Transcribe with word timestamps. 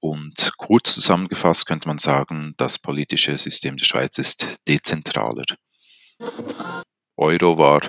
Und 0.00 0.52
kurz 0.56 0.94
zusammengefasst 0.94 1.66
könnte 1.66 1.88
man 1.88 1.98
sagen, 1.98 2.54
das 2.56 2.78
politische 2.78 3.36
System 3.36 3.76
der 3.76 3.84
Schweiz 3.84 4.18
ist 4.18 4.56
dezentraler. 4.66 5.44
Euro 7.16 7.58
war 7.58 7.80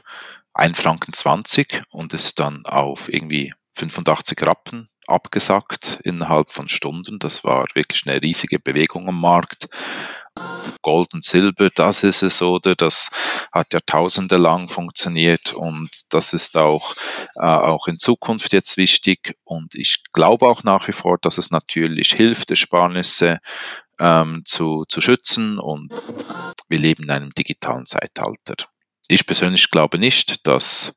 1 0.54 0.80
Franken 0.80 1.14
20 1.14 1.84
und 1.90 2.14
ist 2.14 2.40
dann 2.40 2.66
auf 2.66 3.12
irgendwie 3.12 3.54
85 3.72 4.46
Rappen 4.46 4.90
abgesackt 5.10 6.00
innerhalb 6.04 6.50
von 6.50 6.68
Stunden. 6.70 7.20
Das 7.20 7.44
war 7.44 7.66
wirklich 7.74 8.06
eine 8.06 8.22
riesige 8.22 8.60
Bewegung 8.60 9.08
am 9.08 9.20
Markt. 9.20 9.68
Gold 10.82 11.14
und 11.14 11.24
Silber, 11.24 11.70
das 11.74 12.04
ist 12.04 12.22
es, 12.22 12.42
oder? 12.42 12.76
Das 12.76 13.10
hat 13.52 13.74
Jahrtausende 13.74 14.38
lang 14.38 14.70
funktioniert 14.70 15.54
und 15.54 15.90
das 16.10 16.34
ist 16.34 16.56
auch, 16.56 16.94
äh, 17.36 17.46
auch 17.46 17.88
in 17.88 18.00
Zukunft 18.00 18.54
jetzt 18.54 18.78
wichtig. 18.78 19.36
Und 19.44 19.76
ich 19.76 20.04
glaube 20.14 20.48
auch 20.48 20.64
nach 20.64 20.88
wie 20.88 20.94
vor, 20.94 21.18
dass 21.22 21.38
es 21.38 21.52
natürlich 21.52 22.14
hilft, 22.14 22.52
Ersparnisse 22.52 23.40
ähm, 24.00 24.44
zu, 24.46 24.86
zu 24.88 25.02
schützen 25.02 25.60
und 25.60 25.94
wir 26.70 26.80
leben 26.80 27.04
in 27.04 27.12
einem 27.12 27.32
digitalen 27.32 27.86
Zeitalter. 27.86 28.56
Ich 29.08 29.26
persönlich 29.26 29.70
glaube 29.72 29.98
nicht, 29.98 30.48
dass 30.48 30.96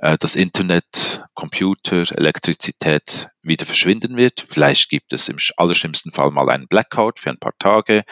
das 0.00 0.36
Internet, 0.36 1.24
Computer, 1.34 2.04
Elektrizität 2.16 3.28
wieder 3.42 3.66
verschwinden 3.66 4.16
wird. 4.16 4.44
Vielleicht 4.48 4.88
gibt 4.90 5.12
es 5.12 5.28
im 5.28 5.38
allerschlimmsten 5.56 6.12
Fall 6.12 6.30
mal 6.30 6.48
einen 6.50 6.68
Blackout 6.68 7.18
für 7.18 7.30
ein 7.30 7.38
paar 7.38 7.56
Tage, 7.58 8.04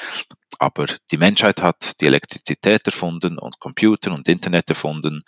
aber 0.59 0.86
die 1.10 1.18
Menschheit 1.18 1.60
hat 1.60 2.00
die 2.00 2.06
Elektrizität 2.06 2.86
erfunden 2.86 3.38
und 3.38 3.60
Computer 3.60 4.12
und 4.12 4.26
Internet 4.26 4.70
erfunden, 4.70 5.22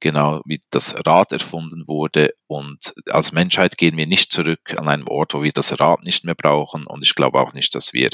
genau 0.00 0.40
wie 0.44 0.60
das 0.70 0.94
Rad 1.06 1.32
erfunden 1.32 1.84
wurde. 1.86 2.30
Und 2.48 2.92
als 3.10 3.32
Menschheit 3.32 3.78
gehen 3.78 3.96
wir 3.96 4.06
nicht 4.06 4.32
zurück 4.32 4.74
an 4.76 4.88
einen 4.88 5.08
Ort, 5.08 5.34
wo 5.34 5.42
wir 5.42 5.52
das 5.52 5.78
Rad 5.78 6.04
nicht 6.04 6.24
mehr 6.24 6.34
brauchen. 6.34 6.86
Und 6.86 7.04
ich 7.04 7.14
glaube 7.14 7.40
auch 7.40 7.52
nicht, 7.52 7.74
dass 7.74 7.92
wir 7.92 8.10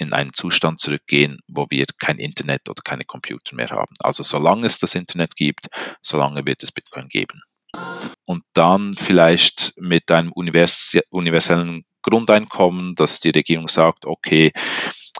in 0.00 0.12
einen 0.12 0.32
Zustand 0.32 0.80
zurückgehen, 0.80 1.40
wo 1.46 1.66
wir 1.70 1.84
kein 1.98 2.16
Internet 2.16 2.68
oder 2.68 2.82
keine 2.82 3.04
Computer 3.04 3.54
mehr 3.54 3.68
haben. 3.70 3.94
Also 4.02 4.22
solange 4.22 4.66
es 4.66 4.78
das 4.78 4.94
Internet 4.94 5.36
gibt, 5.36 5.68
solange 6.00 6.46
wird 6.46 6.62
es 6.62 6.72
Bitcoin 6.72 7.08
geben. 7.08 7.40
Und 8.24 8.42
dann 8.54 8.96
vielleicht 8.96 9.74
mit 9.78 10.10
einem 10.10 10.32
universellen 10.32 11.84
Grundeinkommen, 12.02 12.94
dass 12.94 13.20
die 13.20 13.30
Regierung 13.30 13.68
sagt, 13.68 14.06
okay, 14.06 14.52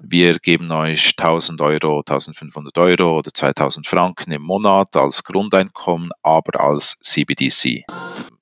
wir 0.02 0.38
geben 0.38 0.70
euch 0.72 1.14
1000 1.16 1.60
Euro, 1.60 1.98
1500 1.98 2.78
Euro 2.78 3.18
oder 3.18 3.32
2000 3.32 3.86
Franken 3.86 4.32
im 4.32 4.42
Monat 4.42 4.96
als 4.96 5.22
Grundeinkommen, 5.22 6.10
aber 6.22 6.64
als 6.64 6.98
CBDC 7.00 7.84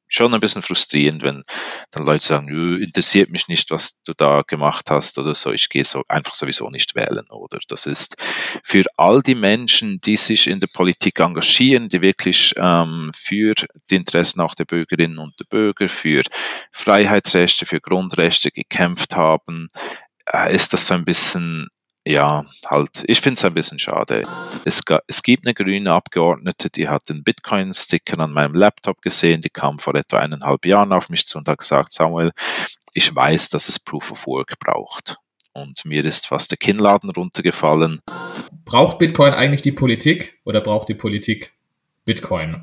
schon 0.08 0.34
ein 0.34 0.40
bisschen 0.40 0.62
frustrierend, 0.62 1.22
wenn 1.22 1.42
dann 1.90 2.06
Leute 2.06 2.24
sagen, 2.24 2.48
interessiert 2.80 3.30
mich 3.30 3.48
nicht, 3.48 3.70
was 3.70 4.02
du 4.02 4.12
da 4.16 4.42
gemacht 4.42 4.90
hast 4.90 5.18
oder 5.18 5.34
so, 5.34 5.52
ich 5.52 5.68
gehe 5.68 5.84
so 5.84 6.02
einfach 6.08 6.34
sowieso 6.34 6.68
nicht 6.70 6.94
wählen, 6.94 7.26
oder? 7.30 7.58
Das 7.68 7.86
ist 7.86 8.16
für 8.64 8.84
all 8.96 9.22
die 9.22 9.34
Menschen, 9.34 10.00
die 10.00 10.16
sich 10.16 10.48
in 10.48 10.60
der 10.60 10.68
Politik 10.68 11.20
engagieren, 11.20 11.88
die 11.88 12.00
wirklich 12.02 12.54
ähm, 12.56 13.10
für 13.14 13.54
die 13.90 13.96
Interessen 13.96 14.40
auch 14.40 14.54
der 14.54 14.64
Bürgerinnen 14.64 15.18
und 15.18 15.38
der 15.38 15.44
Bürger, 15.44 15.88
für 15.88 16.22
Freiheitsrechte, 16.72 17.66
für 17.66 17.80
Grundrechte 17.80 18.50
gekämpft 18.50 19.14
haben, 19.16 19.68
äh, 20.32 20.54
ist 20.54 20.72
das 20.72 20.86
so 20.86 20.94
ein 20.94 21.04
bisschen 21.04 21.68
ja, 22.08 22.46
halt, 22.66 23.04
ich 23.06 23.20
finde 23.20 23.38
es 23.38 23.44
ein 23.44 23.52
bisschen 23.52 23.78
schade. 23.78 24.22
Es, 24.64 24.82
es 25.06 25.22
gibt 25.22 25.46
eine 25.46 25.52
grüne 25.52 25.92
Abgeordnete, 25.92 26.70
die 26.70 26.88
hat 26.88 27.08
den 27.10 27.22
Bitcoin-Sticker 27.22 28.18
an 28.20 28.32
meinem 28.32 28.54
Laptop 28.54 29.02
gesehen, 29.02 29.42
die 29.42 29.50
kam 29.50 29.78
vor 29.78 29.94
etwa 29.94 30.18
eineinhalb 30.18 30.64
Jahren 30.64 30.92
auf 30.94 31.10
mich 31.10 31.26
zu 31.26 31.36
und 31.36 31.48
hat 31.48 31.58
gesagt, 31.58 31.92
Samuel, 31.92 32.32
ich 32.94 33.14
weiß, 33.14 33.50
dass 33.50 33.68
es 33.68 33.78
Proof 33.78 34.10
of 34.10 34.26
Work 34.26 34.58
braucht. 34.58 35.16
Und 35.52 35.84
mir 35.84 36.02
ist 36.02 36.26
fast 36.26 36.50
der 36.50 36.56
Kinnladen 36.56 37.10
runtergefallen. 37.10 38.00
Braucht 38.64 38.98
Bitcoin 38.98 39.34
eigentlich 39.34 39.62
die 39.62 39.72
Politik 39.72 40.40
oder 40.44 40.62
braucht 40.62 40.88
die 40.88 40.94
Politik 40.94 41.52
Bitcoin? 42.06 42.62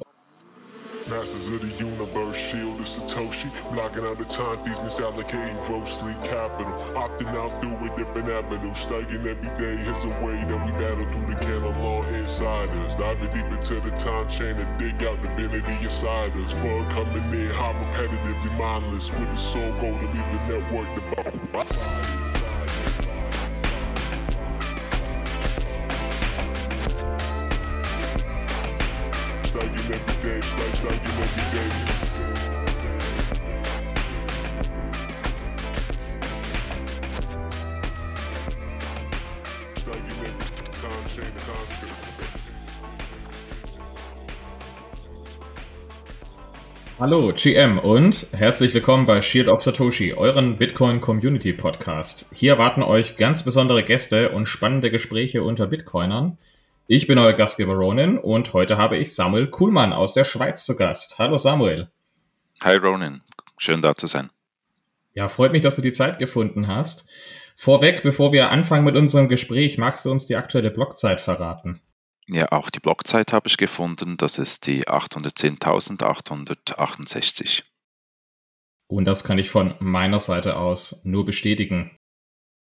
Masters 1.08 1.48
of 1.50 1.62
the 1.62 1.84
universe, 1.84 2.25
Satoshi. 2.86 3.50
Blocking 3.74 4.06
out 4.06 4.18
the 4.18 4.26
time 4.26 4.58
thieves, 4.64 4.80
misallocating 4.80 5.58
grossly 5.66 6.14
capital. 6.24 6.74
Opting 6.94 7.34
out 7.36 7.52
through 7.60 7.76
a 7.86 7.90
different 7.98 8.30
avenue. 8.30 8.74
Studying 8.76 9.26
every 9.26 9.52
day 9.58 9.76
is 9.90 10.04
a 10.06 10.14
way 10.24 10.38
that 10.46 10.60
we 10.66 10.72
battle 10.74 11.06
through 11.10 11.34
the 11.34 11.40
canon 11.42 11.76
law 11.82 12.04
insiders. 12.04 12.96
Diving 12.96 13.34
deep 13.34 13.46
into 13.46 13.80
the 13.82 13.92
time 13.98 14.28
chain 14.30 14.56
to 14.56 14.66
dig 14.78 15.04
out 15.04 15.22
the 15.22 15.28
divinity 15.30 15.84
inside 15.84 16.32
us. 16.38 16.54
Fun 16.54 16.86
coming 16.92 17.24
in, 17.34 17.50
high 17.50 17.74
repetitively 17.74 18.58
mindless. 18.58 19.12
With 19.14 19.30
the 19.30 19.38
soul 19.38 19.72
goal 19.82 19.98
to 19.98 20.06
leave 20.06 20.30
the 20.32 20.60
network 20.60 20.88
devout. 20.96 21.36
Hallo 46.98 47.34
GM 47.36 47.78
und 47.78 48.26
herzlich 48.32 48.74
willkommen 48.74 49.06
bei 49.06 49.22
Shield 49.22 49.50
of 49.50 49.62
Satoshi, 49.62 50.14
euren 50.14 50.56
Bitcoin 50.56 51.02
Community 51.02 51.52
Podcast. 51.52 52.34
Hier 52.34 52.54
erwarten 52.54 52.84
euch 52.84 53.18
ganz 53.18 53.44
besondere 53.44 53.84
Gäste 53.84 54.30
und 54.30 54.46
spannende 54.46 54.90
Gespräche 54.90 55.44
unter 55.44 55.68
Bitcoinern. 55.68 56.38
Ich 56.88 57.06
bin 57.06 57.18
euer 57.18 57.34
Gastgeber 57.34 57.74
Ronin 57.74 58.18
und 58.18 58.54
heute 58.54 58.78
habe 58.78 58.96
ich 58.96 59.14
Samuel 59.14 59.48
Kuhlmann 59.48 59.92
aus 59.92 60.14
der 60.14 60.24
Schweiz 60.24 60.64
zu 60.64 60.78
Gast. 60.78 61.20
Hallo 61.20 61.38
Samuel. 61.38 61.90
Hi 62.62 62.78
Ronin, 62.78 63.22
schön 63.58 63.82
da 63.82 63.94
zu 63.94 64.08
sein. 64.08 64.30
Ja, 65.14 65.28
freut 65.28 65.52
mich, 65.52 65.64
dass 65.64 65.76
du 65.76 65.82
die 65.82 65.92
Zeit 65.92 66.18
gefunden 66.18 66.68
hast. 66.68 67.10
Vorweg, 67.58 68.04
bevor 68.04 68.32
wir 68.32 68.52
anfangen 68.52 68.86
mit 68.86 68.96
unserem 68.96 69.28
Gespräch, 69.28 69.78
magst 69.78 70.06
du 70.06 70.12
uns 70.12 70.28
die 70.28 70.38
aktuelle 70.38 70.72
Blockzeit 70.72 71.20
verraten? 71.20 71.82
Ja, 72.28 72.52
auch 72.52 72.70
die 72.70 72.80
Blockzeit 72.80 73.34
habe 73.34 73.48
ich 73.48 73.58
gefunden. 73.58 74.18
Das 74.18 74.38
ist 74.38 74.68
die 74.68 74.88
810.868. 74.88 77.64
Und 78.88 79.06
das 79.06 79.24
kann 79.24 79.40
ich 79.40 79.50
von 79.50 79.74
meiner 79.80 80.20
Seite 80.20 80.58
aus 80.58 81.04
nur 81.06 81.26
bestätigen. 81.26 81.98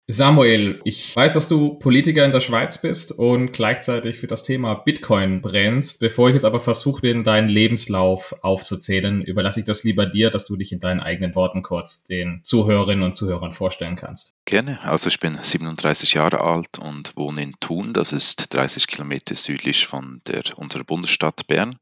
Samuel, 0.07 0.81
ich 0.83 1.15
weiß, 1.15 1.33
dass 1.33 1.47
du 1.47 1.79
Politiker 1.79 2.25
in 2.25 2.31
der 2.31 2.39
Schweiz 2.39 2.79
bist 2.79 3.11
und 3.11 3.53
gleichzeitig 3.53 4.17
für 4.17 4.27
das 4.27 4.43
Thema 4.43 4.75
Bitcoin 4.75 5.41
brennst. 5.41 5.99
Bevor 5.99 6.29
ich 6.29 6.35
jetzt 6.35 6.45
aber 6.45 6.59
versuche 6.59 7.01
bin, 7.01 7.23
deinen 7.23 7.49
Lebenslauf 7.49 8.35
aufzuzählen, 8.43 9.23
überlasse 9.23 9.61
ich 9.61 9.65
das 9.65 9.83
lieber 9.83 10.05
dir, 10.05 10.29
dass 10.29 10.45
du 10.45 10.57
dich 10.57 10.71
in 10.71 10.79
deinen 10.79 10.99
eigenen 10.99 11.33
Worten 11.33 11.63
kurz 11.63 12.03
den 12.03 12.41
Zuhörerinnen 12.43 13.03
und 13.03 13.13
Zuhörern 13.13 13.51
vorstellen 13.51 13.95
kannst. 13.95 14.34
Gerne. 14.47 14.79
Also 14.83 15.07
ich 15.07 15.19
bin 15.19 15.39
37 15.41 16.13
Jahre 16.13 16.45
alt 16.45 16.77
und 16.77 17.17
wohne 17.17 17.41
in 17.41 17.53
Thun. 17.59 17.93
Das 17.93 18.11
ist 18.11 18.53
30 18.53 18.85
Kilometer 18.85 19.35
südlich 19.35 19.87
von 19.87 20.21
der, 20.27 20.43
unserer 20.57 20.83
Bundesstadt 20.83 21.47
Bern. 21.47 21.75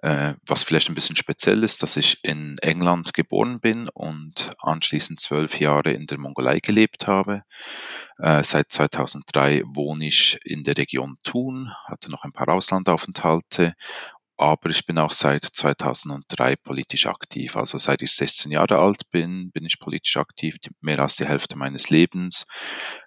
Äh, 0.00 0.32
was 0.46 0.64
vielleicht 0.64 0.88
ein 0.88 0.94
bisschen 0.94 1.16
speziell 1.16 1.62
ist, 1.62 1.82
dass 1.82 1.98
ich 1.98 2.24
in 2.24 2.56
England 2.62 3.12
geboren 3.12 3.60
bin 3.60 3.90
und 3.90 4.52
anschließend 4.60 5.20
zwölf 5.20 5.60
Jahre 5.60 5.92
in 5.92 6.06
der 6.06 6.16
Mongolei 6.16 6.60
gelebt 6.60 7.06
habe. 7.08 7.42
Äh, 8.16 8.42
seit 8.42 8.72
2003 8.72 9.62
wohne 9.66 10.06
ich 10.06 10.40
in 10.44 10.62
der 10.62 10.78
Region 10.78 11.18
Thun, 11.22 11.72
hatte 11.84 12.10
noch 12.10 12.24
ein 12.24 12.32
paar 12.32 12.48
Auslandaufenthalte 12.48 13.74
aber 14.42 14.70
ich 14.70 14.84
bin 14.84 14.98
auch 14.98 15.12
seit 15.12 15.44
2003 15.44 16.56
politisch 16.56 17.06
aktiv. 17.06 17.56
Also 17.56 17.78
seit 17.78 18.02
ich 18.02 18.12
16 18.12 18.50
Jahre 18.50 18.80
alt 18.80 19.08
bin, 19.10 19.52
bin 19.52 19.64
ich 19.64 19.78
politisch 19.78 20.16
aktiv, 20.16 20.56
mehr 20.80 20.98
als 20.98 21.16
die 21.16 21.26
Hälfte 21.26 21.56
meines 21.56 21.90
Lebens. 21.90 22.46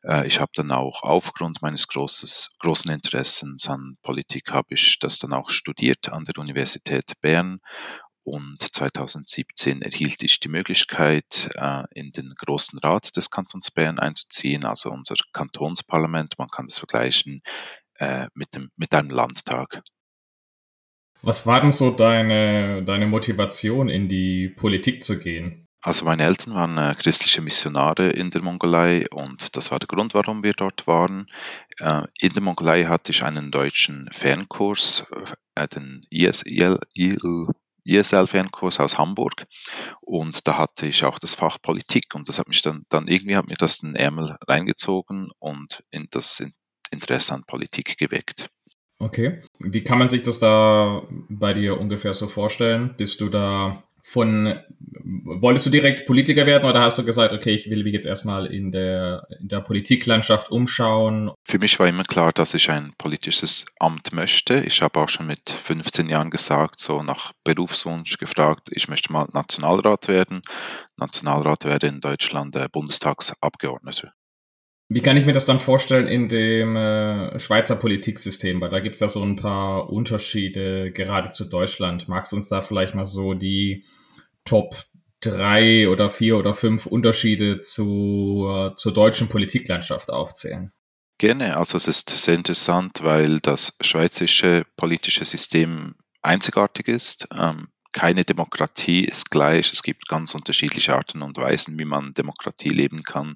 Äh, 0.04 0.28
ich 0.28 0.40
habe 0.40 0.52
dann 0.56 0.72
auch 0.72 1.04
aufgrund 1.04 1.62
meines 1.62 1.88
großes, 1.88 2.56
großen 2.60 2.90
Interessens 2.92 3.68
an 3.70 3.98
Politik, 4.02 4.52
habe 4.52 4.76
ich 4.76 4.98
das 5.00 5.20
dann 5.20 5.34
auch 5.34 5.50
studiert 5.50 6.10
an 6.10 6.24
der 6.24 6.38
Universität 6.38 7.14
Bern 7.22 7.60
und 8.24 8.58
2017 8.60 9.84
erhielt 9.84 10.24
ich 10.24 10.40
die 10.40 10.50
Möglichkeit, 10.50 11.52
äh, 11.56 11.84
in 11.92 12.10
den 12.12 12.34
Großen 12.36 12.80
Rat 12.80 13.16
des 13.16 13.30
Kantons 13.30 13.70
Bern 13.70 14.00
einzuziehen, 14.00 14.66
also 14.66 14.90
unser 14.90 15.16
Kantonsparlament. 15.32 16.34
Man 16.40 16.48
kann 16.48 16.66
das 16.66 16.80
vergleichen 16.80 17.42
äh, 18.00 18.28
mit, 18.34 18.56
dem, 18.56 18.72
mit 18.78 18.96
einem 18.96 19.12
Landtag. 19.12 19.84
Was 21.22 21.48
war 21.48 21.62
denn 21.62 21.72
so 21.72 21.92
deine, 21.92 22.84
deine 22.84 23.08
Motivation, 23.08 23.90
in 23.90 24.08
die 24.08 24.50
Politik 24.50 25.04
zu 25.04 25.20
gehen? 25.20 25.66
Also 25.86 26.04
meine 26.06 26.24
Eltern 26.24 26.56
waren 26.56 26.78
äh, 26.80 26.96
christliche 26.96 27.42
Missionare 27.42 28.10
in 28.10 28.32
der 28.32 28.42
Mongolei 28.42 29.08
und 29.12 29.56
das 29.56 29.70
war 29.70 29.78
der 29.78 29.88
Grund, 29.88 30.16
warum 30.16 30.42
wir 30.42 30.54
dort 30.54 30.88
waren. 30.88 31.28
Äh, 31.78 32.02
in 32.20 32.34
der 32.34 32.42
Mongolei 32.42 32.86
hatte 32.86 33.12
ich 33.12 33.24
einen 33.24 33.52
deutschen 33.52 34.10
Fernkurs, 34.12 35.06
äh, 35.54 35.68
den 35.68 36.02
ISL, 36.10 36.80
ESL-Fernkurs 37.86 38.80
aus 38.80 38.98
Hamburg 38.98 39.46
und 40.02 40.48
da 40.48 40.58
hatte 40.58 40.88
ich 40.88 41.06
auch 41.06 41.20
das 41.20 41.36
Fach 41.36 41.60
Politik 41.62 42.16
und 42.16 42.28
das 42.28 42.40
hat 42.40 42.48
mich 42.48 42.64
dann, 42.64 42.86
dann 42.90 43.06
irgendwie 43.06 43.36
hat 43.36 43.48
mir 43.48 43.56
das 43.56 43.78
den 43.78 43.96
Ärmel 43.96 44.36
reingezogen 44.48 45.30
und 45.38 45.84
in 45.92 46.08
das 46.10 46.44
Interesse 46.90 47.36
an 47.36 47.44
Politik 47.46 47.96
geweckt. 48.00 48.50
Okay. 49.06 49.40
Wie 49.60 49.84
kann 49.84 50.00
man 50.00 50.08
sich 50.08 50.24
das 50.24 50.40
da 50.40 51.04
bei 51.30 51.54
dir 51.54 51.80
ungefähr 51.80 52.16
so 52.16 52.28
vorstellen? 52.28 52.96
Bist 52.98 53.22
du 53.22 53.30
da 53.30 53.84
von, 54.02 54.60
wolltest 55.24 55.68
du 55.68 55.70
direkt 55.70 56.08
Politiker 56.08 56.48
werden 56.48 56.68
oder 56.68 56.82
hast 56.82 56.98
du 56.98 57.04
gesagt, 57.04 57.32
okay, 57.32 57.54
ich 57.54 57.70
will 57.70 57.84
mich 57.84 57.94
jetzt 57.94 58.08
erstmal 58.08 58.48
in 58.48 58.72
der, 58.72 59.28
in 59.40 59.48
der 59.48 59.62
Politiklandschaft 59.62 60.50
umschauen? 60.50 61.32
Für 61.44 61.60
mich 61.60 61.80
war 61.80 61.88
immer 61.88 62.04
klar, 62.04 62.32
dass 62.32 62.56
ich 62.56 62.72
ein 62.72 62.94
politisches 62.98 63.66
Amt 63.80 64.12
möchte. 64.12 64.64
Ich 64.66 64.82
habe 64.82 65.00
auch 65.00 65.10
schon 65.10 65.28
mit 65.28 65.50
15 65.50 66.10
Jahren 66.10 66.32
gesagt, 66.32 66.80
so 66.80 67.04
nach 67.04 67.34
Berufswunsch 67.44 68.18
gefragt, 68.18 68.70
ich 68.72 68.88
möchte 68.88 69.14
mal 69.14 69.28
Nationalrat 69.34 70.08
werden. 70.08 70.42
Nationalrat 70.98 71.66
wäre 71.66 71.86
in 71.86 72.02
Deutschland 72.02 72.56
der 72.56 72.70
Bundestagsabgeordnete. 72.70 74.14
Wie 74.88 75.02
kann 75.02 75.18
ich 75.18 75.26
mir 75.26 75.32
das 75.32 75.46
dann 75.46 75.60
vorstellen 75.60 76.08
in 76.08 76.30
dem 76.30 76.76
äh, 76.76 77.40
Schweizer 77.40 77.76
Politiksystem? 77.76 78.62
Weil 78.62 78.70
da 78.70 78.80
gibt 78.80 78.96
es 78.96 79.00
ja 79.00 79.08
so 79.08 79.24
ein 79.24 79.36
paar 79.36 79.90
Unterschiede 79.90 80.92
gerade 80.92 81.30
zu 81.30 81.46
Deutschland. 81.46 82.08
Magst 82.08 82.32
du 82.32 82.36
uns 82.36 82.50
da 82.50 82.62
vielleicht 82.62 82.94
mal 82.94 83.08
so 83.08 83.34
die 83.34 83.84
Top 84.44 84.76
drei 85.22 85.90
oder 85.90 86.12
vier 86.12 86.38
oder 86.38 86.54
fünf 86.54 86.86
Unterschiede 86.86 87.62
zu, 87.62 88.48
äh, 88.54 88.76
zur 88.76 88.94
deutschen 88.94 89.28
Politiklandschaft 89.28 90.12
aufzählen? 90.12 90.72
Gerne. 91.18 91.58
Also 91.58 91.78
es 91.78 91.88
ist 91.88 92.10
sehr 92.10 92.36
interessant, 92.36 93.00
weil 93.02 93.40
das 93.40 93.78
schweizerische 93.82 94.66
politische 94.76 95.26
System 95.26 95.96
einzigartig 96.22 96.88
ist. 96.88 97.28
Ähm, 97.36 97.70
keine 97.96 98.26
Demokratie 98.26 99.06
ist 99.06 99.32
gleich. 99.32 99.72
Es 99.72 99.82
gibt 99.82 100.10
ganz 100.10 100.36
unterschiedliche 100.36 100.94
Arten 100.94 101.22
und 101.22 101.38
Weisen, 101.38 101.80
wie 101.80 101.86
man 101.86 102.12
Demokratie 102.12 102.70
leben 102.70 103.04
kann, 103.04 103.36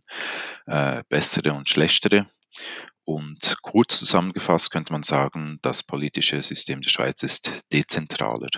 äh, 0.66 1.02
bessere 1.08 1.54
und 1.54 1.70
schlechtere. 1.70 2.28
Und 3.06 3.56
kurz 3.62 3.98
zusammengefasst 4.00 4.70
könnte 4.70 4.92
man 4.92 5.04
sagen, 5.04 5.60
das 5.62 5.82
politische 5.82 6.44
System 6.44 6.82
der 6.82 6.90
Schweiz 6.90 7.24
ist 7.24 7.72
dezentraler. 7.72 8.50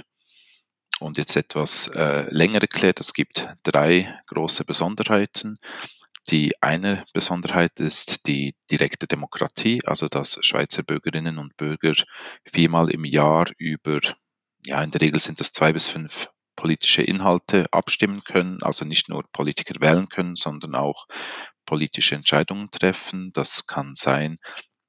Und 0.99 1.19
jetzt 1.19 1.35
etwas 1.35 1.87
äh, 1.89 2.25
länger 2.31 2.61
erklärt, 2.61 2.99
es 2.99 3.13
gibt 3.13 3.47
drei 3.61 4.19
große 4.25 4.65
Besonderheiten. 4.65 5.59
Die 6.31 6.59
eine 6.63 7.05
Besonderheit 7.13 7.79
ist 7.79 8.25
die 8.25 8.55
direkte 8.71 9.05
Demokratie, 9.05 9.81
also 9.85 10.07
dass 10.07 10.39
Schweizer 10.41 10.81
Bürgerinnen 10.81 11.37
und 11.37 11.55
Bürger 11.57 11.93
viermal 12.51 12.89
im 12.89 13.05
Jahr 13.05 13.45
über 13.57 13.99
ja, 14.65 14.83
in 14.83 14.91
der 14.91 15.01
Regel 15.01 15.19
sind 15.19 15.39
das 15.39 15.51
zwei 15.53 15.73
bis 15.73 15.89
fünf 15.89 16.29
politische 16.55 17.01
Inhalte 17.01 17.65
abstimmen 17.71 18.23
können, 18.23 18.61
also 18.61 18.85
nicht 18.85 19.09
nur 19.09 19.23
Politiker 19.31 19.79
wählen 19.79 20.09
können, 20.09 20.35
sondern 20.35 20.75
auch 20.75 21.07
politische 21.65 22.15
Entscheidungen 22.15 22.69
treffen. 22.69 23.31
Das 23.33 23.65
kann 23.65 23.95
sein, 23.95 24.37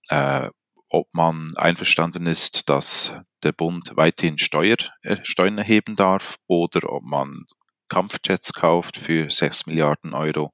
äh, 0.09 0.51
ob 0.89 1.09
man 1.15 1.57
einverstanden 1.57 2.27
ist, 2.27 2.69
dass 2.69 3.15
der 3.43 3.53
Bund 3.53 3.93
weiterhin 3.95 4.39
Steuer, 4.39 4.77
äh, 5.03 5.17
Steuern 5.23 5.59
erheben 5.59 5.97
darf 5.97 6.37
oder 6.47 6.93
ob 6.93 7.05
man 7.05 7.47
Kampfjets 7.89 8.53
kauft 8.53 8.97
für 8.97 9.31
sechs 9.31 9.67
Milliarden 9.67 10.15
Euro 10.15 10.53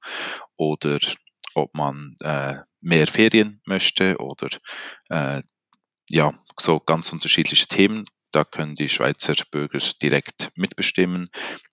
oder 0.57 0.99
ob 1.55 1.75
man 1.75 2.15
äh, 2.21 2.59
mehr 2.81 3.07
Ferien 3.07 3.61
möchte 3.67 4.19
oder 4.19 4.49
äh, 5.09 5.43
ja, 6.09 6.33
so 6.61 6.81
ganz 6.81 7.13
unterschiedliche 7.13 7.67
Themen 7.67 8.07
da 8.33 8.45
können 8.45 8.75
die 8.75 8.89
Schweizer 8.89 9.35
Bürger 9.51 9.79
direkt 10.03 10.51
mitbestimmen, 10.57 11.29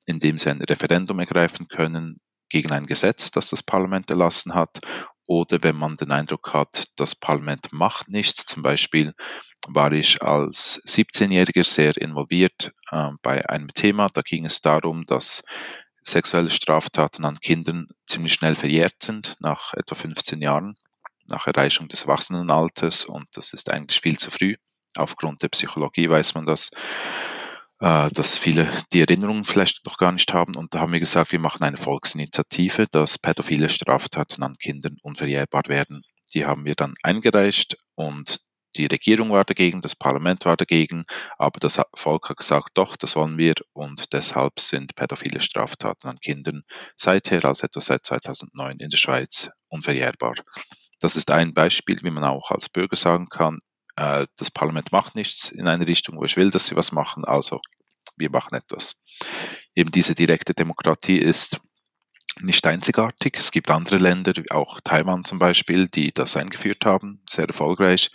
indem 0.06 0.38
sie 0.38 0.50
ein 0.50 0.62
Referendum 0.62 1.20
ergreifen 1.20 1.68
können 1.68 2.20
gegen 2.50 2.72
ein 2.72 2.86
Gesetz, 2.86 3.32
das 3.32 3.50
das 3.50 3.64
Parlament 3.64 4.10
erlassen 4.10 4.54
hat. 4.54 4.80
Oder 5.28 5.64
wenn 5.64 5.76
man 5.76 5.96
den 5.96 6.12
Eindruck 6.12 6.54
hat, 6.54 6.86
das 6.96 7.16
Parlament 7.16 7.74
macht 7.74 8.10
nichts. 8.10 8.46
Zum 8.46 8.62
Beispiel 8.62 9.14
war 9.68 9.92
ich 9.92 10.22
als 10.22 10.82
17-Jähriger 10.86 11.64
sehr 11.64 11.98
involviert 11.98 12.72
äh, 12.92 13.10
bei 13.24 13.48
einem 13.50 13.70
Thema. 13.74 14.10
Da 14.14 14.22
ging 14.22 14.46
es 14.46 14.62
darum, 14.62 15.06
dass 15.06 15.44
sexuelle 16.04 16.52
Straftaten 16.52 17.26
an 17.26 17.40
Kindern 17.40 17.88
ziemlich 18.06 18.34
schnell 18.34 18.54
verjährt 18.54 19.02
sind, 19.02 19.36
nach 19.40 19.74
etwa 19.74 19.96
15 19.96 20.40
Jahren, 20.42 20.74
nach 21.28 21.48
Erreichung 21.48 21.88
des 21.88 22.04
Erwachsenenalters. 22.04 23.06
Und 23.06 23.26
das 23.34 23.54
ist 23.54 23.72
eigentlich 23.72 24.02
viel 24.02 24.20
zu 24.20 24.30
früh 24.30 24.56
aufgrund 24.98 25.42
der 25.44 25.50
Psychologie 25.50 26.10
weiß 26.10 26.36
man 26.36 26.46
das, 26.46 26.72
äh, 27.80 28.10
dass 28.10 28.38
viele 28.38 28.72
die 28.94 29.02
Erinnerungen 29.02 29.46
vielleicht 29.46 29.86
noch 29.86 29.98
gar 29.98 30.12
nicht 30.12 30.34
haben. 30.34 30.56
Und 30.56 30.74
da 30.74 30.80
haben 30.80 30.94
wir 30.94 31.00
gesagt, 31.00 31.32
wir 31.32 31.40
machen 31.40 31.64
eine 31.64 31.78
Volksinitiative, 31.78 32.88
dass 32.90 33.18
pädophile 33.18 33.70
Straftaten 33.70 34.44
an 34.44 34.56
Kindern 34.56 34.98
unverjährbar 35.02 35.64
werden. 35.68 36.02
Die 36.34 36.46
haben 36.46 36.66
wir 36.66 36.76
dann 36.76 36.94
eingereicht 37.04 37.78
und 37.96 38.40
die 38.78 38.88
Regierung 38.88 39.32
war 39.32 39.46
dagegen, 39.46 39.82
das 39.82 39.96
Parlament 39.96 40.44
war 40.44 40.58
dagegen, 40.58 41.06
aber 41.38 41.60
das 41.62 41.82
Volk 41.94 42.30
hat 42.30 42.38
gesagt, 42.38 42.72
doch, 42.74 42.98
das 42.98 43.16
wollen 43.16 43.38
wir 43.38 43.54
und 43.72 44.12
deshalb 44.12 44.60
sind 44.60 44.96
pädophile 44.96 45.40
Straftaten 45.40 46.10
an 46.10 46.18
Kindern 46.18 46.64
seither, 46.98 47.46
also 47.46 47.66
etwa 47.66 47.80
seit 47.80 48.06
2009 48.06 48.80
in 48.80 48.90
der 48.90 48.98
Schweiz, 48.98 49.50
unverjährbar. 49.70 50.34
Das 51.00 51.16
ist 51.16 51.32
ein 51.32 51.54
Beispiel, 51.54 52.00
wie 52.04 52.12
man 52.12 52.26
auch 52.26 52.52
als 52.52 52.68
Bürger 52.68 52.98
sagen 52.98 53.28
kann, 53.30 53.60
äh, 53.96 54.28
das 54.38 54.52
Parlament 54.52 54.92
macht 54.92 55.16
nichts 55.16 55.52
in 55.52 55.68
eine 55.68 55.88
Richtung, 55.88 56.18
wo 56.18 56.24
ich 56.24 56.38
will, 56.38 56.52
dass 56.52 56.68
sie 56.68 56.76
was 56.76 56.92
machen, 56.92 57.26
also 57.26 57.62
wir 58.18 58.30
machen 58.30 58.56
etwas. 58.56 59.02
Eben 59.76 59.92
diese 59.92 60.16
direkte 60.16 60.54
Demokratie 60.54 61.18
ist 61.18 61.60
nicht 62.42 62.66
einzigartig. 62.68 63.36
Es 63.38 63.52
gibt 63.52 63.70
andere 63.70 63.98
Länder, 63.98 64.34
auch 64.50 64.80
Taiwan 64.82 65.24
zum 65.24 65.40
Beispiel, 65.40 65.88
die 65.88 66.12
das 66.12 66.36
eingeführt 66.36 66.86
haben, 66.86 67.22
sehr 67.30 67.46
erfolgreich. 67.46 68.12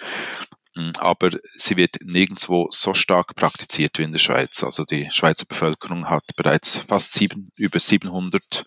Hm, 0.76 0.92
aber 0.98 1.30
sie 1.54 1.76
wird 1.76 1.96
nirgendwo 2.02 2.68
so 2.70 2.94
stark 2.94 3.34
praktiziert 3.34 3.98
wie 3.98 4.04
in 4.04 4.12
der 4.12 4.18
Schweiz. 4.18 4.62
Also 4.62 4.84
die 4.84 5.08
Schweizer 5.10 5.46
Bevölkerung 5.46 6.08
hat 6.08 6.24
bereits 6.36 6.76
fast 6.76 7.12
sieben, 7.12 7.48
über 7.56 7.80
700 7.80 8.64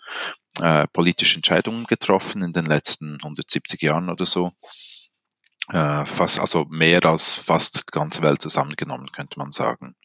äh, 0.60 0.88
politische 0.88 1.36
Entscheidungen 1.36 1.86
getroffen 1.86 2.42
in 2.42 2.54
den 2.54 2.65
letzten 2.65 3.18
170 3.21 3.81
Jahren 3.81 4.10
oder 4.10 4.25
so 4.25 4.51
äh, 5.69 6.06
fast, 6.06 6.39
also 6.39 6.65
mehr 6.69 7.04
als 7.06 7.33
fast 7.33 7.77
die 7.77 7.92
ganze 7.92 8.21
Welt 8.21 8.42
zusammengenommen, 8.42 9.12
könnte 9.12 9.39
man 9.39 9.51
sagen. 9.51 9.95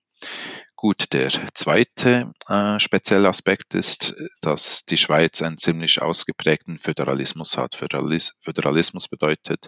Gut, 0.77 1.13
der 1.13 1.29
zweite 1.55 2.33
äh, 2.49 2.79
spezielle 2.79 3.29
Aspekt 3.29 3.75
ist, 3.75 4.15
dass 4.43 4.85
die 4.85 4.97
Schweiz 4.97 5.43
einen 5.43 5.57
ziemlich 5.57 6.01
ausgeprägten 6.01 6.79
Föderalismus 6.79 7.59
hat. 7.59 7.75
Föderalis 7.75 8.39
Föderalismus 8.43 9.09
bedeutet, 9.09 9.67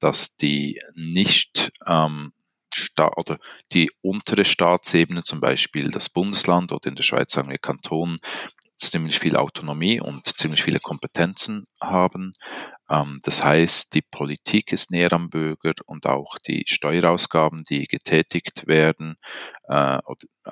dass 0.00 0.36
die 0.36 0.78
nicht 0.94 1.72
ähm, 1.86 2.32
oder 3.16 3.38
die 3.72 3.90
untere 4.02 4.44
Staatsebene, 4.44 5.22
zum 5.22 5.40
Beispiel 5.40 5.90
das 5.90 6.10
Bundesland 6.10 6.72
oder 6.72 6.88
in 6.88 6.94
der 6.94 7.02
Schweiz 7.04 7.32
sagen 7.32 7.50
wir 7.50 7.58
Kanton, 7.58 8.18
ziemlich 8.76 9.18
viel 9.18 9.36
Autonomie 9.36 10.00
und 10.00 10.24
ziemlich 10.38 10.62
viele 10.62 10.80
Kompetenzen 10.80 11.64
haben. 11.80 12.32
Ähm, 12.90 13.20
das 13.22 13.44
heißt, 13.44 13.94
die 13.94 14.02
Politik 14.02 14.72
ist 14.72 14.90
näher 14.90 15.12
am 15.12 15.30
Bürger 15.30 15.72
und 15.86 16.06
auch 16.06 16.36
die 16.38 16.64
Steuerausgaben, 16.66 17.62
die 17.62 17.86
getätigt 17.86 18.66
werden, 18.66 19.16
äh, 19.68 19.98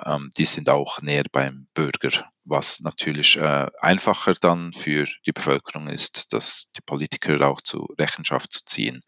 ähm, 0.05 0.29
die 0.37 0.45
sind 0.45 0.69
auch 0.69 1.01
näher 1.01 1.25
beim 1.31 1.67
Bürger, 1.73 2.25
was 2.45 2.79
natürlich 2.79 3.37
äh, 3.37 3.67
einfacher 3.81 4.35
dann 4.35 4.71
für 4.73 5.05
die 5.25 5.33
Bevölkerung 5.33 5.87
ist, 5.89 6.31
dass 6.31 6.71
die 6.77 6.81
Politiker 6.81 7.41
auch 7.45 7.61
zu 7.61 7.87
Rechenschaft 7.99 8.53
zu 8.53 8.61
ziehen. 8.65 9.01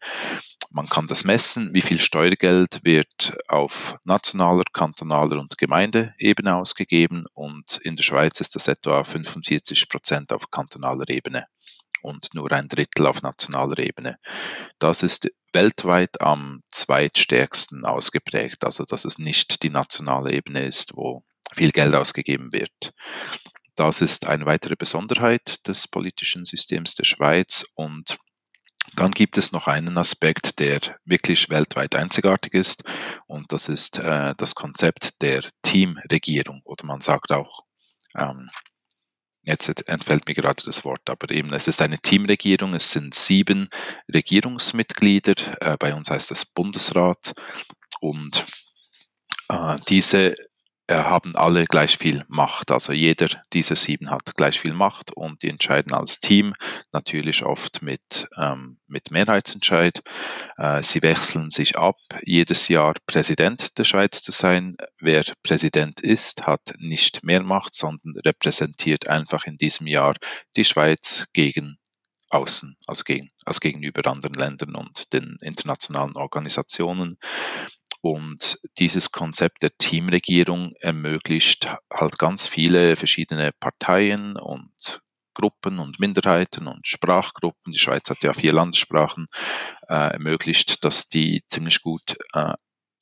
Man 0.70 0.88
kann 0.88 1.06
das 1.06 1.24
messen, 1.24 1.74
wie 1.74 1.82
viel 1.82 2.00
Steuergeld 2.00 2.80
wird 2.82 3.36
auf 3.48 3.96
nationaler, 4.04 4.64
kantonaler 4.72 5.38
und 5.38 5.56
Gemeindeebene 5.58 6.56
ausgegeben 6.56 7.26
und 7.34 7.78
in 7.82 7.96
der 7.96 8.04
Schweiz 8.04 8.40
ist 8.40 8.54
das 8.56 8.68
etwa 8.68 9.04
45 9.04 9.88
Prozent 9.88 10.32
auf 10.32 10.50
kantonaler 10.50 11.08
Ebene 11.08 11.46
und 12.02 12.34
nur 12.34 12.52
ein 12.52 12.68
Drittel 12.68 13.06
auf 13.06 13.22
nationaler 13.22 13.78
Ebene. 13.78 14.18
Das 14.78 15.02
ist 15.02 15.30
weltweit 15.52 16.20
am 16.20 16.62
zweitstärksten 16.70 17.84
ausgeprägt, 17.84 18.64
also 18.64 18.84
dass 18.84 19.04
es 19.04 19.18
nicht 19.18 19.62
die 19.62 19.70
nationale 19.70 20.32
Ebene 20.32 20.64
ist, 20.64 20.96
wo 20.96 21.24
viel 21.54 21.72
Geld 21.72 21.94
ausgegeben 21.94 22.52
wird. 22.52 22.92
Das 23.74 24.00
ist 24.00 24.26
eine 24.26 24.46
weitere 24.46 24.76
Besonderheit 24.76 25.66
des 25.66 25.88
politischen 25.88 26.44
Systems 26.44 26.94
der 26.94 27.04
Schweiz 27.04 27.64
und 27.74 28.18
dann 28.96 29.12
gibt 29.12 29.38
es 29.38 29.52
noch 29.52 29.68
einen 29.68 29.96
Aspekt, 29.96 30.58
der 30.58 30.80
wirklich 31.04 31.48
weltweit 31.48 31.94
einzigartig 31.94 32.52
ist, 32.52 32.84
und 33.26 33.52
das 33.52 33.68
ist 33.68 33.98
äh, 33.98 34.34
das 34.36 34.54
Konzept 34.54 35.22
der 35.22 35.44
Teamregierung. 35.62 36.60
Oder 36.64 36.84
man 36.84 37.00
sagt 37.00 37.32
auch, 37.32 37.64
ähm, 38.16 38.48
jetzt 39.44 39.88
entfällt 39.88 40.26
mir 40.26 40.34
gerade 40.34 40.62
das 40.64 40.84
Wort, 40.84 41.08
aber 41.08 41.30
eben, 41.30 41.52
es 41.52 41.68
ist 41.68 41.82
eine 41.82 41.98
Teamregierung, 41.98 42.74
es 42.74 42.92
sind 42.92 43.14
sieben 43.14 43.68
Regierungsmitglieder, 44.12 45.34
äh, 45.60 45.76
bei 45.78 45.94
uns 45.94 46.10
heißt 46.10 46.30
das 46.30 46.44
Bundesrat, 46.44 47.32
und 48.00 48.44
äh, 49.48 49.76
diese 49.88 50.34
haben 50.94 51.36
alle 51.36 51.64
gleich 51.64 51.96
viel 51.98 52.24
Macht. 52.28 52.70
Also 52.70 52.92
jeder 52.92 53.28
dieser 53.52 53.76
sieben 53.76 54.10
hat 54.10 54.34
gleich 54.36 54.60
viel 54.60 54.74
Macht 54.74 55.12
und 55.12 55.42
die 55.42 55.48
entscheiden 55.48 55.92
als 55.92 56.20
Team, 56.20 56.54
natürlich 56.92 57.44
oft 57.44 57.82
mit, 57.82 58.28
ähm, 58.36 58.78
mit 58.86 59.10
Mehrheitsentscheid. 59.10 60.02
Äh, 60.56 60.82
sie 60.82 61.02
wechseln 61.02 61.50
sich 61.50 61.76
ab, 61.76 61.96
jedes 62.24 62.68
Jahr 62.68 62.94
Präsident 63.06 63.78
der 63.78 63.84
Schweiz 63.84 64.22
zu 64.22 64.32
sein. 64.32 64.76
Wer 65.00 65.24
Präsident 65.42 66.00
ist, 66.00 66.46
hat 66.46 66.74
nicht 66.78 67.24
mehr 67.24 67.42
Macht, 67.42 67.74
sondern 67.74 68.14
repräsentiert 68.24 69.08
einfach 69.08 69.44
in 69.44 69.56
diesem 69.56 69.86
Jahr 69.86 70.14
die 70.56 70.64
Schweiz 70.64 71.26
gegen 71.32 71.78
außen, 72.32 72.76
also, 72.86 73.04
gegen, 73.04 73.30
also 73.44 73.60
gegenüber 73.60 74.10
anderen 74.10 74.34
Ländern 74.34 74.74
und 74.74 75.12
den 75.12 75.36
internationalen 75.42 76.16
Organisationen. 76.16 77.18
Und 78.02 78.58
dieses 78.78 79.12
Konzept 79.12 79.62
der 79.62 79.76
Teamregierung 79.78 80.74
ermöglicht 80.80 81.72
halt 81.92 82.18
ganz 82.18 82.48
viele 82.48 82.96
verschiedene 82.96 83.52
Parteien 83.60 84.36
und 84.36 85.00
Gruppen 85.34 85.78
und 85.78 86.00
Minderheiten 86.00 86.66
und 86.66 86.86
Sprachgruppen, 86.86 87.72
die 87.72 87.78
Schweiz 87.78 88.10
hat 88.10 88.22
ja 88.22 88.32
vier 88.32 88.52
Landessprachen, 88.52 89.26
äh, 89.88 90.12
ermöglicht, 90.14 90.84
dass 90.84 91.08
die 91.08 91.44
ziemlich 91.46 91.80
gut 91.80 92.16
äh, 92.34 92.52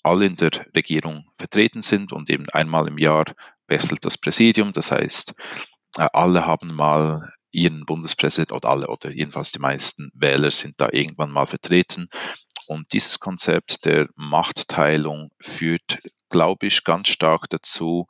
alle 0.02 0.26
in 0.26 0.37
der 0.37 0.50
Regierung 0.76 1.25
vertreten 1.38 1.83
sind 1.83 2.12
und 2.12 2.30
eben 2.30 2.49
einmal 2.50 2.87
im 2.87 2.99
Jahr 2.99 3.25
wechselt 3.66 4.04
das 4.04 4.19
Präsidium. 4.19 4.73
Das 4.73 4.92
heißt, 4.92 5.35
äh, 5.97 6.09
alle 6.12 6.47
haben 6.47 6.75
mal 6.75 7.33
ihren 7.52 7.85
Bundespräsident 7.85 8.52
oder 8.52 8.69
alle 8.69 8.87
oder 8.87 9.11
jedenfalls 9.11 9.50
die 9.52 9.59
meisten 9.59 10.11
Wähler 10.14 10.50
sind 10.50 10.80
da 10.80 10.88
irgendwann 10.92 11.30
mal 11.30 11.47
vertreten. 11.47 12.09
Und 12.71 12.93
dieses 12.93 13.19
Konzept 13.19 13.85
der 13.85 14.07
Machtteilung 14.15 15.33
führt, 15.41 15.99
glaube 16.29 16.69
ich, 16.69 16.85
ganz 16.85 17.09
stark 17.09 17.50
dazu, 17.50 18.07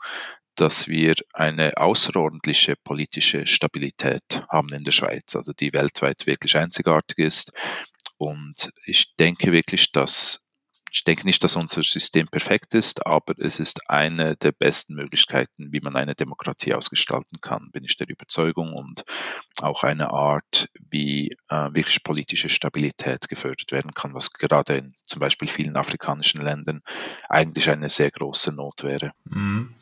dass 0.54 0.86
wir 0.86 1.14
eine 1.32 1.78
außerordentliche 1.78 2.74
politische 2.84 3.46
Stabilität 3.46 4.42
haben 4.50 4.68
in 4.74 4.84
der 4.84 4.90
Schweiz, 4.90 5.34
also 5.34 5.54
die 5.54 5.72
weltweit 5.72 6.26
wirklich 6.26 6.58
einzigartig 6.58 7.16
ist. 7.16 7.52
Und 8.18 8.70
ich 8.84 9.14
denke 9.14 9.50
wirklich, 9.50 9.92
dass 9.92 10.44
ich 10.90 11.04
denke 11.04 11.24
nicht, 11.24 11.42
dass 11.44 11.56
unser 11.56 11.82
System 11.82 12.26
perfekt 12.26 12.74
ist, 12.74 13.06
aber 13.06 13.34
es 13.38 13.60
ist 13.60 13.88
eine 13.88 14.36
der 14.36 14.52
besten 14.52 14.94
Möglichkeiten, 14.94 15.72
wie 15.72 15.80
man 15.80 15.96
eine 15.96 16.14
Demokratie 16.14 16.74
ausgestalten 16.74 17.40
kann, 17.40 17.70
bin 17.70 17.84
ich 17.84 17.96
der 17.96 18.08
Überzeugung 18.08 18.72
und 18.72 19.04
auch 19.60 19.84
eine 19.84 20.10
Art, 20.10 20.68
wie 20.90 21.36
äh, 21.48 21.68
wirklich 21.72 22.02
politische 22.02 22.48
Stabilität 22.48 23.28
gefördert 23.28 23.72
werden 23.72 23.94
kann, 23.94 24.14
was 24.14 24.32
gerade 24.32 24.76
in 24.76 24.94
zum 25.04 25.20
Beispiel 25.20 25.48
vielen 25.48 25.76
afrikanischen 25.76 26.40
Ländern 26.40 26.82
eigentlich 27.28 27.68
eine 27.70 27.88
sehr 27.88 28.10
große 28.10 28.52
Not 28.52 28.82
wäre. 28.82 29.12
Mhm. 29.24 29.74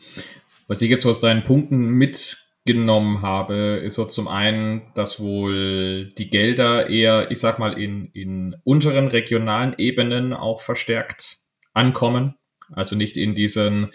Was 0.66 0.82
ich 0.82 0.90
jetzt 0.90 1.06
aus 1.06 1.20
deinen 1.20 1.42
Punkten 1.42 1.88
mit 1.88 2.47
genommen 2.68 3.22
habe, 3.22 3.80
ist 3.82 3.94
so 3.94 4.04
zum 4.04 4.28
einen, 4.28 4.82
dass 4.94 5.20
wohl 5.20 6.12
die 6.18 6.28
Gelder 6.28 6.90
eher, 6.90 7.30
ich 7.30 7.40
sag 7.40 7.58
mal, 7.58 7.72
in, 7.80 8.10
in 8.12 8.56
unteren 8.62 9.08
regionalen 9.08 9.74
Ebenen 9.78 10.34
auch 10.34 10.60
verstärkt 10.60 11.38
ankommen. 11.72 12.34
Also 12.70 12.94
nicht 12.94 13.16
in 13.16 13.34
diesen, 13.34 13.88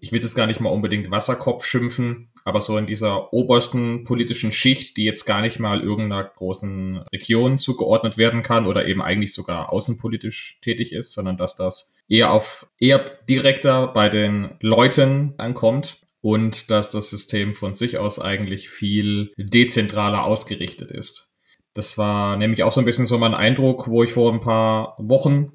ich 0.00 0.12
will 0.12 0.20
jetzt 0.20 0.36
gar 0.36 0.46
nicht 0.46 0.60
mal 0.60 0.70
unbedingt 0.70 1.10
Wasserkopf 1.10 1.64
schimpfen, 1.64 2.30
aber 2.44 2.60
so 2.60 2.78
in 2.78 2.86
dieser 2.86 3.32
obersten 3.32 4.04
politischen 4.04 4.52
Schicht, 4.52 4.96
die 4.96 5.04
jetzt 5.04 5.24
gar 5.24 5.40
nicht 5.40 5.58
mal 5.58 5.80
irgendeiner 5.80 6.22
großen 6.22 6.98
Region 7.12 7.58
zugeordnet 7.58 8.18
werden 8.18 8.42
kann 8.42 8.68
oder 8.68 8.86
eben 8.86 9.02
eigentlich 9.02 9.32
sogar 9.32 9.72
außenpolitisch 9.72 10.60
tätig 10.62 10.92
ist, 10.92 11.12
sondern 11.12 11.36
dass 11.36 11.56
das 11.56 11.96
eher 12.08 12.30
auf 12.30 12.68
eher 12.78 13.00
direkter 13.28 13.88
bei 13.88 14.08
den 14.08 14.54
Leuten 14.60 15.34
ankommt 15.38 16.05
und 16.26 16.72
dass 16.72 16.90
das 16.90 17.10
System 17.10 17.54
von 17.54 17.72
sich 17.72 17.98
aus 17.98 18.18
eigentlich 18.18 18.68
viel 18.68 19.32
dezentraler 19.36 20.24
ausgerichtet 20.24 20.90
ist. 20.90 21.36
Das 21.72 21.98
war 21.98 22.36
nämlich 22.36 22.64
auch 22.64 22.72
so 22.72 22.80
ein 22.80 22.84
bisschen 22.84 23.06
so 23.06 23.16
mein 23.16 23.32
Eindruck, 23.32 23.86
wo 23.86 24.02
ich 24.02 24.10
vor 24.10 24.32
ein 24.32 24.40
paar 24.40 24.96
Wochen 24.98 25.52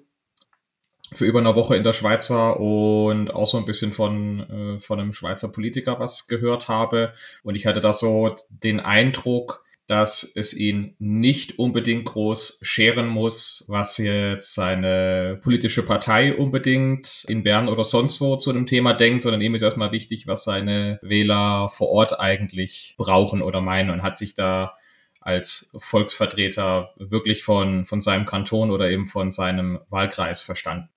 für 1.11 1.25
über 1.25 1.39
eine 1.39 1.55
Woche 1.55 1.75
in 1.75 1.83
der 1.83 1.91
Schweiz 1.91 2.29
war 2.29 2.61
und 2.61 3.35
auch 3.35 3.47
so 3.47 3.57
ein 3.57 3.65
bisschen 3.65 3.91
von, 3.91 4.49
äh, 4.49 4.79
von 4.79 4.97
einem 5.01 5.11
Schweizer 5.11 5.49
Politiker 5.49 5.99
was 5.99 6.27
gehört 6.27 6.69
habe. 6.69 7.11
Und 7.43 7.55
ich 7.55 7.65
hatte 7.65 7.81
da 7.81 7.91
so 7.91 8.37
den 8.47 8.79
Eindruck, 8.79 9.65
dass 9.91 10.23
es 10.35 10.53
ihn 10.53 10.95
nicht 10.99 11.59
unbedingt 11.59 12.05
groß 12.05 12.59
scheren 12.61 13.09
muss, 13.09 13.65
was 13.67 13.97
jetzt 13.97 14.53
seine 14.53 15.37
politische 15.43 15.83
Partei 15.83 16.33
unbedingt 16.33 17.25
in 17.27 17.43
Bern 17.43 17.67
oder 17.67 17.83
sonst 17.83 18.21
wo 18.21 18.37
zu 18.37 18.53
dem 18.53 18.65
Thema 18.65 18.93
denkt, 18.93 19.21
sondern 19.21 19.41
ihm 19.41 19.53
ist 19.53 19.63
erstmal 19.63 19.91
wichtig, 19.91 20.27
was 20.27 20.45
seine 20.45 20.97
Wähler 21.01 21.67
vor 21.67 21.89
Ort 21.89 22.17
eigentlich 22.21 22.95
brauchen 22.97 23.41
oder 23.41 23.59
meinen 23.59 23.89
und 23.89 24.01
hat 24.01 24.15
sich 24.15 24.33
da 24.33 24.77
als 25.19 25.75
Volksvertreter 25.77 26.89
wirklich 26.95 27.43
von, 27.43 27.83
von 27.83 27.99
seinem 27.99 28.25
Kanton 28.25 28.71
oder 28.71 28.89
eben 28.89 29.07
von 29.07 29.29
seinem 29.29 29.77
Wahlkreis 29.89 30.41
verstanden. 30.41 30.87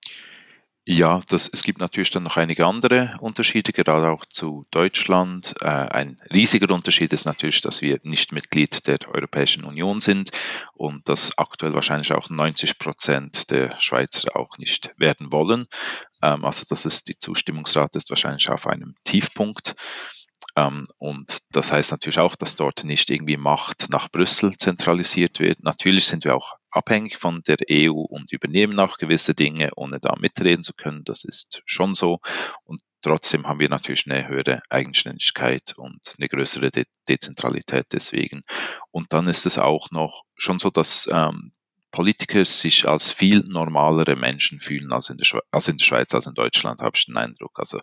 Ja, 0.87 1.19
das, 1.29 1.49
es 1.51 1.63
gibt 1.63 1.79
natürlich 1.79 2.11
dann 2.11 2.21
noch 2.21 2.37
einige 2.37 2.67
andere 2.67 3.17
Unterschiede, 3.19 3.73
gerade 3.73 4.11
auch 4.11 4.23
zu 4.23 4.67
Deutschland. 4.69 5.55
Äh, 5.61 5.65
ein 5.65 6.17
riesiger 6.31 6.71
Unterschied 6.71 7.11
ist 7.11 7.25
natürlich, 7.25 7.61
dass 7.61 7.81
wir 7.81 7.99
nicht 8.03 8.31
Mitglied 8.31 8.85
der 8.85 8.99
Europäischen 9.07 9.63
Union 9.63 9.99
sind 9.99 10.29
und 10.75 11.09
dass 11.09 11.35
aktuell 11.39 11.73
wahrscheinlich 11.73 12.11
auch 12.13 12.29
90 12.29 12.77
Prozent 12.77 13.49
der 13.49 13.79
Schweizer 13.81 14.35
auch 14.35 14.59
nicht 14.59 14.93
werden 14.97 15.31
wollen. 15.31 15.65
Ähm, 16.21 16.45
also 16.45 16.63
das 16.69 16.85
ist, 16.85 17.07
die 17.07 17.17
Zustimmungsrate 17.17 17.97
ist 17.97 18.11
wahrscheinlich 18.11 18.47
auf 18.49 18.67
einem 18.67 18.93
Tiefpunkt. 19.05 19.73
Ähm, 20.55 20.83
und 20.99 21.39
das 21.49 21.71
heißt 21.71 21.89
natürlich 21.89 22.19
auch, 22.19 22.35
dass 22.35 22.57
dort 22.57 22.83
nicht 22.83 23.09
irgendwie 23.09 23.37
Macht 23.37 23.87
nach 23.89 24.07
Brüssel 24.09 24.55
zentralisiert 24.55 25.39
wird. 25.39 25.63
Natürlich 25.63 26.05
sind 26.05 26.25
wir 26.25 26.35
auch 26.35 26.57
abhängig 26.75 27.17
von 27.17 27.41
der 27.43 27.57
EU 27.69 27.91
und 27.91 28.31
übernehmen 28.31 28.79
auch 28.79 28.97
gewisse 28.97 29.33
Dinge, 29.33 29.71
ohne 29.75 29.99
da 29.99 30.15
mitreden 30.19 30.63
zu 30.63 30.73
können. 30.73 31.03
Das 31.03 31.23
ist 31.23 31.61
schon 31.65 31.95
so. 31.95 32.19
Und 32.63 32.81
trotzdem 33.01 33.47
haben 33.47 33.59
wir 33.59 33.69
natürlich 33.69 34.05
eine 34.07 34.27
höhere 34.27 34.61
Eigenständigkeit 34.69 35.73
und 35.77 35.99
eine 36.17 36.27
größere 36.27 36.71
De 36.71 36.85
Dezentralität 37.07 37.85
deswegen. 37.91 38.41
Und 38.91 39.13
dann 39.13 39.27
ist 39.27 39.45
es 39.45 39.57
auch 39.57 39.91
noch 39.91 40.23
schon 40.35 40.59
so, 40.59 40.69
dass 40.69 41.07
ähm, 41.11 41.53
Politiker 41.91 42.43
sich 42.43 42.87
als 42.87 43.09
viel 43.09 43.41
normalere 43.47 44.17
Menschen 44.17 44.59
fühlen 44.59 44.91
als 44.91 45.09
in, 45.09 45.17
der 45.17 45.41
als 45.49 45.69
in 45.69 45.77
der 45.77 45.85
Schweiz, 45.85 46.13
als 46.13 46.25
in 46.25 46.33
Deutschland, 46.33 46.81
habe 46.81 46.91
ich 46.95 47.05
den 47.05 47.17
Eindruck. 47.17 47.57
Also 47.57 47.79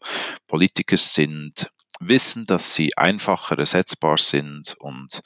Politiker 0.47 0.99
sind 0.99 1.71
wissen, 2.09 2.47
dass 2.47 2.75
sie 2.75 2.97
einfacher 2.97 3.59
ersetzbar 3.59 4.19
sind 4.19 4.75
und 4.79 5.21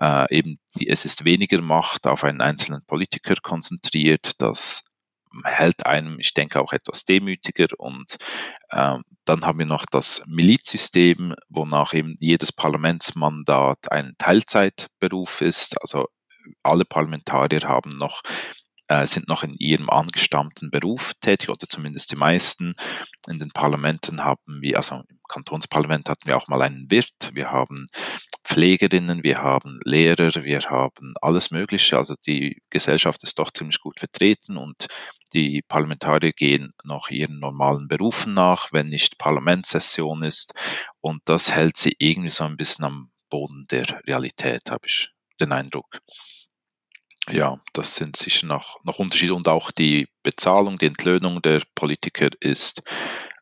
äh, 0.00 0.26
eben 0.34 0.58
die, 0.76 0.88
es 0.88 1.04
ist 1.04 1.24
weniger 1.24 1.62
Macht 1.62 2.06
auf 2.06 2.24
einen 2.24 2.40
einzelnen 2.40 2.84
Politiker 2.86 3.34
konzentriert. 3.42 4.32
Das 4.38 4.82
hält 5.44 5.86
einem, 5.86 6.18
ich 6.18 6.34
denke, 6.34 6.60
auch 6.60 6.72
etwas 6.72 7.04
demütiger. 7.04 7.68
Und 7.78 8.16
äh, 8.70 8.98
dann 9.24 9.44
haben 9.44 9.58
wir 9.58 9.66
noch 9.66 9.86
das 9.86 10.22
Milizsystem, 10.26 11.34
wonach 11.48 11.94
eben 11.94 12.16
jedes 12.18 12.52
Parlamentsmandat 12.52 13.90
ein 13.90 14.14
Teilzeitberuf 14.18 15.40
ist. 15.40 15.80
Also 15.82 16.06
alle 16.62 16.84
Parlamentarier 16.84 17.62
haben 17.62 17.90
noch 17.90 18.22
äh, 18.90 19.06
sind 19.06 19.28
noch 19.28 19.44
in 19.44 19.52
ihrem 19.58 19.88
angestammten 19.88 20.70
Beruf 20.70 21.12
tätig 21.20 21.48
oder 21.48 21.68
zumindest 21.68 22.10
die 22.10 22.16
meisten. 22.16 22.74
In 23.28 23.38
den 23.38 23.50
Parlamenten 23.50 24.24
haben 24.24 24.60
wir, 24.60 24.76
also 24.76 24.96
im 24.96 25.18
Kantonsparlament 25.28 26.08
hatten 26.08 26.26
wir 26.26 26.36
auch 26.36 26.48
mal 26.48 26.60
einen 26.60 26.90
Wirt, 26.90 27.30
wir 27.32 27.52
haben 27.52 27.86
Pflegerinnen, 28.44 29.22
wir 29.22 29.42
haben 29.42 29.78
Lehrer, 29.84 30.34
wir 30.42 30.60
haben 30.62 31.12
alles 31.22 31.52
Mögliche. 31.52 31.96
Also 31.98 32.16
die 32.26 32.60
Gesellschaft 32.68 33.22
ist 33.22 33.38
doch 33.38 33.52
ziemlich 33.52 33.78
gut 33.78 34.00
vertreten 34.00 34.56
und 34.56 34.88
die 35.32 35.62
Parlamentarier 35.68 36.32
gehen 36.32 36.72
noch 36.82 37.10
ihren 37.10 37.38
normalen 37.38 37.86
Berufen 37.86 38.34
nach, 38.34 38.72
wenn 38.72 38.88
nicht 38.88 39.18
Parlamentssession 39.18 40.24
ist. 40.24 40.52
Und 41.00 41.22
das 41.26 41.52
hält 41.52 41.76
sie 41.76 41.94
irgendwie 42.00 42.28
so 42.28 42.42
ein 42.42 42.56
bisschen 42.56 42.86
am 42.86 43.12
Boden 43.30 43.66
der 43.70 44.02
Realität, 44.08 44.68
habe 44.68 44.88
ich 44.88 45.10
den 45.40 45.52
Eindruck 45.52 46.00
ja, 47.28 47.60
das 47.72 47.96
sind 47.96 48.16
sicher 48.16 48.46
noch, 48.46 48.82
noch 48.84 48.98
Unterschiede 48.98 49.34
und 49.34 49.46
auch 49.48 49.70
die 49.70 50.08
Bezahlung, 50.22 50.78
die 50.78 50.86
Entlöhnung 50.86 51.42
der 51.42 51.62
Politiker 51.74 52.28
ist 52.40 52.82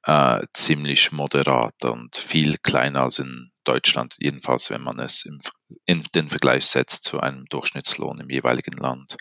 äh, 0.05 0.41
ziemlich 0.53 1.13
moderat 1.13 1.85
und 1.85 2.17
viel 2.17 2.57
kleiner 2.63 3.03
als 3.03 3.19
in 3.19 3.51
Deutschland, 3.65 4.17
jedenfalls 4.19 4.71
wenn 4.71 4.83
man 4.83 4.99
es 4.99 5.25
im, 5.25 5.39
in 5.87 6.03
den 6.15 6.29
Vergleich 6.29 6.67
setzt 6.67 7.05
zu 7.05 7.21
einem 7.21 7.45
Durchschnittslohn 7.47 8.19
im 8.19 8.31
jeweiligen 8.31 8.77
Land. 8.79 9.17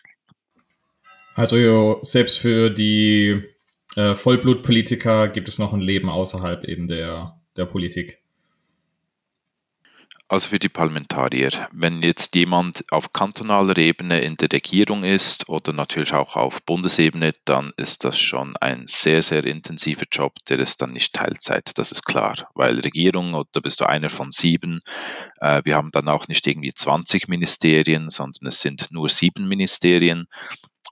Also 1.36 2.00
selbst 2.02 2.40
für 2.40 2.70
die 2.70 3.44
äh, 3.96 4.16
Vollblutpolitiker 4.16 5.28
gibt 5.28 5.48
es 5.48 5.60
noch 5.60 5.74
ein 5.74 5.82
Leben 5.82 6.10
außerhalb 6.10 6.64
eben 6.64 6.88
der, 6.88 7.40
der 7.56 7.66
Politik. 7.66 8.24
Also 10.30 10.50
für 10.50 10.60
die 10.60 10.68
Parlamentarier, 10.68 11.70
wenn 11.72 12.04
jetzt 12.04 12.36
jemand 12.36 12.84
auf 12.92 13.14
kantonaler 13.14 13.78
Ebene 13.78 14.20
in 14.20 14.36
der 14.36 14.52
Regierung 14.52 15.06
ist 15.06 15.48
oder 15.48 15.72
natürlich 15.72 16.12
auch 16.12 16.36
auf 16.36 16.62
Bundesebene, 16.64 17.32
dann 17.46 17.72
ist 17.78 18.04
das 18.04 18.20
schon 18.20 18.54
ein 18.58 18.88
sehr, 18.88 19.24
sehr 19.24 19.46
intensiver 19.46 20.04
Job, 20.12 20.34
der 20.50 20.60
ist 20.60 20.82
dann 20.82 20.92
nicht 20.92 21.14
Teilzeit, 21.14 21.78
das 21.78 21.94
ist 21.94 22.04
klar, 22.04 22.50
weil 22.56 22.78
Regierung, 22.82 23.42
da 23.54 23.60
bist 23.62 23.80
du 23.80 23.86
einer 23.88 24.10
von 24.10 24.32
sieben, 24.32 24.82
äh, 25.40 25.62
wir 25.64 25.78
haben 25.78 25.92
dann 25.92 26.10
auch 26.10 26.28
nicht 26.28 26.46
irgendwie 26.46 26.74
20 26.74 27.30
Ministerien, 27.30 28.10
sondern 28.10 28.48
es 28.48 28.60
sind 28.60 28.92
nur 28.92 29.08
sieben 29.08 29.48
Ministerien. 29.48 30.26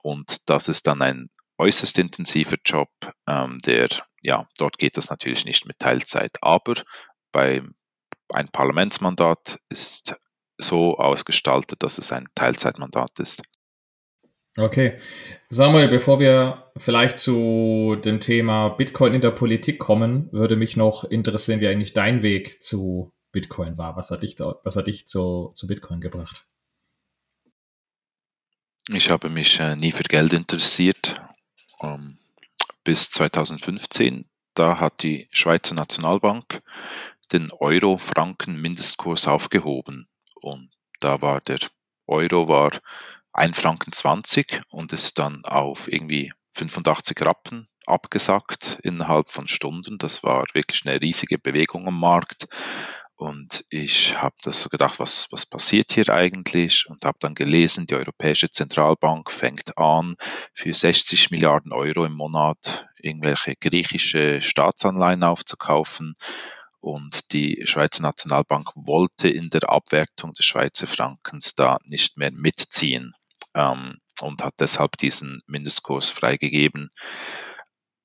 Und 0.02 0.48
das 0.48 0.68
ist 0.68 0.86
dann 0.86 1.02
ein 1.02 1.28
äußerst 1.58 1.98
intensiver 1.98 2.56
Job, 2.64 2.90
ähm, 3.26 3.58
der, 3.66 3.88
ja, 4.22 4.46
dort 4.56 4.78
geht 4.78 4.96
das 4.96 5.10
natürlich 5.10 5.44
nicht 5.44 5.66
mit 5.66 5.78
Teilzeit, 5.78 6.38
aber 6.40 6.76
beim 7.32 7.74
ein 8.32 8.48
Parlamentsmandat 8.48 9.58
ist 9.68 10.14
so 10.58 10.96
ausgestaltet, 10.96 11.82
dass 11.82 11.98
es 11.98 12.12
ein 12.12 12.24
Teilzeitmandat 12.34 13.18
ist. 13.18 13.42
Okay. 14.58 14.98
Samuel, 15.50 15.88
bevor 15.88 16.18
wir 16.18 16.70
vielleicht 16.78 17.18
zu 17.18 17.96
dem 18.02 18.20
Thema 18.20 18.70
Bitcoin 18.70 19.12
in 19.14 19.20
der 19.20 19.30
Politik 19.30 19.78
kommen, 19.78 20.30
würde 20.32 20.56
mich 20.56 20.76
noch 20.76 21.04
interessieren, 21.04 21.60
wie 21.60 21.68
eigentlich 21.68 21.92
dein 21.92 22.22
Weg 22.22 22.62
zu 22.62 23.12
Bitcoin 23.32 23.76
war. 23.76 23.96
Was 23.96 24.10
hat 24.10 24.22
dich, 24.22 24.36
was 24.38 24.76
hat 24.76 24.86
dich 24.86 25.06
zu, 25.06 25.50
zu 25.54 25.66
Bitcoin 25.66 26.00
gebracht? 26.00 26.46
Ich 28.88 29.10
habe 29.10 29.28
mich 29.28 29.60
äh, 29.60 29.76
nie 29.76 29.92
für 29.92 30.04
Geld 30.04 30.32
interessiert. 30.32 31.20
Ähm, 31.82 32.18
bis 32.82 33.10
2015. 33.10 34.24
Da 34.54 34.80
hat 34.80 35.02
die 35.02 35.28
Schweizer 35.32 35.74
Nationalbank 35.74 36.62
den 37.32 37.50
Euro-Franken-Mindestkurs 37.52 39.28
aufgehoben. 39.28 40.08
Und 40.34 40.70
da 41.00 41.22
war 41.22 41.40
der 41.40 41.58
Euro 42.06 42.48
war 42.48 42.70
1 43.32 43.58
Franken 43.58 43.92
20 43.92 44.62
und 44.68 44.92
ist 44.92 45.18
dann 45.18 45.44
auf 45.44 45.92
irgendwie 45.92 46.32
85 46.52 47.20
Rappen 47.24 47.68
abgesackt 47.86 48.78
innerhalb 48.82 49.28
von 49.28 49.46
Stunden. 49.46 49.98
Das 49.98 50.22
war 50.22 50.44
wirklich 50.54 50.86
eine 50.86 51.00
riesige 51.00 51.38
Bewegung 51.38 51.86
am 51.86 52.00
Markt. 52.00 52.46
Und 53.16 53.64
ich 53.70 54.20
habe 54.20 54.36
das 54.42 54.60
so 54.60 54.68
gedacht, 54.68 54.98
was, 55.00 55.28
was 55.30 55.46
passiert 55.46 55.92
hier 55.92 56.10
eigentlich? 56.10 56.86
Und 56.88 57.04
habe 57.06 57.16
dann 57.20 57.34
gelesen, 57.34 57.86
die 57.86 57.94
Europäische 57.94 58.50
Zentralbank 58.50 59.30
fängt 59.30 59.76
an, 59.78 60.16
für 60.52 60.74
60 60.74 61.30
Milliarden 61.30 61.72
Euro 61.72 62.04
im 62.04 62.12
Monat 62.12 62.86
irgendwelche 62.98 63.56
griechische 63.56 64.42
Staatsanleihen 64.42 65.24
aufzukaufen. 65.24 66.14
Und 66.86 67.32
die 67.32 67.62
Schweizer 67.64 68.02
Nationalbank 68.02 68.70
wollte 68.76 69.28
in 69.28 69.50
der 69.50 69.68
Abwertung 69.68 70.32
des 70.34 70.46
Schweizer 70.46 70.86
Frankens 70.86 71.56
da 71.56 71.78
nicht 71.90 72.16
mehr 72.16 72.30
mitziehen 72.30 73.12
ähm, 73.56 73.96
und 74.20 74.44
hat 74.44 74.54
deshalb 74.60 74.96
diesen 74.96 75.40
Mindestkurs 75.48 76.10
freigegeben. 76.10 76.86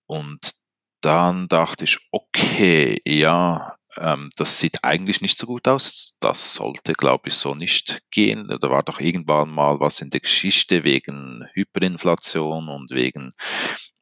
Und 0.07 0.55
dann 1.01 1.47
dachte 1.47 1.83
ich, 1.83 1.99
okay, 2.09 2.99
ja, 3.05 3.75
das 3.95 4.59
sieht 4.59 4.83
eigentlich 4.83 5.21
nicht 5.21 5.37
so 5.37 5.47
gut 5.47 5.67
aus. 5.67 6.17
Das 6.19 6.53
sollte, 6.53 6.93
glaube 6.93 7.29
ich, 7.29 7.35
so 7.35 7.55
nicht 7.55 8.01
gehen. 8.11 8.47
Da 8.47 8.69
war 8.69 8.83
doch 8.83 8.99
irgendwann 8.99 9.49
mal 9.49 9.79
was 9.79 10.01
in 10.01 10.09
der 10.09 10.21
Geschichte 10.21 10.83
wegen 10.83 11.45
Hyperinflation 11.53 12.69
und 12.69 12.91
wegen 12.91 13.31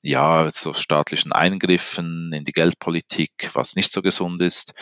ja, 0.01 0.49
so 0.51 0.73
staatlichen 0.73 1.33
Eingriffen 1.33 2.29
in 2.33 2.43
die 2.43 2.51
Geldpolitik, 2.51 3.49
was 3.53 3.75
nicht 3.75 3.91
so 3.91 4.01
gesund 4.01 4.41
ist. 4.41 4.73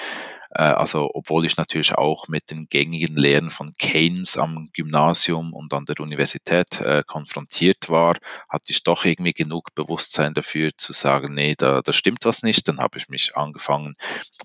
Äh, 0.57 0.63
also 0.63 1.09
obwohl 1.13 1.45
ich 1.45 1.55
natürlich 1.57 1.93
auch 1.95 2.27
mit 2.27 2.49
den 2.51 2.67
gängigen 2.67 3.15
Lehren 3.15 3.49
von 3.49 3.71
Keynes 3.77 4.37
am 4.37 4.69
Gymnasium 4.73 5.53
und 5.53 5.73
an 5.73 5.85
der 5.85 5.99
Universität 5.99 6.81
äh, 6.81 7.03
konfrontiert 7.05 7.89
war, 7.89 8.15
hatte 8.49 8.71
ich 8.71 8.83
doch 8.83 9.05
irgendwie 9.05 9.33
genug 9.33 9.73
Bewusstsein 9.75 10.33
dafür 10.33 10.71
zu 10.75 10.93
sagen, 10.93 11.35
nee, 11.35 11.53
da, 11.55 11.81
da 11.81 11.93
stimmt 11.93 12.25
was 12.25 12.41
nicht. 12.41 12.67
Dann 12.67 12.79
habe 12.79 12.97
ich 12.97 13.07
mich 13.07 13.37
angefangen 13.37 13.95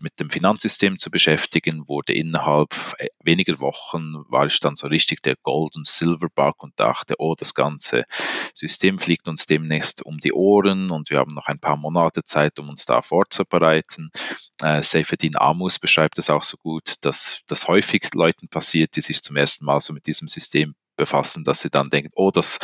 mit 0.03 0.21
dem 0.21 0.29
Finanzsystem 0.29 0.99
zu 0.99 1.11
beschäftigen, 1.11 1.89
wurde 1.89 2.13
innerhalb 2.13 2.75
äh, 2.99 3.09
weniger 3.25 3.59
Wochen, 3.61 4.17
war 4.29 4.47
ich 4.47 4.61
dann 4.61 4.77
so 4.77 4.89
richtig 4.89 5.23
der 5.23 5.37
Gold- 5.43 5.77
und 5.77 5.87
Silverbug 5.87 6.63
und 6.63 6.79
dachte, 6.79 7.15
oh, 7.19 7.35
das 7.39 7.55
ganze 7.55 8.05
System 8.55 8.99
fliegt 8.99 9.29
uns 9.29 9.47
demnächst 9.47 10.05
um 10.05 10.19
die 10.19 10.33
Ohren 10.33 10.91
und 10.91 11.09
wir 11.09 11.19
haben 11.19 11.33
noch 11.35 11.47
ein 11.47 11.59
paar 11.59 11.77
Monate 11.79 12.23
Zeit, 12.25 12.59
um 12.59 12.69
uns 12.69 12.85
da 12.85 13.01
vorzubereiten. 13.01 14.11
Äh, 14.63 14.83
Seyfedin 14.83 15.37
Amus 15.37 15.79
beschreibt 15.79 16.02
es 16.17 16.31
auch 16.31 16.43
so 16.43 16.57
gut, 16.59 16.95
dass 17.03 17.41
das 17.47 17.69
häufig 17.69 18.13
Leuten 18.15 18.49
passiert, 18.49 18.97
die 18.97 19.01
sich 19.01 19.23
zum 19.23 19.37
ersten 19.37 19.65
Mal 19.65 19.81
so 19.81 19.93
mit 19.93 20.07
diesem 20.07 20.29
System 20.29 20.75
befassen, 20.97 21.45
dass 21.45 21.61
sie 21.61 21.71
dann 21.71 21.89
denken, 21.89 22.11
oh, 22.15 22.31
das, 22.31 22.59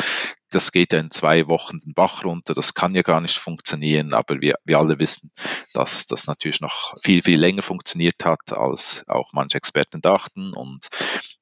das 0.49 0.71
geht 0.71 0.93
ja 0.93 0.99
in 0.99 1.11
zwei 1.11 1.47
Wochen 1.47 1.77
den 1.77 1.93
Bach 1.93 2.23
runter, 2.23 2.53
das 2.53 2.73
kann 2.73 2.93
ja 2.93 3.01
gar 3.01 3.21
nicht 3.21 3.37
funktionieren, 3.37 4.13
aber 4.13 4.39
wir, 4.39 4.55
wir 4.65 4.79
alle 4.79 4.99
wissen, 4.99 5.31
dass 5.73 6.05
das 6.05 6.27
natürlich 6.27 6.61
noch 6.61 6.93
viel, 7.01 7.23
viel 7.23 7.39
länger 7.39 7.63
funktioniert 7.63 8.23
hat, 8.23 8.53
als 8.53 9.03
auch 9.07 9.33
manche 9.33 9.57
Experten 9.57 10.01
dachten. 10.01 10.53
Und 10.53 10.87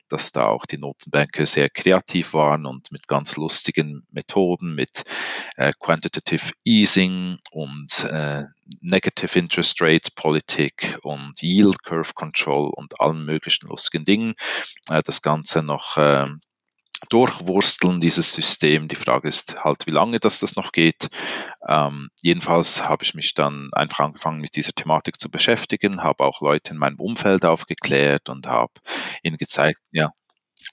dass 0.10 0.32
da 0.32 0.48
auch 0.48 0.66
die 0.66 0.78
Notenbanker 0.78 1.46
sehr 1.46 1.70
kreativ 1.70 2.34
waren 2.34 2.66
und 2.66 2.92
mit 2.92 3.08
ganz 3.08 3.36
lustigen 3.38 4.06
Methoden, 4.12 4.76
mit 4.76 5.04
äh, 5.56 5.72
Quantitative 5.80 6.54
Easing 6.64 7.38
und 7.52 8.04
äh, 8.06 8.44
Negative 8.82 9.40
Interest 9.40 9.82
Rate 9.82 10.12
Politik 10.16 10.98
und 11.04 11.42
Yield 11.42 11.84
Curve 11.84 12.14
Control 12.14 12.70
und 12.76 13.00
allen 13.00 13.24
möglichen 13.26 13.68
lustigen 13.68 14.04
Dingen. 14.04 14.34
Äh, 14.90 15.02
das 15.04 15.22
Ganze 15.22 15.64
noch 15.64 15.98
äh, 15.98 16.26
durchwursteln, 17.10 18.00
dieses 18.00 18.34
System. 18.34 18.88
Die 18.88 18.96
Frage 18.96 19.28
ist 19.28 19.64
halt, 19.64 19.86
wie 19.86 19.92
lange 19.92 20.20
das, 20.20 20.40
das 20.40 20.56
noch 20.56 20.72
geht. 20.72 21.10
Ähm, 21.68 22.10
jedenfalls 22.22 22.88
habe 22.88 23.04
ich 23.04 23.14
mich 23.14 23.34
dann 23.34 23.70
einfach 23.74 24.00
angefangen, 24.00 24.42
mit 24.42 24.56
dieser 24.56 24.74
Thematik 24.74 25.20
zu 25.20 25.30
beschäftigen, 25.30 26.04
habe 26.04 26.24
auch 26.24 26.42
Leute 26.42 26.72
in 26.72 26.78
meinem 26.78 27.00
Umfeld 27.00 27.46
aufgeklärt 27.46 28.30
und 28.30 28.48
habe 28.48 28.74
ihnen 29.24 29.38
gezeigt, 29.38 29.80
ja. 29.92 30.12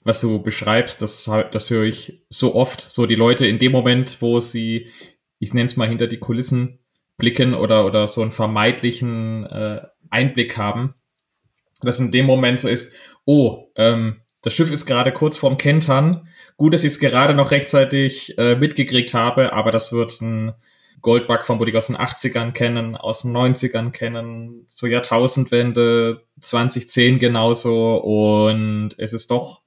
Was 0.03 0.21
du 0.21 0.41
beschreibst, 0.41 1.01
das, 1.01 1.29
das 1.51 1.69
höre 1.69 1.85
ich 1.85 2.25
so 2.29 2.55
oft, 2.55 2.81
so 2.81 3.05
die 3.05 3.15
Leute 3.15 3.47
in 3.47 3.59
dem 3.59 3.71
Moment, 3.71 4.21
wo 4.21 4.39
sie, 4.39 4.91
ich 5.39 5.53
nenne 5.53 5.65
es 5.65 5.77
mal, 5.77 5.87
hinter 5.87 6.07
die 6.07 6.19
Kulissen 6.19 6.79
blicken 7.17 7.53
oder, 7.53 7.85
oder 7.85 8.07
so 8.07 8.21
einen 8.21 8.31
vermeidlichen 8.31 9.45
äh, 9.45 9.81
Einblick 10.09 10.57
haben, 10.57 10.95
dass 11.81 11.99
in 11.99 12.11
dem 12.11 12.25
Moment 12.25 12.59
so 12.59 12.67
ist, 12.67 12.95
oh, 13.25 13.71
ähm, 13.75 14.21
das 14.45 14.53
Schiff 14.53 14.71
ist 14.71 14.85
gerade 14.85 15.11
kurz 15.11 15.37
vorm 15.37 15.57
Kentern. 15.57 16.27
Gut, 16.55 16.75
dass 16.75 16.83
ich 16.83 16.93
es 16.93 16.99
gerade 16.99 17.33
noch 17.33 17.49
rechtzeitig 17.49 18.37
äh, 18.37 18.55
mitgekriegt 18.55 19.15
habe, 19.15 19.53
aber 19.53 19.71
das 19.71 19.91
wird 19.91 20.21
ein 20.21 20.53
Goldbug 21.01 21.47
von 21.47 21.59
ich 21.67 21.75
aus 21.75 21.87
den 21.87 21.97
80ern 21.97 22.51
kennen, 22.51 22.95
aus 22.95 23.23
den 23.23 23.35
90ern 23.35 23.89
kennen, 23.89 24.63
zur 24.67 24.89
Jahrtausendwende, 24.89 26.27
2010 26.39 27.17
genauso. 27.17 27.95
Und 27.95 28.91
es 28.99 29.13
ist 29.13 29.31
doch, 29.31 29.63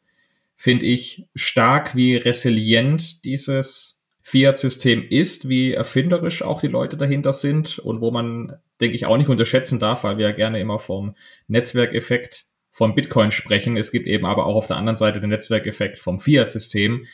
finde 0.54 0.86
ich, 0.86 1.26
stark, 1.34 1.96
wie 1.96 2.14
resilient 2.14 3.24
dieses 3.24 4.04
Fiat-System 4.22 5.04
ist, 5.10 5.48
wie 5.48 5.72
erfinderisch 5.72 6.42
auch 6.42 6.60
die 6.60 6.68
Leute 6.68 6.96
dahinter 6.96 7.32
sind 7.32 7.80
und 7.80 8.00
wo 8.00 8.12
man, 8.12 8.60
denke 8.80 8.94
ich, 8.94 9.06
auch 9.06 9.16
nicht 9.16 9.28
unterschätzen 9.28 9.80
darf, 9.80 10.04
weil 10.04 10.18
wir 10.18 10.28
ja 10.28 10.32
gerne 10.32 10.60
immer 10.60 10.78
vom 10.78 11.16
Netzwerkeffekt 11.48 12.47
von 12.78 12.94
Bitcoin 12.94 13.32
sprechen. 13.32 13.76
Es 13.76 13.90
gibt 13.90 14.06
eben 14.06 14.24
aber 14.24 14.46
auch 14.46 14.54
auf 14.54 14.68
der 14.68 14.76
anderen 14.76 14.94
Seite 14.94 15.20
den 15.20 15.30
Netzwerkeffekt 15.30 15.98
vom 15.98 16.20
Fiat-System, 16.20 17.06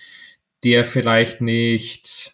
der 0.63 0.85
vielleicht 0.85 1.41
nicht 1.41 2.33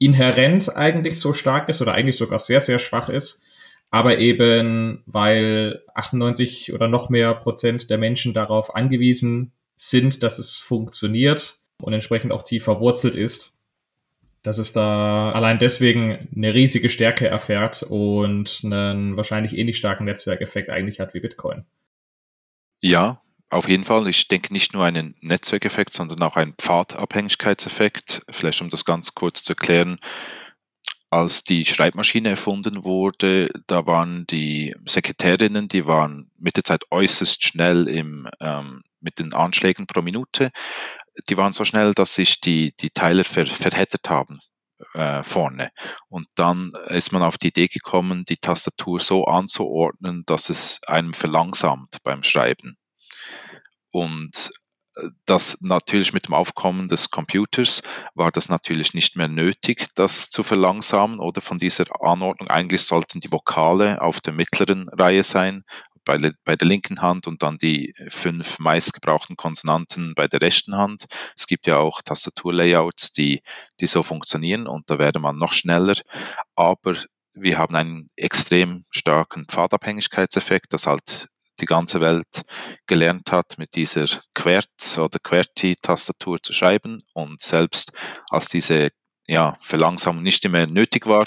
inhärent 0.00 0.76
eigentlich 0.76 1.20
so 1.20 1.32
stark 1.32 1.68
ist 1.68 1.80
oder 1.80 1.94
eigentlich 1.94 2.16
sogar 2.16 2.40
sehr, 2.40 2.60
sehr 2.60 2.80
schwach 2.80 3.08
ist, 3.08 3.46
aber 3.92 4.18
eben 4.18 5.04
weil 5.06 5.84
98 5.94 6.72
oder 6.72 6.88
noch 6.88 7.08
mehr 7.08 7.34
Prozent 7.34 7.88
der 7.88 7.98
Menschen 7.98 8.34
darauf 8.34 8.74
angewiesen 8.74 9.52
sind, 9.76 10.24
dass 10.24 10.40
es 10.40 10.58
funktioniert 10.58 11.58
und 11.80 11.92
entsprechend 11.92 12.32
auch 12.32 12.42
tief 12.42 12.64
verwurzelt 12.64 13.14
ist, 13.14 13.60
dass 14.42 14.58
es 14.58 14.72
da 14.72 15.30
allein 15.30 15.60
deswegen 15.60 16.18
eine 16.34 16.52
riesige 16.52 16.88
Stärke 16.88 17.28
erfährt 17.28 17.84
und 17.84 18.62
einen 18.64 19.16
wahrscheinlich 19.16 19.56
ähnlich 19.56 19.76
starken 19.76 20.04
Netzwerkeffekt 20.04 20.68
eigentlich 20.68 20.98
hat 20.98 21.14
wie 21.14 21.20
Bitcoin. 21.20 21.64
Ja, 22.82 23.22
auf 23.48 23.68
jeden 23.68 23.84
Fall. 23.84 24.08
Ich 24.08 24.28
denke 24.28 24.52
nicht 24.52 24.74
nur 24.74 24.84
einen 24.84 25.14
Netzwerkeffekt, 25.20 25.92
sondern 25.94 26.20
auch 26.22 26.36
einen 26.36 26.54
Pfadabhängigkeitseffekt. 26.54 28.22
Vielleicht 28.28 28.60
um 28.60 28.70
das 28.70 28.84
ganz 28.84 29.14
kurz 29.14 29.44
zu 29.44 29.52
erklären. 29.52 29.98
Als 31.10 31.44
die 31.44 31.64
Schreibmaschine 31.64 32.30
erfunden 32.30 32.84
wurde, 32.84 33.50
da 33.66 33.86
waren 33.86 34.26
die 34.28 34.74
Sekretärinnen, 34.86 35.68
die 35.68 35.86
waren 35.86 36.30
mit 36.38 36.56
der 36.56 36.64
Zeit 36.64 36.84
äußerst 36.90 37.44
schnell 37.44 37.86
im, 37.86 38.28
ähm, 38.40 38.82
mit 39.00 39.18
den 39.18 39.34
Anschlägen 39.34 39.86
pro 39.86 40.00
Minute. 40.02 40.50
Die 41.28 41.36
waren 41.36 41.52
so 41.52 41.64
schnell, 41.64 41.92
dass 41.92 42.14
sich 42.14 42.40
die, 42.40 42.74
die 42.80 42.90
Teiler 42.90 43.24
ver, 43.24 43.46
verhättet 43.46 44.08
haben 44.08 44.38
äh, 44.94 45.22
vorne. 45.22 45.70
Und 46.08 46.26
dann 46.36 46.70
ist 46.88 47.12
man 47.12 47.22
auf 47.22 47.38
die 47.38 47.48
Idee 47.48 47.68
gekommen, 47.68 48.24
die 48.24 48.36
Tastatur 48.36 49.00
so 49.00 49.24
anzuordnen, 49.24 50.24
dass 50.26 50.50
es 50.50 50.80
einem 50.86 51.12
verlangsamt 51.14 51.98
beim 52.02 52.22
Schreiben. 52.22 52.76
und 53.90 54.50
das 55.24 55.58
natürlich 55.60 56.12
mit 56.12 56.26
dem 56.28 56.34
Aufkommen 56.34 56.88
des 56.88 57.10
Computers 57.10 57.82
war 58.14 58.30
das 58.30 58.48
natürlich 58.48 58.94
nicht 58.94 59.16
mehr 59.16 59.28
nötig, 59.28 59.86
das 59.94 60.28
zu 60.28 60.42
verlangsamen 60.42 61.18
oder 61.18 61.40
von 61.40 61.58
dieser 61.58 61.84
Anordnung. 62.00 62.48
Eigentlich 62.48 62.82
sollten 62.82 63.20
die 63.20 63.32
Vokale 63.32 64.02
auf 64.02 64.20
der 64.20 64.32
mittleren 64.34 64.88
Reihe 64.88 65.24
sein, 65.24 65.64
bei, 66.04 66.32
bei 66.44 66.56
der 66.56 66.68
linken 66.68 67.02
Hand 67.02 67.26
und 67.26 67.42
dann 67.42 67.56
die 67.56 67.94
fünf 68.08 68.58
meistgebrauchten 68.58 69.36
Konsonanten 69.36 70.14
bei 70.14 70.28
der 70.28 70.40
rechten 70.40 70.76
Hand. 70.76 71.06
Es 71.36 71.46
gibt 71.46 71.66
ja 71.66 71.78
auch 71.78 72.02
Tastaturlayouts, 72.02 73.12
die, 73.12 73.42
die 73.80 73.86
so 73.86 74.02
funktionieren 74.02 74.66
und 74.66 74.88
da 74.90 74.98
wäre 74.98 75.20
man 75.20 75.36
noch 75.36 75.52
schneller. 75.52 75.96
Aber 76.56 76.96
wir 77.34 77.58
haben 77.58 77.74
einen 77.74 78.08
extrem 78.16 78.84
starken 78.90 79.46
Pfadabhängigkeitseffekt, 79.46 80.72
dass 80.72 80.86
halt 80.86 81.28
die 81.60 81.66
ganze 81.66 82.00
Welt 82.00 82.44
gelernt 82.86 83.30
hat, 83.30 83.58
mit 83.58 83.74
dieser 83.74 84.06
Querz- 84.34 84.98
oder 84.98 85.18
QWERTY-Tastatur 85.18 86.42
zu 86.42 86.52
schreiben. 86.52 87.02
Und 87.14 87.40
selbst 87.40 87.92
als 88.30 88.48
diese 88.48 88.90
ja, 89.26 89.56
Verlangsamung 89.60 90.22
nicht 90.22 90.46
mehr 90.48 90.66
nötig 90.66 91.06
war, 91.06 91.26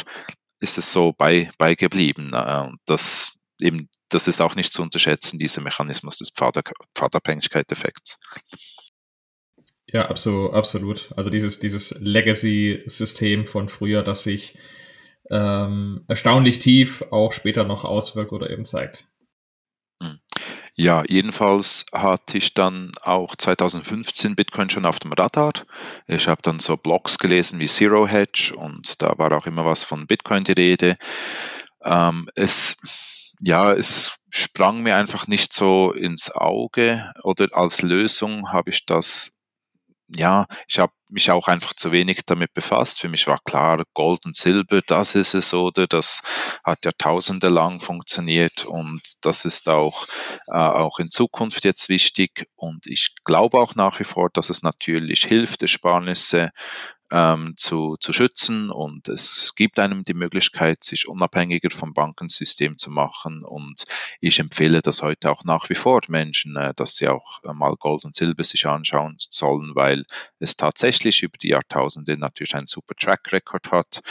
ist 0.60 0.78
es 0.78 0.92
so 0.92 1.14
bei, 1.14 1.52
beigeblieben. 1.58 2.34
Äh, 2.34 2.68
und 2.68 2.80
das 2.86 3.34
eben, 3.60 3.90
das 4.10 4.28
ist 4.28 4.42
auch 4.42 4.56
nicht 4.56 4.74
zu 4.74 4.82
unterschätzen, 4.82 5.40
dieser 5.40 5.62
Mechanismus 5.62 6.18
des 6.18 6.30
Pfad 6.30 6.62
Pfadabhängigkeit-Effekts. 6.96 8.20
Ja, 9.88 10.10
absolut. 10.10 11.12
Also 11.16 11.30
dieses, 11.30 11.60
dieses 11.60 11.96
Legacy-System 12.00 13.46
von 13.46 13.70
früher, 13.70 14.04
das 14.04 14.24
sich 14.24 14.58
ähm, 15.30 16.04
erstaunlich 16.08 16.60
tief 16.60 17.04
auch 17.12 17.32
später 17.32 17.64
noch 17.64 17.84
auswirkt 17.84 18.32
oder 18.32 18.50
eben 18.50 18.66
zeigt. 18.66 19.08
Ja, 20.78 21.06
jedenfalls 21.08 21.86
hatte 21.94 22.38
ich 22.38 22.54
dann 22.54 22.92
auch 23.02 23.38
2015 23.38 24.36
Bitcoin 24.36 24.70
schon 24.70 24.86
auf 24.86 25.00
dem 25.00 25.14
Radar. 25.14 25.54
Ich 26.06 26.28
habe 26.28 26.42
dann 26.42 26.60
so 26.60 26.76
Blogs 26.76 27.18
gelesen 27.18 27.60
wie 27.60 27.68
Zero 27.68 28.06
Hedge 28.06 28.54
und 28.58 29.02
da 29.02 29.18
war 29.18 29.32
auch 29.32 29.46
immer 29.46 29.64
was 29.66 29.86
von 29.86 30.06
Bitcoin 30.06 30.44
die 30.44 30.52
Rede. 30.52 30.98
Ähm, 31.82 32.28
es, 32.36 32.76
ja, 33.46 33.74
es 33.74 34.18
sprang 34.32 34.82
mir 34.82 34.96
einfach 34.98 35.28
nicht 35.28 35.54
so 35.54 35.92
ins 35.94 36.32
Auge 36.32 37.12
oder 37.24 37.48
als 37.54 37.82
Lösung 37.84 38.52
habe 38.52 38.72
ich 38.72 38.86
das 38.86 39.36
ja, 40.08 40.46
ich 40.68 40.78
habe 40.80 40.94
mich 41.10 41.32
auch 41.32 41.48
einfach 41.48 41.74
zu 41.74 41.92
wenig 41.92 42.22
damit 42.26 42.54
befasst. 42.54 43.00
Für 43.00 43.10
mich 43.10 43.26
war 43.28 43.40
klar, 43.44 43.84
Gold 43.94 44.26
und 44.26 44.36
Silber, 44.36 44.82
das 44.86 45.16
ist 45.16 45.34
es, 45.34 45.54
oder? 45.54 45.88
Das 45.88 46.22
hat 46.64 46.86
Jahrtausende 46.86 47.50
lang 47.50 47.80
funktioniert 47.80 48.66
und 48.66 49.02
das 49.22 49.46
ist 49.46 49.68
auch, 49.68 50.06
äh, 50.50 50.58
auch 50.58 51.00
in 51.00 51.10
Zukunft 51.10 51.66
jetzt 51.66 51.90
wichtig. 51.90 52.48
Und 52.56 52.86
ich 52.86 53.16
glaube 53.24 53.60
auch 53.60 53.76
nach 53.76 54.00
wie 54.00 54.04
vor, 54.04 54.30
dass 54.32 54.50
es 54.50 54.62
natürlich 54.62 55.26
hilft, 55.26 55.64
Ersparnisse 55.64 56.52
ähm, 57.12 57.54
zu, 57.56 57.98
zu 58.00 58.14
schützen 58.14 58.70
und 58.70 59.08
es 59.08 59.54
gibt 59.56 59.80
einem 59.80 60.04
die 60.04 60.14
Möglichkeit, 60.14 60.84
sich 60.84 61.08
unabhängiger 61.08 61.70
vom 61.70 61.94
Bankensystem 61.94 62.78
zu 62.78 62.90
machen 62.90 63.44
und 63.44 63.86
ich 64.22 64.40
empfehle 64.40 64.82
das 64.82 65.02
heute 65.02 65.32
auch 65.32 65.44
nach 65.44 65.70
wie 65.70 65.76
vor 65.76 66.02
Menschen, 66.08 66.56
äh, 66.56 66.74
dass 66.76 66.96
sie 66.96 67.08
auch 67.08 67.44
äh, 67.44 67.54
mal 67.54 67.76
Gold 67.78 68.06
und 68.06 68.16
Silber 68.16 68.44
sich 68.44 68.66
anschauen 68.66 69.16
sollen, 69.18 69.76
weil 69.76 70.04
es 70.40 70.58
tatsächlich 70.58 71.22
über 71.22 71.38
die 71.38 71.50
Jahrtausende 71.50 72.18
natürlich 72.18 72.56
einen 72.56 72.68
super 72.68 72.96
Track 72.96 73.32
Record 73.32 73.72
hat. 73.72 74.02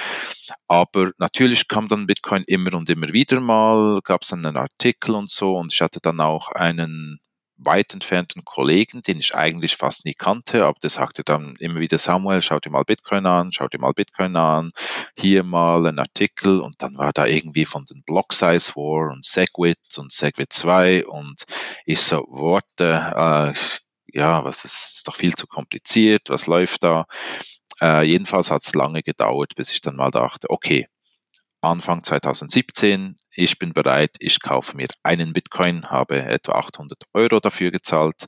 Aber 0.69 1.11
natürlich 1.19 1.69
kam 1.69 1.89
dann 1.89 2.07
Bitcoin 2.07 2.45
immer 2.47 2.75
und 2.75 2.89
immer 2.91 3.09
wieder 3.11 3.41
mal, 3.41 4.01
gab 4.03 4.23
es 4.23 4.33
einen 4.33 4.57
Artikel 4.57 5.15
und 5.15 5.31
so 5.31 5.57
und 5.57 5.73
ich 5.73 5.81
hatte 5.81 6.01
dann 6.01 6.21
auch 6.21 6.49
einen 6.53 7.21
weit 7.57 7.95
entfernten 7.95 8.45
Kollegen, 8.45 9.01
den 9.03 9.19
ich 9.19 9.35
eigentlich 9.35 9.77
fast 9.77 10.05
nie 10.05 10.15
kannte, 10.15 10.65
aber 10.65 10.79
der 10.83 10.91
sagte 10.91 11.23
dann 11.25 11.55
immer 11.59 11.81
wieder, 11.81 11.99
Samuel, 11.99 12.43
schau 12.43 12.59
dir 12.59 12.71
mal 12.71 12.85
Bitcoin 12.85 13.27
an, 13.27 13.53
schau 13.53 13.69
dir 13.69 13.79
mal 13.79 13.93
Bitcoin 13.93 14.37
an, 14.37 14.71
hier 15.17 15.45
mal 15.45 15.87
ein 15.87 15.99
Artikel 15.99 16.61
und 16.61 16.75
dann 16.83 16.97
war 16.97 17.13
da 17.13 17.27
irgendwie 17.27 17.65
von 17.65 17.85
den 17.85 18.03
Block 18.05 18.33
Size 18.33 18.75
War 18.75 19.13
und 19.13 19.25
Segwit 19.25 19.79
und 19.97 20.13
Segwit 20.13 20.53
2 20.53 21.07
und 21.07 21.45
ich 21.85 22.01
so, 22.01 22.25
Worte, 22.29 23.55
äh, 23.55 24.19
ja, 24.19 24.45
was 24.45 24.65
ist, 24.65 24.97
ist 24.97 25.09
doch 25.09 25.17
viel 25.17 25.35
zu 25.35 25.47
kompliziert, 25.47 26.31
was 26.31 26.47
läuft 26.47 26.85
da? 26.85 27.07
Äh, 27.81 28.03
jedenfalls 28.05 28.51
hat 28.51 28.63
es 28.63 28.75
lange 28.75 29.03
gedauert, 29.03 29.55
bis 29.57 29.73
ich 29.73 29.81
dann 29.81 29.97
mal 29.97 30.11
dachte, 30.11 30.49
okay, 30.51 30.87
Anfang 31.65 32.03
2017, 32.03 33.17
ich 33.33 33.59
bin 33.59 33.73
bereit, 33.73 34.17
ich 34.19 34.41
kaufe 34.41 34.77
mir 34.77 34.89
einen 35.03 35.33
Bitcoin, 35.33 35.87
habe 35.87 36.23
etwa 36.23 36.53
800 36.53 37.05
Euro 37.15 37.41
dafür 37.41 37.71
gezahlt 37.71 38.27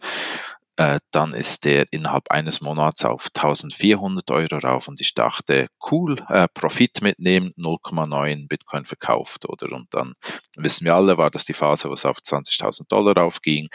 äh, 0.77 0.99
dann 1.11 1.33
ist 1.33 1.65
der 1.65 1.87
innerhalb 1.91 2.31
eines 2.31 2.61
Monats 2.61 3.05
auf 3.05 3.29
1400 3.35 4.31
Euro 4.31 4.57
rauf 4.59 4.89
und 4.89 5.01
ich 5.01 5.15
dachte, 5.15 5.69
cool, 5.91 6.23
äh, 6.29 6.49
Profit 6.53 7.01
mitnehmen, 7.01 7.53
0,9 7.57 8.47
Bitcoin 8.47 8.85
verkauft, 8.85 9.49
oder? 9.49 9.73
Und 9.73 9.87
dann 9.95 10.12
wissen 10.57 10.85
wir 10.85 10.95
alle, 10.95 11.17
war 11.17 11.31
das 11.31 11.47
die 11.47 11.55
Phase, 11.55 11.89
wo 11.89 11.95
es 11.95 12.05
auf 12.05 12.19
20.000 12.19 12.89
Dollar 12.89 13.23
aufging 13.25 13.69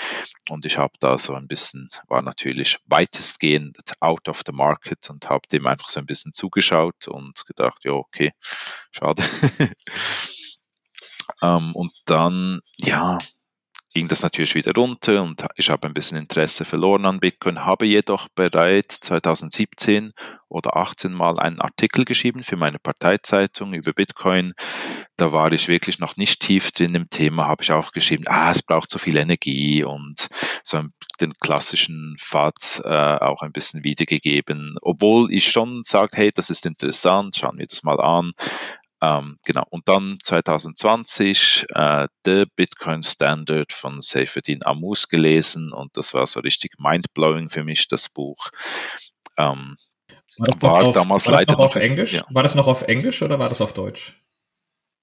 und 0.50 0.66
ich 0.66 0.78
habe 0.78 0.94
da 1.00 1.18
so 1.18 1.34
ein 1.34 1.48
bisschen, 1.48 1.90
war 2.08 2.22
natürlich 2.22 2.78
weitestgehend 2.86 3.78
out 4.00 4.30
of 4.30 4.42
the 4.46 4.52
market 4.52 5.10
und 5.10 5.30
habe 5.30 5.48
dem 5.52 5.66
einfach 5.66 5.90
so 5.90 6.00
ein 6.00 6.06
bisschen 6.06 6.34
zugeschaut 6.34 7.08
und 7.08 7.46
gedacht, 7.48 7.84
ja, 7.84 7.94
okay, 7.94 8.32
schade. 8.92 9.24
ähm, 11.42 11.76
und 11.76 11.92
dann, 12.06 12.62
ja, 12.78 13.18
ging 13.94 14.08
das 14.08 14.22
natürlich 14.22 14.56
wieder 14.56 14.74
runter 14.74 15.22
und 15.22 15.44
ich 15.56 15.70
habe 15.70 15.88
ein 15.88 15.94
bisschen 15.94 16.18
Interesse 16.18 16.66
verloren 16.66 17.06
an 17.06 17.20
Bitcoin, 17.20 17.66
habe 17.66 17.86
jedoch 17.86 18.28
bereits 18.36 19.00
2017 19.02 20.12
oder 20.48 20.76
18 20.76 21.14
mal 21.14 21.40
einen 21.40 21.62
Artikel 21.62 22.06
geschrieben 22.06 22.44
für 22.44 22.58
meine 22.58 22.80
Parteizeitung 22.80 23.74
über 23.74 23.94
Bitcoin. 23.94 24.54
Da 25.18 25.32
war 25.32 25.52
ich 25.52 25.68
wirklich 25.68 26.00
noch 26.00 26.16
nicht 26.18 26.42
tief 26.42 26.72
drin 26.72 26.96
im 26.96 27.10
Thema, 27.10 27.48
habe 27.48 27.64
ich 27.64 27.72
auch 27.72 27.92
geschrieben, 27.92 28.26
ah, 28.28 28.52
es 28.52 28.64
braucht 28.64 28.90
so 28.90 29.00
viel 29.00 29.18
Energie 29.18 29.84
und 29.84 30.28
so 30.64 30.82
den 31.20 31.34
klassischen 31.40 32.16
Pfad 32.20 32.82
äh, 32.84 32.90
auch 32.90 33.42
ein 33.42 33.52
bisschen 33.52 33.84
wiedergegeben, 33.84 34.76
obwohl 34.82 35.32
ich 35.32 35.50
schon 35.52 35.84
sage, 35.84 36.12
hey, 36.16 36.32
das 36.34 36.50
ist 36.50 36.66
interessant, 36.66 37.36
schauen 37.36 37.58
wir 37.58 37.68
das 37.68 37.84
mal 37.84 38.00
an. 38.00 38.32
Ähm, 39.02 39.40
genau. 39.44 39.66
Und 39.70 39.88
dann 39.88 40.18
2020 40.24 41.66
äh, 41.70 42.08
The 42.26 42.46
Bitcoin 42.56 43.02
Standard 43.02 43.74
von 43.74 44.00
Seyfedin 44.00 44.64
Amus 44.64 45.10
gelesen 45.10 45.74
und 45.74 45.98
das 45.98 46.14
war 46.14 46.28
so 46.28 46.40
richtig 46.40 46.74
mindblowing 46.78 47.50
für 47.50 47.64
mich, 47.64 47.88
das 47.88 48.10
Buch. 48.10 48.50
Ähm, 49.38 49.76
war, 50.38 50.62
war 50.62 50.84
auf, 50.86 50.96
damals 50.96 51.26
war 51.26 51.34
leider 51.34 51.54
noch 51.54 51.60
auf 51.60 51.76
Englisch? 51.76 52.14
Ja. 52.14 52.24
War 52.30 52.44
das 52.44 52.56
noch 52.56 52.68
auf 52.68 52.84
Englisch 52.84 53.22
oder 53.22 53.40
war 53.40 53.50
das 53.50 53.60
auf 53.60 53.74
Deutsch? 53.74 54.22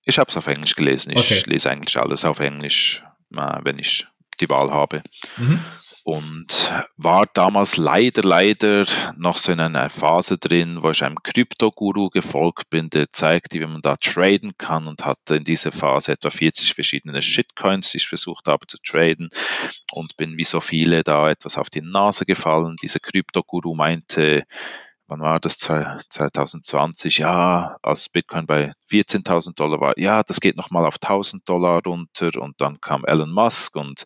Ich 0.04 0.18
habe 0.18 0.30
es 0.30 0.36
auf 0.36 0.46
Englisch 0.46 0.76
gelesen. 0.76 1.12
Ich 1.12 1.18
okay. 1.18 1.42
lese 1.46 1.70
eigentlich 1.70 1.98
alles 1.98 2.24
auf 2.24 2.38
Englisch, 2.38 3.04
äh, 3.34 3.58
wenn 3.62 3.78
ich 3.78 4.06
die 4.40 4.48
Wahl 4.48 4.70
habe. 4.70 5.02
Mhm 5.36 5.62
und 6.08 6.72
war 6.96 7.26
damals 7.34 7.76
leider, 7.76 8.22
leider 8.22 8.86
noch 9.18 9.36
so 9.36 9.52
in 9.52 9.60
einer 9.60 9.90
Phase 9.90 10.38
drin, 10.38 10.78
wo 10.80 10.88
ich 10.90 11.04
einem 11.04 11.22
Krypto-Guru 11.22 12.08
gefolgt 12.08 12.70
bin, 12.70 12.88
der 12.88 13.12
zeigte, 13.12 13.60
wie 13.60 13.66
man 13.66 13.82
da 13.82 13.94
traden 13.96 14.52
kann 14.56 14.86
und 14.86 15.04
hatte 15.04 15.36
in 15.36 15.44
dieser 15.44 15.70
Phase 15.70 16.12
etwa 16.12 16.30
40 16.30 16.72
verschiedene 16.72 17.20
Shitcoins, 17.20 17.90
die 17.90 17.98
ich 17.98 18.08
versucht 18.08 18.48
habe 18.48 18.66
zu 18.66 18.78
traden 18.82 19.28
und 19.92 20.16
bin 20.16 20.38
wie 20.38 20.44
so 20.44 20.60
viele 20.60 21.02
da 21.02 21.28
etwas 21.28 21.58
auf 21.58 21.68
die 21.68 21.82
Nase 21.82 22.24
gefallen. 22.24 22.76
Dieser 22.80 23.00
Krypto-Guru 23.00 23.74
meinte, 23.74 24.44
wann 25.08 25.20
war 25.20 25.40
das, 25.40 25.58
2020, 25.58 27.18
ja, 27.18 27.76
als 27.82 28.08
Bitcoin 28.08 28.46
bei 28.46 28.72
14.000 28.90 29.54
Dollar 29.56 29.80
war, 29.80 29.98
ja, 29.98 30.22
das 30.22 30.40
geht 30.40 30.56
nochmal 30.56 30.86
auf 30.86 30.96
1.000 30.96 31.40
Dollar 31.44 31.82
runter. 31.84 32.30
Und 32.40 32.60
dann 32.62 32.80
kam 32.80 33.04
Elon 33.04 33.30
Musk 33.30 33.76
und 33.76 34.04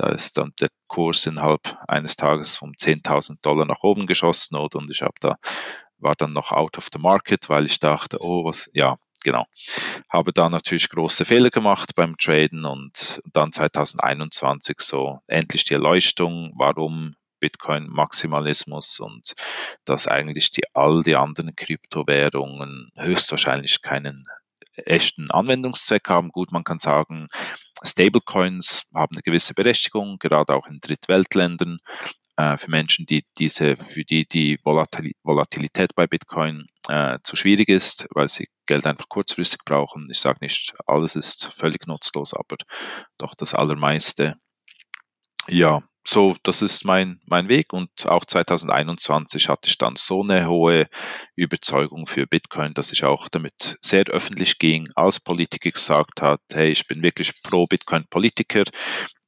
da 0.00 0.08
ist 0.08 0.38
dann 0.38 0.52
der 0.60 0.70
Kurs 0.86 1.26
innerhalb 1.26 1.76
eines 1.86 2.16
Tages 2.16 2.62
um 2.62 2.72
10.000 2.72 3.42
Dollar 3.42 3.66
nach 3.66 3.82
oben 3.82 4.06
geschossen 4.06 4.56
oder 4.56 4.78
und 4.78 4.90
ich 4.90 5.02
habe 5.02 5.14
da, 5.20 5.36
war 5.98 6.14
dann 6.14 6.32
noch 6.32 6.52
out 6.52 6.78
of 6.78 6.88
the 6.90 6.98
market, 6.98 7.50
weil 7.50 7.66
ich 7.66 7.78
dachte, 7.80 8.16
oh, 8.20 8.46
was, 8.46 8.70
ja, 8.72 8.96
genau. 9.22 9.44
Habe 10.10 10.32
da 10.32 10.48
natürlich 10.48 10.88
große 10.88 11.26
Fehler 11.26 11.50
gemacht 11.50 11.92
beim 11.94 12.16
Traden 12.16 12.64
und 12.64 13.20
dann 13.30 13.52
2021 13.52 14.80
so 14.80 15.20
endlich 15.26 15.64
die 15.64 15.74
Erleuchtung, 15.74 16.52
warum 16.56 17.14
Bitcoin-Maximalismus 17.40 19.00
und 19.00 19.34
dass 19.84 20.06
eigentlich 20.06 20.50
die, 20.52 20.64
all 20.72 21.02
die 21.02 21.16
anderen 21.16 21.54
Kryptowährungen 21.54 22.90
höchstwahrscheinlich 22.96 23.82
keinen 23.82 24.26
echten 24.72 25.30
Anwendungszweck 25.30 26.08
haben. 26.08 26.30
Gut, 26.30 26.52
man 26.52 26.64
kann 26.64 26.78
sagen, 26.78 27.26
Stablecoins 27.82 28.90
haben 28.94 29.16
eine 29.16 29.22
gewisse 29.22 29.54
Berechtigung, 29.54 30.18
gerade 30.18 30.54
auch 30.54 30.66
in 30.66 30.80
Drittweltländern, 30.80 31.78
äh, 32.36 32.56
für 32.56 32.70
Menschen, 32.70 33.06
die 33.06 33.24
diese, 33.38 33.76
für 33.76 34.04
die 34.04 34.26
die 34.26 34.58
Volatilität 34.64 35.94
bei 35.94 36.06
Bitcoin 36.06 36.66
äh, 36.88 37.18
zu 37.22 37.36
schwierig 37.36 37.68
ist, 37.68 38.08
weil 38.14 38.28
sie 38.28 38.48
Geld 38.66 38.86
einfach 38.86 39.08
kurzfristig 39.08 39.60
brauchen. 39.64 40.06
Ich 40.10 40.20
sage 40.20 40.38
nicht, 40.40 40.74
alles 40.86 41.16
ist 41.16 41.52
völlig 41.54 41.86
nutzlos, 41.86 42.34
aber 42.34 42.56
doch 43.18 43.34
das 43.34 43.54
Allermeiste. 43.54 44.36
Ja, 45.48 45.82
so, 46.06 46.36
das 46.42 46.62
ist 46.62 46.84
mein, 46.84 47.20
mein 47.26 47.48
Weg 47.48 47.72
und 47.72 48.06
auch 48.06 48.24
2021 48.24 49.48
hatte 49.48 49.68
ich 49.68 49.78
dann 49.78 49.96
so 49.96 50.22
eine 50.22 50.48
hohe 50.48 50.88
Überzeugung 51.36 52.06
für 52.06 52.26
Bitcoin, 52.26 52.74
dass 52.74 52.92
ich 52.92 53.04
auch 53.04 53.28
damit 53.28 53.76
sehr 53.82 54.04
öffentlich 54.04 54.58
ging, 54.58 54.88
als 54.94 55.20
Politiker 55.20 55.70
gesagt 55.70 56.22
hat, 56.22 56.40
hey, 56.52 56.70
ich 56.70 56.86
bin 56.86 57.02
wirklich 57.02 57.42
pro 57.42 57.66
Bitcoin 57.66 58.06
Politiker, 58.08 58.64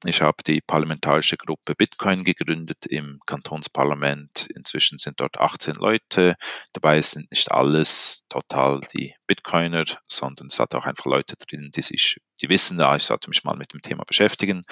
ich 0.05 0.21
habe 0.21 0.43
die 0.45 0.61
parlamentarische 0.61 1.37
Gruppe 1.37 1.77
Bitcoin 1.77 2.25
gegründet 2.25 2.87
im 2.87 3.21
Kantonsparlament. 3.25 4.49
Inzwischen 4.57 4.99
sind 4.99 5.21
dort 5.21 5.39
18 5.39 5.77
Leute. 5.77 6.35
Dabei 6.73 7.01
sind 7.03 7.31
nicht 7.31 7.53
alles 7.53 8.27
total 8.29 8.81
die 8.95 9.15
Bitcoiner, 9.29 9.85
sondern 10.09 10.49
es 10.49 10.59
hat 10.59 10.75
auch 10.75 10.87
einfach 10.87 11.05
Leute 11.05 11.37
drin, 11.37 11.71
die 11.75 11.83
sich, 11.83 12.19
die 12.43 12.49
wissen, 12.49 12.79
ja, 12.79 12.95
ich 12.97 13.05
sollte 13.05 13.29
mich 13.29 13.45
mal 13.45 13.57
mit 13.57 13.73
dem 13.73 13.81
Thema 13.81 14.05
beschäftigen. 14.05 14.63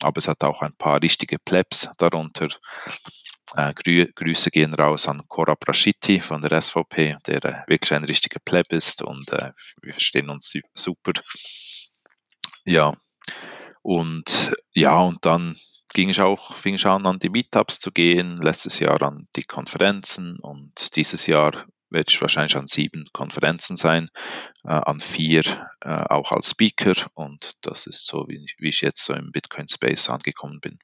Aber 0.00 0.18
es 0.18 0.28
hat 0.28 0.42
auch 0.44 0.62
ein 0.62 0.74
paar 0.76 1.00
richtige 1.00 1.38
Plebs 1.38 1.88
darunter. 1.96 2.48
Äh, 3.56 3.74
Grü 3.74 4.06
Grüße 4.14 4.50
gehen 4.50 4.74
raus 4.74 5.08
an 5.08 5.22
Cora 5.28 5.54
Praschiti 5.54 6.20
von 6.20 6.40
der 6.40 6.60
SVP, 6.60 7.16
der 7.26 7.44
äh, 7.44 7.62
wirklich 7.66 7.92
ein 7.92 8.04
richtiger 8.04 8.38
Pleb 8.44 8.72
ist 8.72 9.02
und 9.02 9.32
äh, 9.32 9.52
wir 9.82 9.92
verstehen 9.92 10.30
uns 10.30 10.52
super. 10.74 11.12
Ja, 12.64 12.92
und 13.82 14.52
ja, 14.74 14.96
und 14.98 15.24
dann 15.24 15.56
ging 15.92 16.10
ich 16.10 16.20
auch, 16.20 16.56
fing 16.56 16.74
ich 16.74 16.86
an, 16.86 17.06
an 17.06 17.18
die 17.18 17.30
Meetups 17.30 17.80
zu 17.80 17.90
gehen, 17.90 18.36
letztes 18.36 18.78
Jahr 18.78 19.02
an 19.02 19.26
die 19.34 19.42
Konferenzen 19.42 20.38
und 20.38 20.94
dieses 20.94 21.26
Jahr 21.26 21.64
werde 21.90 22.10
ich 22.10 22.20
wahrscheinlich 22.20 22.56
an 22.56 22.66
sieben 22.66 23.04
Konferenzen 23.12 23.76
sein, 23.76 24.08
äh, 24.64 24.68
an 24.68 25.00
vier 25.00 25.42
äh, 25.80 25.90
auch 25.90 26.32
als 26.32 26.50
Speaker 26.50 26.94
und 27.14 27.52
das 27.62 27.86
ist 27.86 28.06
so, 28.06 28.26
wie 28.28 28.42
ich, 28.44 28.56
wie 28.58 28.68
ich 28.68 28.80
jetzt 28.80 29.04
so 29.04 29.14
im 29.14 29.32
Bitcoin-Space 29.32 30.10
angekommen 30.10 30.60
bin. 30.60 30.78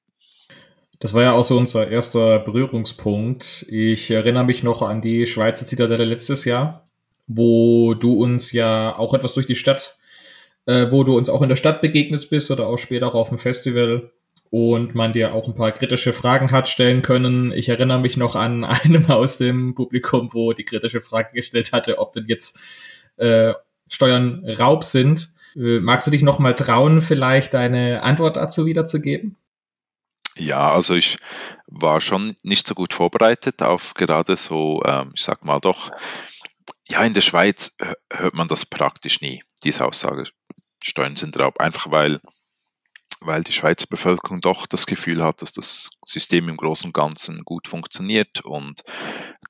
Das 0.98 1.12
war 1.12 1.22
ja 1.22 1.32
auch 1.32 1.44
so 1.44 1.58
unser 1.58 1.88
erster 1.88 2.38
Berührungspunkt. 2.38 3.66
Ich 3.68 4.10
erinnere 4.10 4.44
mich 4.44 4.62
noch 4.62 4.80
an 4.80 5.02
die 5.02 5.26
Schweizer 5.26 5.66
Zitadelle 5.66 6.06
letztes 6.06 6.46
Jahr, 6.46 6.86
wo 7.26 7.92
du 7.94 8.14
uns 8.14 8.52
ja 8.52 8.96
auch 8.96 9.12
etwas 9.12 9.34
durch 9.34 9.46
die 9.46 9.56
Stadt 9.56 9.98
äh, 10.66 10.90
wo 10.90 11.04
du 11.04 11.16
uns 11.16 11.30
auch 11.30 11.42
in 11.42 11.48
der 11.48 11.56
Stadt 11.56 11.80
begegnet 11.80 12.28
bist 12.28 12.50
oder 12.50 12.66
auch 12.66 12.76
später 12.76 13.06
auch 13.06 13.14
auf 13.14 13.28
dem 13.30 13.38
Festival 13.38 14.12
und 14.50 14.94
man 14.94 15.12
dir 15.12 15.34
auch 15.34 15.48
ein 15.48 15.54
paar 15.54 15.72
kritische 15.72 16.12
Fragen 16.12 16.50
hat 16.50 16.68
stellen 16.68 17.02
können. 17.02 17.52
Ich 17.52 17.68
erinnere 17.68 18.00
mich 18.00 18.16
noch 18.16 18.36
an 18.36 18.64
einem 18.64 19.10
aus 19.10 19.38
dem 19.38 19.74
Publikum, 19.74 20.32
wo 20.32 20.52
die 20.52 20.64
kritische 20.64 21.00
Frage 21.00 21.30
gestellt 21.34 21.72
hatte, 21.72 21.98
ob 21.98 22.12
denn 22.12 22.26
jetzt 22.26 22.60
äh, 23.16 23.52
Steuern 23.88 24.44
Raub 24.58 24.84
sind. 24.84 25.32
Äh, 25.56 25.80
magst 25.80 26.06
du 26.06 26.10
dich 26.10 26.22
noch 26.22 26.38
mal 26.38 26.54
trauen, 26.54 27.00
vielleicht 27.00 27.54
deine 27.54 28.02
Antwort 28.02 28.36
dazu 28.36 28.66
wiederzugeben? 28.66 29.36
Ja, 30.38 30.70
also 30.70 30.94
ich 30.94 31.18
war 31.66 32.00
schon 32.00 32.34
nicht 32.42 32.66
so 32.66 32.74
gut 32.74 32.92
vorbereitet 32.92 33.62
auf 33.62 33.94
gerade 33.94 34.36
so, 34.36 34.82
ähm, 34.84 35.12
ich 35.14 35.22
sag 35.22 35.44
mal 35.44 35.60
doch, 35.60 35.90
ja, 36.88 37.02
in 37.02 37.14
der 37.14 37.22
Schweiz 37.22 37.76
hört 38.12 38.34
man 38.34 38.48
das 38.48 38.66
praktisch 38.66 39.20
nie, 39.20 39.42
diese 39.64 39.84
Aussage. 39.84 40.24
Steuern 40.82 41.16
sind 41.16 41.38
Raub, 41.38 41.58
einfach 41.58 41.90
weil, 41.90 42.20
weil 43.20 43.42
die 43.42 43.52
Schweizer 43.52 43.86
Bevölkerung 43.88 44.40
doch 44.40 44.66
das 44.66 44.86
Gefühl 44.86 45.22
hat, 45.22 45.42
dass 45.42 45.52
das 45.52 45.90
System 46.04 46.48
im 46.48 46.56
Großen 46.56 46.88
und 46.88 46.92
Ganzen 46.92 47.44
gut 47.44 47.68
funktioniert 47.68 48.40
und 48.44 48.82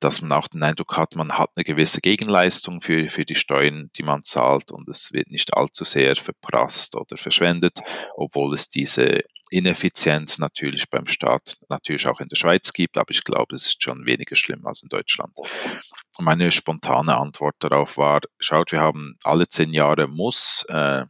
dass 0.00 0.20
man 0.20 0.32
auch 0.32 0.48
den 0.48 0.62
Eindruck 0.62 0.96
hat, 0.96 1.16
man 1.16 1.32
hat 1.32 1.50
eine 1.56 1.64
gewisse 1.64 2.00
Gegenleistung 2.00 2.80
für, 2.80 3.08
für 3.08 3.24
die 3.24 3.34
Steuern, 3.34 3.90
die 3.96 4.02
man 4.02 4.22
zahlt 4.22 4.70
und 4.70 4.88
es 4.88 5.12
wird 5.12 5.30
nicht 5.30 5.56
allzu 5.56 5.84
sehr 5.84 6.14
verprasst 6.16 6.96
oder 6.96 7.16
verschwendet, 7.16 7.80
obwohl 8.14 8.54
es 8.54 8.68
diese 8.68 9.22
Ineffizienz 9.50 10.38
natürlich 10.38 10.90
beim 10.90 11.06
Staat 11.06 11.56
natürlich 11.68 12.06
auch 12.08 12.20
in 12.20 12.28
der 12.28 12.36
Schweiz 12.36 12.72
gibt, 12.72 12.98
aber 12.98 13.10
ich 13.10 13.22
glaube, 13.22 13.54
es 13.54 13.66
ist 13.66 13.82
schon 13.82 14.04
weniger 14.04 14.34
schlimm 14.34 14.66
als 14.66 14.82
in 14.82 14.88
Deutschland. 14.88 15.36
Meine 16.18 16.50
spontane 16.50 17.16
Antwort 17.16 17.54
darauf 17.60 17.96
war, 17.96 18.20
schaut, 18.40 18.72
wir 18.72 18.80
haben 18.80 19.16
alle 19.22 19.46
zehn 19.46 19.72
Jahre 19.72 20.08
muss 20.08 20.64
äh, 20.68 21.04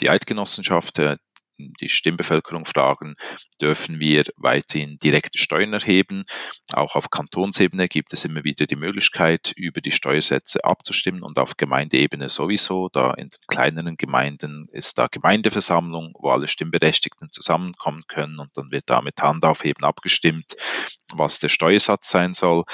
die 0.00 0.10
Eidgenossenschaft, 0.10 0.98
äh, 0.98 1.16
die 1.58 1.88
Stimmbevölkerung 1.88 2.64
fragen, 2.64 3.14
dürfen 3.60 4.00
wir 4.00 4.24
weiterhin 4.36 4.96
direkte 4.98 5.38
Steuern 5.38 5.72
erheben. 5.72 6.24
Auch 6.72 6.96
auf 6.96 7.10
Kantonsebene 7.10 7.88
gibt 7.88 8.12
es 8.12 8.24
immer 8.24 8.44
wieder 8.44 8.66
die 8.66 8.76
Möglichkeit, 8.76 9.52
über 9.56 9.80
die 9.80 9.90
Steuersätze 9.90 10.64
abzustimmen 10.64 11.22
und 11.22 11.38
auf 11.38 11.56
Gemeindeebene 11.56 12.28
sowieso. 12.28 12.88
Da 12.88 13.12
in 13.14 13.30
kleineren 13.46 13.96
Gemeinden 13.96 14.66
ist 14.72 14.98
da 14.98 15.06
Gemeindeversammlung, 15.06 16.14
wo 16.18 16.30
alle 16.30 16.48
Stimmberechtigten 16.48 17.30
zusammenkommen 17.30 18.04
können 18.08 18.38
und 18.38 18.50
dann 18.56 18.70
wird 18.70 18.84
da 18.90 19.00
mit 19.00 19.20
Handaufheben 19.20 19.84
abgestimmt, 19.84 20.54
was 21.12 21.38
der 21.38 21.48
Steuersatz 21.48 22.10
sein 22.10 22.34
soll. 22.34 22.64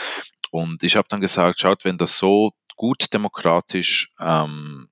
Und 0.50 0.82
ich 0.82 0.96
habe 0.96 1.08
dann 1.08 1.20
gesagt, 1.20 1.60
schaut, 1.60 1.84
wenn 1.84 1.98
das 1.98 2.18
so 2.18 2.52
gut 2.76 3.12
demokratisch 3.12 4.12
ähm, 4.18 4.88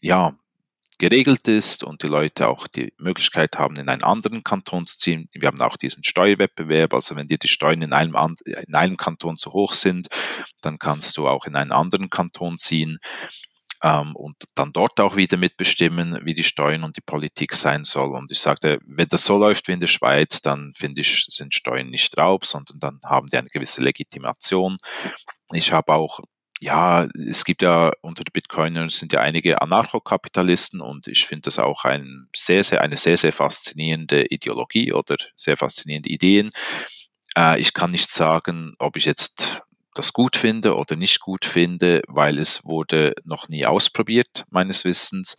ja, 0.00 0.32
geregelt 0.98 1.46
ist 1.48 1.84
und 1.84 2.02
die 2.02 2.06
Leute 2.06 2.48
auch 2.48 2.66
die 2.66 2.92
Möglichkeit 2.98 3.58
haben, 3.58 3.76
in 3.76 3.88
einen 3.88 4.02
anderen 4.02 4.42
Kanton 4.44 4.86
zu 4.86 4.98
ziehen. 4.98 5.28
Wir 5.32 5.48
haben 5.48 5.60
auch 5.60 5.76
diesen 5.76 6.04
Steuerwettbewerb, 6.04 6.94
also 6.94 7.16
wenn 7.16 7.26
dir 7.26 7.38
die 7.38 7.48
Steuern 7.48 7.82
in 7.82 7.92
einem, 7.92 8.16
in 8.44 8.74
einem 8.74 8.96
Kanton 8.96 9.36
zu 9.36 9.52
hoch 9.52 9.74
sind, 9.74 10.08
dann 10.62 10.78
kannst 10.78 11.16
du 11.16 11.28
auch 11.28 11.46
in 11.46 11.56
einen 11.56 11.72
anderen 11.72 12.08
Kanton 12.08 12.56
ziehen 12.56 12.98
ähm, 13.82 14.16
und 14.16 14.36
dann 14.54 14.72
dort 14.72 14.98
auch 15.00 15.16
wieder 15.16 15.36
mitbestimmen, 15.36 16.20
wie 16.24 16.34
die 16.34 16.44
Steuern 16.44 16.82
und 16.82 16.96
die 16.96 17.02
Politik 17.02 17.54
sein 17.54 17.84
soll. 17.84 18.14
Und 18.16 18.32
ich 18.32 18.40
sagte, 18.40 18.78
wenn 18.86 19.08
das 19.08 19.24
so 19.24 19.36
läuft 19.36 19.68
wie 19.68 19.72
in 19.72 19.80
der 19.80 19.86
Schweiz, 19.86 20.40
dann 20.40 20.72
finde 20.74 21.02
ich, 21.02 21.26
sind 21.28 21.54
Steuern 21.54 21.88
nicht 21.88 22.16
Raub, 22.16 22.46
sondern 22.46 22.80
dann 22.80 23.00
haben 23.04 23.26
die 23.26 23.36
eine 23.36 23.48
gewisse 23.48 23.82
Legitimation. 23.82 24.78
Ich 25.52 25.72
habe 25.72 25.92
auch 25.92 26.20
ja, 26.60 27.06
es 27.28 27.44
gibt 27.44 27.62
ja 27.62 27.92
unter 28.00 28.24
den 28.24 28.32
Bitcoinern 28.32 28.88
sind 28.88 29.12
ja 29.12 29.20
einige 29.20 29.60
Anarchokapitalisten 29.60 30.80
und 30.80 31.06
ich 31.06 31.26
finde 31.26 31.42
das 31.42 31.58
auch 31.58 31.84
ein 31.84 32.28
sehr, 32.34 32.64
sehr, 32.64 32.80
eine 32.80 32.96
sehr, 32.96 33.18
sehr 33.18 33.32
faszinierende 33.32 34.26
Ideologie 34.26 34.92
oder 34.92 35.16
sehr 35.34 35.56
faszinierende 35.56 36.08
Ideen. 36.08 36.50
Äh, 37.36 37.60
ich 37.60 37.74
kann 37.74 37.90
nicht 37.90 38.10
sagen, 38.10 38.74
ob 38.78 38.96
ich 38.96 39.04
jetzt 39.04 39.62
das 39.94 40.12
gut 40.12 40.36
finde 40.36 40.76
oder 40.76 40.96
nicht 40.96 41.20
gut 41.20 41.44
finde, 41.44 42.02
weil 42.08 42.38
es 42.38 42.64
wurde 42.64 43.14
noch 43.24 43.48
nie 43.48 43.66
ausprobiert, 43.66 44.44
meines 44.50 44.84
Wissens. 44.84 45.36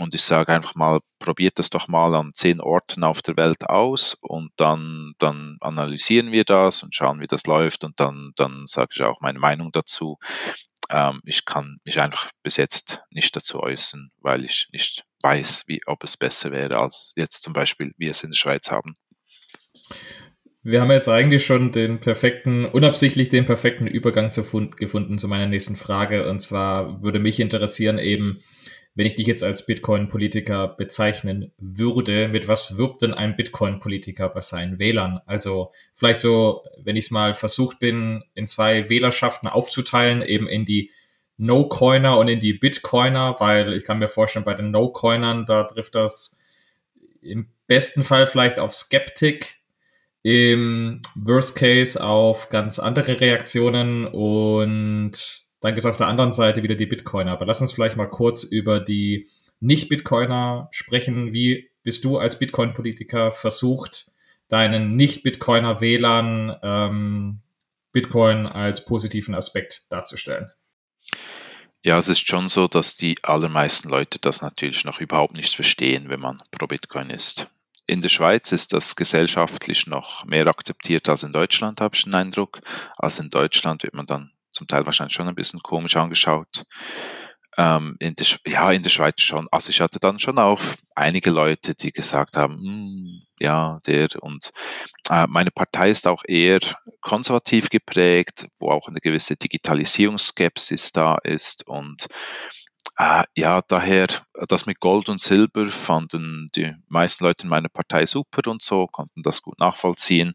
Und 0.00 0.14
ich 0.14 0.22
sage 0.22 0.52
einfach 0.52 0.74
mal, 0.74 1.00
probiert 1.18 1.58
das 1.58 1.70
doch 1.70 1.88
mal 1.88 2.14
an 2.14 2.32
zehn 2.34 2.60
Orten 2.60 3.02
auf 3.02 3.22
der 3.22 3.36
Welt 3.36 3.68
aus 3.68 4.14
und 4.20 4.50
dann, 4.56 5.14
dann 5.18 5.56
analysieren 5.60 6.32
wir 6.32 6.44
das 6.44 6.82
und 6.82 6.94
schauen, 6.94 7.20
wie 7.20 7.26
das 7.26 7.46
läuft 7.46 7.84
und 7.84 7.98
dann, 7.98 8.32
dann 8.36 8.66
sage 8.66 8.90
ich 8.94 9.02
auch 9.02 9.20
meine 9.20 9.38
Meinung 9.38 9.72
dazu. 9.72 10.18
Ähm, 10.90 11.20
ich 11.24 11.44
kann 11.44 11.78
mich 11.84 12.00
einfach 12.00 12.30
bis 12.42 12.56
jetzt 12.56 13.00
nicht 13.10 13.34
dazu 13.34 13.60
äußern, 13.60 14.10
weil 14.20 14.44
ich 14.44 14.68
nicht 14.72 15.04
weiß, 15.22 15.64
wie, 15.66 15.80
ob 15.86 16.04
es 16.04 16.16
besser 16.16 16.52
wäre 16.52 16.78
als 16.78 17.12
jetzt 17.16 17.42
zum 17.42 17.52
Beispiel, 17.52 17.92
wie 17.96 18.08
es 18.08 18.22
in 18.22 18.30
der 18.30 18.36
Schweiz 18.36 18.70
haben. 18.70 18.96
Wir 20.62 20.80
haben 20.80 20.90
jetzt 20.90 21.08
eigentlich 21.08 21.46
schon 21.46 21.70
den 21.70 22.00
perfekten, 22.00 22.64
unabsichtlich 22.64 23.28
den 23.28 23.44
perfekten 23.44 23.86
Übergang 23.86 24.30
zu 24.30 24.42
gefunden 24.42 25.16
zu 25.16 25.28
meiner 25.28 25.46
nächsten 25.46 25.76
Frage. 25.76 26.28
Und 26.28 26.40
zwar 26.40 27.02
würde 27.02 27.20
mich 27.20 27.38
interessieren 27.38 28.00
eben, 28.00 28.40
wenn 28.96 29.06
ich 29.06 29.14
dich 29.14 29.26
jetzt 29.26 29.44
als 29.44 29.66
Bitcoin-Politiker 29.66 30.68
bezeichnen 30.68 31.52
würde, 31.58 32.28
mit 32.28 32.48
was 32.48 32.78
wirbt 32.78 33.02
denn 33.02 33.12
ein 33.12 33.36
Bitcoin-Politiker 33.36 34.30
bei 34.30 34.40
seinen 34.40 34.78
Wählern? 34.78 35.20
Also 35.26 35.70
vielleicht 35.94 36.20
so, 36.20 36.64
wenn 36.82 36.96
ich 36.96 37.04
es 37.04 37.10
mal 37.10 37.34
versucht 37.34 37.78
bin, 37.78 38.24
in 38.34 38.46
zwei 38.46 38.88
Wählerschaften 38.88 39.50
aufzuteilen, 39.50 40.22
eben 40.22 40.48
in 40.48 40.64
die 40.64 40.90
No-Coiner 41.36 42.18
und 42.18 42.28
in 42.28 42.40
die 42.40 42.54
Bitcoiner, 42.54 43.36
weil 43.38 43.74
ich 43.74 43.84
kann 43.84 43.98
mir 43.98 44.08
vorstellen, 44.08 44.46
bei 44.46 44.54
den 44.54 44.70
No-Coinern, 44.70 45.44
da 45.44 45.64
trifft 45.64 45.94
das 45.94 46.40
im 47.20 47.50
besten 47.66 48.02
Fall 48.02 48.26
vielleicht 48.26 48.58
auf 48.58 48.72
Skeptik, 48.72 49.56
im 50.22 51.02
Worst 51.14 51.56
Case 51.56 52.02
auf 52.02 52.48
ganz 52.48 52.78
andere 52.78 53.20
Reaktionen 53.20 54.06
und 54.06 55.45
dann 55.66 55.74
gibt 55.74 55.84
es 55.84 55.90
auf 55.90 55.96
der 55.96 56.06
anderen 56.06 56.30
Seite 56.30 56.62
wieder 56.62 56.76
die 56.76 56.86
Bitcoiner. 56.86 57.32
Aber 57.32 57.44
lass 57.44 57.60
uns 57.60 57.72
vielleicht 57.72 57.96
mal 57.96 58.06
kurz 58.06 58.44
über 58.44 58.78
die 58.78 59.28
Nicht-Bitcoiner 59.58 60.68
sprechen. 60.70 61.32
Wie 61.32 61.70
bist 61.82 62.04
du 62.04 62.18
als 62.18 62.38
Bitcoin-Politiker 62.38 63.32
versucht, 63.32 64.12
deinen 64.48 64.94
Nicht-Bitcoiner-Wählern 64.94 66.56
ähm, 66.62 67.40
Bitcoin 67.90 68.46
als 68.46 68.84
positiven 68.84 69.34
Aspekt 69.34 69.82
darzustellen? 69.90 70.52
Ja, 71.82 71.98
es 71.98 72.06
ist 72.06 72.28
schon 72.28 72.46
so, 72.46 72.68
dass 72.68 72.96
die 72.96 73.18
allermeisten 73.24 73.88
Leute 73.88 74.20
das 74.20 74.42
natürlich 74.42 74.84
noch 74.84 75.00
überhaupt 75.00 75.34
nicht 75.34 75.52
verstehen, 75.52 76.08
wenn 76.08 76.20
man 76.20 76.36
pro 76.52 76.68
Bitcoin 76.68 77.10
ist. 77.10 77.48
In 77.86 78.02
der 78.02 78.08
Schweiz 78.08 78.52
ist 78.52 78.72
das 78.72 78.94
gesellschaftlich 78.94 79.88
noch 79.88 80.24
mehr 80.26 80.46
akzeptiert 80.46 81.08
als 81.08 81.24
in 81.24 81.32
Deutschland, 81.32 81.80
habe 81.80 81.96
ich 81.96 82.04
den 82.04 82.14
Eindruck. 82.14 82.60
Also 82.98 83.24
in 83.24 83.30
Deutschland 83.30 83.82
wird 83.82 83.94
man 83.94 84.06
dann 84.06 84.30
zum 84.56 84.66
Teil 84.66 84.86
wahrscheinlich 84.86 85.14
schon 85.14 85.28
ein 85.28 85.34
bisschen 85.34 85.60
komisch 85.62 85.96
angeschaut. 85.96 86.64
ähm, 87.58 87.96
in 88.00 88.14
der, 88.14 88.26
ja, 88.46 88.70
in 88.72 88.82
der 88.82 88.90
Schweiz 88.90 89.20
schon. 89.22 89.46
Also 89.50 89.70
ich 89.70 89.80
hatte 89.80 89.98
dann 90.00 90.18
schon 90.18 90.38
auch 90.38 90.60
einige 90.94 91.30
Leute, 91.30 91.74
die 91.74 91.90
gesagt 91.92 92.36
haben, 92.36 92.54
hm, 92.58 93.22
ja, 93.40 93.80
der 93.86 94.08
und 94.20 94.50
äh, 95.10 95.26
meine 95.28 95.50
Partei 95.50 95.90
ist 95.90 96.06
auch 96.06 96.22
eher 96.26 96.60
konservativ 97.00 97.68
geprägt, 97.70 98.48
wo 98.58 98.70
auch 98.70 98.88
eine 98.88 99.00
gewisse 99.00 99.36
Digitalisierungsskepsis 99.36 100.92
da 100.92 101.16
ist 101.22 101.66
und 101.66 102.06
äh, 102.98 103.24
ja, 103.36 103.60
daher, 103.62 104.06
das 104.48 104.64
mit 104.66 104.80
Gold 104.80 105.08
und 105.08 105.20
Silber 105.20 105.66
fanden 105.66 106.48
die 106.56 106.74
meisten 106.88 107.24
Leute 107.24 107.42
in 107.42 107.50
meiner 107.50 107.68
Partei 107.68 108.06
super 108.06 108.50
und 108.50 108.62
so, 108.62 108.86
konnten 108.86 109.22
das 109.22 109.42
gut 109.42 109.58
nachvollziehen. 109.58 110.32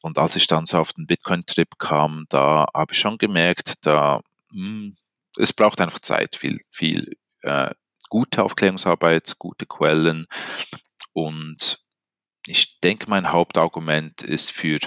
Und 0.00 0.18
als 0.18 0.36
ich 0.36 0.46
dann 0.46 0.64
so 0.64 0.78
auf 0.78 0.92
den 0.92 1.06
Bitcoin-Trip 1.06 1.78
kam, 1.78 2.26
da 2.28 2.66
habe 2.72 2.92
ich 2.92 2.98
schon 2.98 3.18
gemerkt, 3.18 3.84
da, 3.86 4.20
mh, 4.52 4.66
hm, 4.66 4.96
es 5.36 5.52
braucht 5.52 5.80
einfach 5.80 5.98
Zeit, 5.98 6.36
viel, 6.36 6.60
viel 6.70 7.16
äh, 7.42 7.70
gute 8.08 8.44
Aufklärungsarbeit, 8.44 9.34
gute 9.38 9.66
Quellen. 9.66 10.26
Und 11.12 11.84
ich 12.46 12.80
denke, 12.80 13.10
mein 13.10 13.32
Hauptargument 13.32 14.22
ist 14.22 14.52
für 14.52 14.78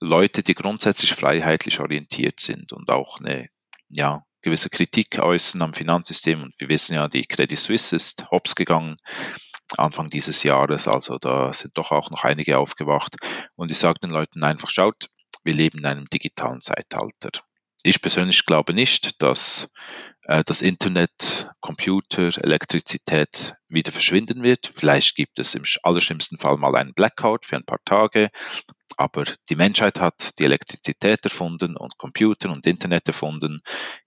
Leute, 0.00 0.44
die 0.44 0.54
grundsätzlich 0.54 1.12
freiheitlich 1.14 1.80
orientiert 1.80 2.38
sind 2.38 2.72
und 2.72 2.90
auch 2.90 3.18
eine 3.18 3.48
ja, 3.88 4.24
gewisse 4.42 4.70
Kritik 4.70 5.18
äußern 5.18 5.62
am 5.62 5.72
Finanzsystem. 5.72 6.42
Und 6.42 6.54
wir 6.58 6.68
wissen 6.68 6.94
ja, 6.94 7.08
die 7.08 7.22
Credit 7.22 7.58
Suisse 7.58 7.94
ist 7.96 8.30
hops 8.30 8.54
gegangen 8.54 8.96
Anfang 9.78 10.08
dieses 10.08 10.42
Jahres. 10.42 10.88
Also 10.88 11.18
da 11.18 11.52
sind 11.52 11.76
doch 11.78 11.92
auch 11.92 12.10
noch 12.10 12.24
einige 12.24 12.58
aufgewacht. 12.58 13.16
Und 13.54 13.70
ich 13.70 13.78
sage 13.78 14.00
den 14.00 14.10
Leuten 14.10 14.44
einfach, 14.44 14.68
schaut, 14.68 15.08
wir 15.44 15.54
leben 15.54 15.78
in 15.78 15.86
einem 15.86 16.04
digitalen 16.06 16.60
Zeitalter. 16.60 17.30
Ich 17.82 18.00
persönlich 18.00 18.44
glaube 18.46 18.74
nicht, 18.74 19.22
dass 19.22 19.72
das 20.26 20.62
Internet, 20.62 21.50
Computer, 21.60 22.30
Elektrizität 22.42 23.54
wieder 23.68 23.90
verschwinden 23.90 24.42
wird. 24.42 24.70
Vielleicht 24.74 25.16
gibt 25.16 25.38
es 25.38 25.54
im 25.54 25.64
allerschlimmsten 25.82 26.38
Fall 26.38 26.56
mal 26.56 26.76
einen 26.76 26.94
Blackout 26.94 27.46
für 27.46 27.56
ein 27.56 27.64
paar 27.64 27.80
Tage, 27.84 28.30
aber 28.96 29.24
die 29.48 29.56
Menschheit 29.56 30.00
hat 30.00 30.38
die 30.38 30.44
Elektrizität 30.44 31.24
erfunden 31.24 31.76
und 31.76 31.98
Computer 31.98 32.50
und 32.50 32.66
Internet 32.66 33.08
erfunden, 33.08 33.60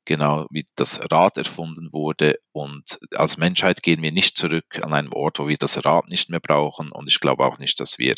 genau 0.06 0.46
wie 0.52 0.66
das 0.76 1.12
Rad 1.12 1.38
erfunden 1.38 1.92
wurde. 1.92 2.36
Und 2.52 3.00
als 3.16 3.38
Menschheit 3.38 3.84
gehen 3.84 4.02
wir 4.02 4.12
nicht 4.12 4.38
zurück 4.38 4.66
an 4.84 4.94
einen 4.94 5.14
Ort, 5.14 5.40
wo 5.40 5.48
wir 5.48 5.58
das 5.58 5.84
Rad 5.86 6.10
nicht 6.10 6.30
mehr 6.30 6.40
brauchen. 6.40 6.92
Und 6.92 7.08
ich 7.08 7.20
glaube 7.20 7.46
auch 7.46 7.58
nicht, 7.58 7.80
dass 7.80 7.98
wir 7.98 8.16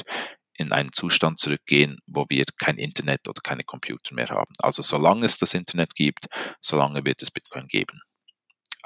in 0.58 0.72
einen 0.72 0.92
Zustand 0.92 1.40
zurückgehen, 1.40 2.00
wo 2.08 2.26
wir 2.30 2.46
kein 2.58 2.78
Internet 2.78 3.28
oder 3.28 3.42
keine 3.42 3.64
Computer 3.64 4.14
mehr 4.14 4.30
haben. 4.30 4.54
Also 4.62 4.82
solange 4.82 5.26
es 5.26 5.38
das 5.38 5.54
Internet 5.54 5.96
gibt, 5.96 6.26
solange 6.60 7.06
wird 7.06 7.22
es 7.22 7.32
Bitcoin 7.32 7.68
geben. 7.68 8.00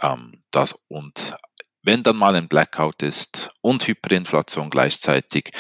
Ähm, 0.02 0.44
das, 0.52 0.76
und 0.88 1.36
wenn 1.84 2.04
dann 2.04 2.18
mal 2.18 2.36
ein 2.36 2.48
Blackout 2.48 3.02
ist 3.02 3.52
und 3.62 3.88
Hyperinflation 3.88 4.70
gleichzeitig, 4.70 5.52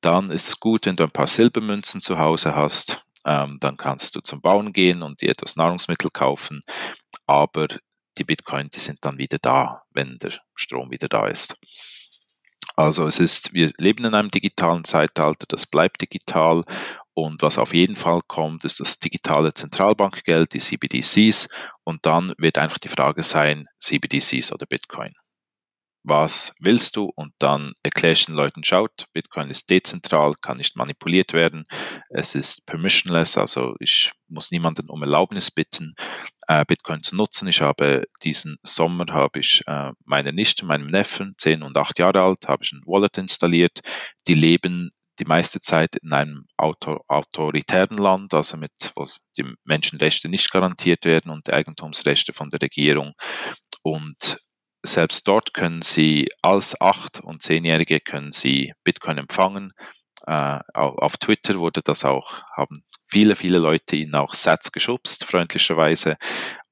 dann 0.00 0.30
ist 0.30 0.48
es 0.48 0.60
gut, 0.60 0.86
wenn 0.86 0.96
du 0.96 1.04
ein 1.04 1.10
paar 1.10 1.26
Silbermünzen 1.26 2.00
zu 2.00 2.18
Hause 2.18 2.54
hast. 2.54 3.04
Ähm, 3.24 3.58
dann 3.60 3.76
kannst 3.76 4.14
du 4.14 4.20
zum 4.20 4.40
Bauen 4.40 4.72
gehen 4.72 5.02
und 5.02 5.20
dir 5.20 5.30
etwas 5.30 5.56
Nahrungsmittel 5.56 6.10
kaufen. 6.10 6.60
Aber 7.26 7.66
die 8.16 8.24
Bitcoin, 8.24 8.68
die 8.68 8.78
sind 8.78 9.04
dann 9.04 9.18
wieder 9.18 9.38
da, 9.38 9.82
wenn 9.90 10.16
der 10.18 10.32
Strom 10.54 10.90
wieder 10.90 11.08
da 11.08 11.26
ist. 11.26 11.56
Also 12.76 13.06
es 13.06 13.18
ist, 13.18 13.54
wir 13.54 13.70
leben 13.78 14.04
in 14.04 14.14
einem 14.14 14.30
digitalen 14.30 14.84
Zeitalter, 14.84 15.46
das 15.48 15.66
bleibt 15.66 16.02
digital. 16.02 16.62
Und 17.14 17.40
was 17.40 17.56
auf 17.56 17.72
jeden 17.72 17.96
Fall 17.96 18.20
kommt, 18.26 18.64
ist 18.64 18.80
das 18.80 18.98
digitale 18.98 19.54
Zentralbankgeld, 19.54 20.52
die 20.52 20.58
CBDCs 20.58 21.48
und 21.84 22.04
dann 22.04 22.34
wird 22.36 22.58
einfach 22.58 22.78
die 22.78 22.88
Frage 22.88 23.22
sein, 23.22 23.66
CBDCs 23.78 24.52
oder 24.52 24.66
Bitcoin? 24.66 25.14
Was 26.04 26.52
willst 26.60 26.96
du? 26.96 27.10
Und 27.16 27.32
dann 27.38 27.72
erkläre 27.82 28.12
ich 28.12 28.26
den 28.26 28.34
Leuten, 28.34 28.62
schaut, 28.62 29.06
Bitcoin 29.14 29.48
ist 29.48 29.70
dezentral, 29.70 30.34
kann 30.42 30.58
nicht 30.58 30.76
manipuliert 30.76 31.32
werden, 31.32 31.64
es 32.10 32.34
ist 32.34 32.66
permissionless, 32.66 33.38
also 33.38 33.74
ich 33.80 34.12
muss 34.28 34.50
niemanden 34.50 34.88
um 34.90 35.02
Erlaubnis 35.02 35.50
bitten, 35.50 35.94
äh, 36.48 36.64
Bitcoin 36.64 37.02
zu 37.02 37.16
nutzen. 37.16 37.48
Ich 37.48 37.60
habe 37.60 38.04
diesen 38.22 38.58
Sommer 38.62 39.06
habe 39.10 39.40
ich 39.40 39.62
äh, 39.66 39.92
meine 40.04 40.32
Nichte, 40.32 40.64
meinem 40.64 40.88
Neffen, 40.88 41.34
zehn 41.38 41.62
und 41.62 41.76
acht 41.76 41.98
Jahre 41.98 42.22
alt, 42.22 42.48
habe 42.48 42.64
ich 42.64 42.72
ein 42.72 42.82
Wallet 42.86 43.18
installiert, 43.18 43.80
die 44.26 44.34
leben 44.34 44.90
die 45.18 45.24
meiste 45.24 45.60
Zeit 45.60 45.96
in 45.96 46.12
einem 46.12 46.46
autor 46.56 47.02
autoritären 47.08 47.96
Land, 47.96 48.34
also 48.34 48.56
mit, 48.56 48.72
wo 48.94 49.06
die 49.36 49.44
Menschenrechte 49.64 50.28
nicht 50.28 50.50
garantiert 50.50 51.04
werden 51.04 51.30
und 51.30 51.46
die 51.46 51.52
Eigentumsrechte 51.52 52.32
von 52.32 52.50
der 52.50 52.60
Regierung. 52.60 53.14
Und 53.82 54.38
selbst 54.84 55.26
dort 55.26 55.54
können 55.54 55.82
Sie 55.82 56.28
als 56.42 56.80
acht- 56.80 57.20
und 57.20 57.42
zehnjährige 57.42 58.00
können 58.00 58.32
Sie 58.32 58.72
Bitcoin 58.84 59.18
empfangen. 59.18 59.72
Äh, 60.26 60.60
auf 60.74 61.16
Twitter 61.18 61.58
wurde 61.58 61.82
das 61.82 62.04
auch, 62.04 62.42
haben 62.56 62.84
viele, 63.06 63.36
viele 63.36 63.58
Leute 63.58 63.96
ihnen 63.96 64.14
auch 64.14 64.34
Sets 64.34 64.72
geschubst, 64.72 65.24
freundlicherweise. 65.24 66.16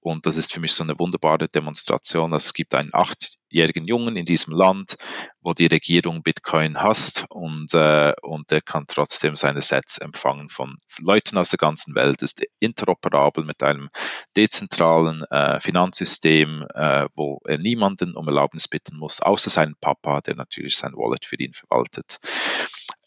Und 0.04 0.26
das 0.26 0.36
ist 0.36 0.52
für 0.52 0.60
mich 0.60 0.74
so 0.74 0.82
eine 0.82 0.98
wunderbare 0.98 1.48
Demonstration. 1.48 2.34
Also 2.34 2.48
es 2.48 2.52
gibt 2.52 2.74
einen 2.74 2.90
achtjährigen 2.92 3.86
Jungen 3.86 4.16
in 4.16 4.26
diesem 4.26 4.52
Land, 4.52 4.96
wo 5.40 5.54
die 5.54 5.64
Regierung 5.64 6.22
Bitcoin 6.22 6.82
hasst 6.82 7.24
und, 7.30 7.72
äh, 7.72 8.12
und 8.20 8.50
der 8.50 8.60
kann 8.60 8.84
trotzdem 8.86 9.34
seine 9.34 9.62
Sets 9.62 9.96
empfangen 9.96 10.50
von 10.50 10.76
Leuten 11.00 11.38
aus 11.38 11.50
der 11.50 11.56
ganzen 11.56 11.94
Welt, 11.94 12.20
ist 12.20 12.44
interoperabel 12.60 13.46
mit 13.46 13.62
einem 13.62 13.88
dezentralen 14.36 15.24
äh, 15.30 15.58
Finanzsystem, 15.60 16.66
äh, 16.74 17.06
wo 17.14 17.40
er 17.46 17.56
niemanden 17.56 18.14
um 18.14 18.28
Erlaubnis 18.28 18.68
bitten 18.68 18.98
muss, 18.98 19.20
außer 19.20 19.48
seinen 19.48 19.76
Papa, 19.80 20.20
der 20.20 20.34
natürlich 20.34 20.76
sein 20.76 20.92
Wallet 20.92 21.24
für 21.24 21.36
ihn 21.36 21.54
verwaltet. 21.54 22.18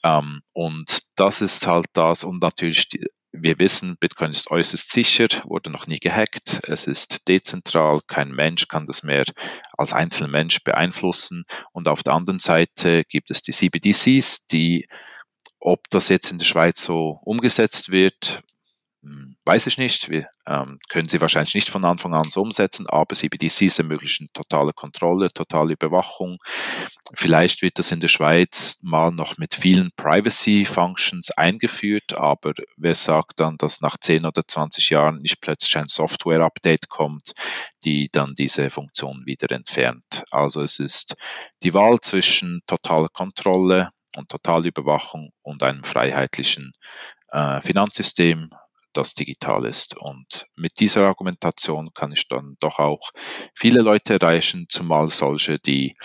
Ähm, 0.04 0.42
und 0.54 1.00
das 1.16 1.42
ist 1.42 1.68
halt 1.68 1.88
das 1.94 2.24
und 2.24 2.42
natürlich 2.42 2.90
die, 2.90 3.06
wir 3.42 3.60
wissen, 3.60 3.98
Bitcoin 4.00 4.32
ist 4.32 4.50
äußerst 4.50 4.92
sicher, 4.92 5.28
wurde 5.46 5.70
noch 5.70 5.88
nie 5.88 6.00
gehackt, 6.00 6.62
es 6.68 6.88
ist 6.88 7.28
dezentral, 7.28 8.00
kein 8.08 8.32
Mensch 8.32 8.68
kann 8.68 8.86
das 8.86 9.04
mehr 9.04 9.26
als 9.78 9.94
einzelner 9.94 10.30
Mensch 10.30 10.64
beeinflussen. 10.64 11.44
Und 11.72 11.88
auf 11.88 12.04
der 12.04 12.14
anderen 12.14 12.40
Seite 12.40 13.04
gibt 13.06 13.32
es 13.32 13.42
die 13.42 13.52
CBDCs, 13.52 14.48
die, 14.48 14.88
ob 15.60 15.90
das 15.90 16.10
jetzt 16.10 16.32
in 16.32 16.38
der 16.38 16.46
Schweiz 16.46 16.84
so 16.84 17.20
umgesetzt 17.24 17.92
wird, 17.92 18.42
weiß 19.46 19.68
ich 19.68 19.78
nicht. 19.78 20.10
Wir 20.10 20.28
ähm, 20.46 20.80
können 20.90 21.08
sie 21.08 21.22
wahrscheinlich 21.22 21.56
nicht 21.56 21.70
von 21.70 21.86
Anfang 21.86 22.14
an 22.14 22.30
so 22.30 22.42
umsetzen, 22.42 22.88
aber 22.88 23.16
CBDCs 23.16 23.80
ermöglichen 23.80 24.28
totale 24.34 24.74
Kontrolle, 24.74 25.32
totale 25.32 25.74
Überwachung. 25.74 26.38
Vielleicht 27.14 27.62
wird 27.62 27.80
das 27.80 27.92
in 27.92 28.00
der 28.00 28.08
Schweiz 28.08 28.80
mal 28.84 29.12
noch 29.12 29.38
mit 29.38 29.54
vielen 29.54 29.92
Privacy-Functions 29.96 31.32
eingeführt, 31.32 32.14
aber 32.14 32.54
wer 32.76 32.96
sagt 32.96 33.40
dann, 33.40 33.58
dass 33.58 33.82
nach 33.82 33.98
10 33.98 34.26
oder 34.26 34.42
20 34.46 34.90
Jahren 34.90 35.20
nicht 35.22 35.42
plötzlich 35.42 35.78
ein 35.78 35.88
Software-Update 35.88 36.90
kommt, 36.90 37.34
die 37.86 38.10
dann 38.12 38.34
diese 38.36 38.70
Funktion 38.70 39.24
wieder 39.26 39.56
entfernt? 39.56 40.24
Also 40.32 40.62
es 40.62 40.80
ist 40.80 41.16
die 41.64 41.74
Wahl 41.74 42.00
zwischen 42.02 42.62
totaler 42.68 43.10
Kontrolle 43.10 43.90
und 44.16 44.30
Totalüberwachung 44.30 45.32
und 45.42 45.64
einem 45.64 45.84
freiheitlichen 45.84 46.74
äh, 47.32 47.62
Finanzsystem, 47.62 48.50
das 48.98 49.14
digital 49.14 49.66
ist. 49.66 49.96
Und 49.98 50.48
mit 50.56 50.80
dieser 50.80 51.06
Argumentation 51.06 51.94
kann 51.94 52.12
ich 52.14 52.28
dann 52.28 52.58
doch 52.60 52.80
auch 52.80 53.12
viele 53.56 53.82
Leute 53.82 54.14
erreichen, 54.14 54.66
zumal 54.70 55.10
solche, 55.10 55.60
die 55.60 55.96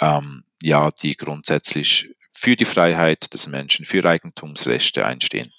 ähm, 0.00 0.44
ja, 0.62 0.90
die 0.90 1.16
grundsätzlich 1.16 2.14
für 2.30 2.56
die 2.56 2.64
Freiheit 2.64 3.32
des 3.32 3.46
Menschen, 3.46 3.84
für 3.84 4.04
Eigentumsrechte 4.04 5.04
einstehen. 5.04 5.52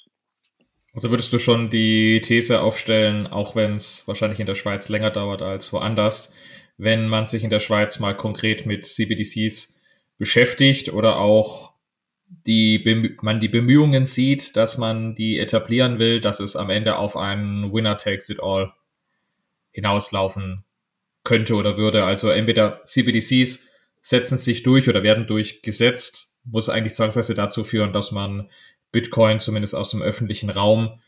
Also 0.94 1.10
würdest 1.12 1.32
du 1.32 1.40
schon 1.40 1.70
die 1.70 2.22
These 2.22 2.62
aufstellen, 2.62 3.28
auch 3.28 3.56
wenn 3.56 3.76
es 3.76 4.08
wahrscheinlich 4.08 4.40
in 4.40 4.46
der 4.46 4.56
Schweiz 4.56 4.90
länger 4.90 5.12
dauert 5.12 5.42
als 5.42 5.72
woanders, 5.72 6.34
wenn 6.78 7.08
man 7.08 7.26
sich 7.26 7.44
in 7.44 7.50
der 7.50 7.60
Schweiz 7.60 8.00
mal 8.00 8.16
konkret 8.16 8.66
mit 8.66 8.86
CBDCs 8.86 9.82
beschäftigt 10.18 10.92
oder 10.92 11.20
auch 11.20 11.74
die, 12.30 13.16
man 13.22 13.40
die 13.40 13.48
Bemühungen 13.48 14.06
sieht, 14.06 14.56
dass 14.56 14.78
man 14.78 15.16
die 15.16 15.40
etablieren 15.40 16.00
will, 16.00 16.22
dass 16.22 16.40
es 16.40 16.56
am 16.56 16.70
Ende 16.70 16.98
auf 16.98 17.18
einen 17.18 17.74
Winner 17.74 17.98
takes 17.98 18.30
it 18.30 18.42
all 18.42 18.72
hinauslaufen 19.72 20.64
könnte 21.24 21.56
oder 21.56 21.78
würde. 21.78 22.06
Also 22.06 22.30
entweder 22.30 22.84
CBDCs 22.86 23.70
setzen 24.02 24.38
sich 24.38 24.64
durch 24.64 24.88
oder 24.88 25.04
werden 25.04 25.28
durchgesetzt, 25.28 26.40
muss 26.46 26.70
eigentlich 26.70 26.94
zwangsweise 26.94 27.34
dazu 27.34 27.64
führen, 27.64 27.94
dass 27.94 28.12
man 28.12 28.50
Bitcoin 28.92 29.40
zumindest 29.40 29.76
aus 29.76 29.92
dem 29.92 30.02
öffentlichen 30.02 30.50
Raum 30.50 31.00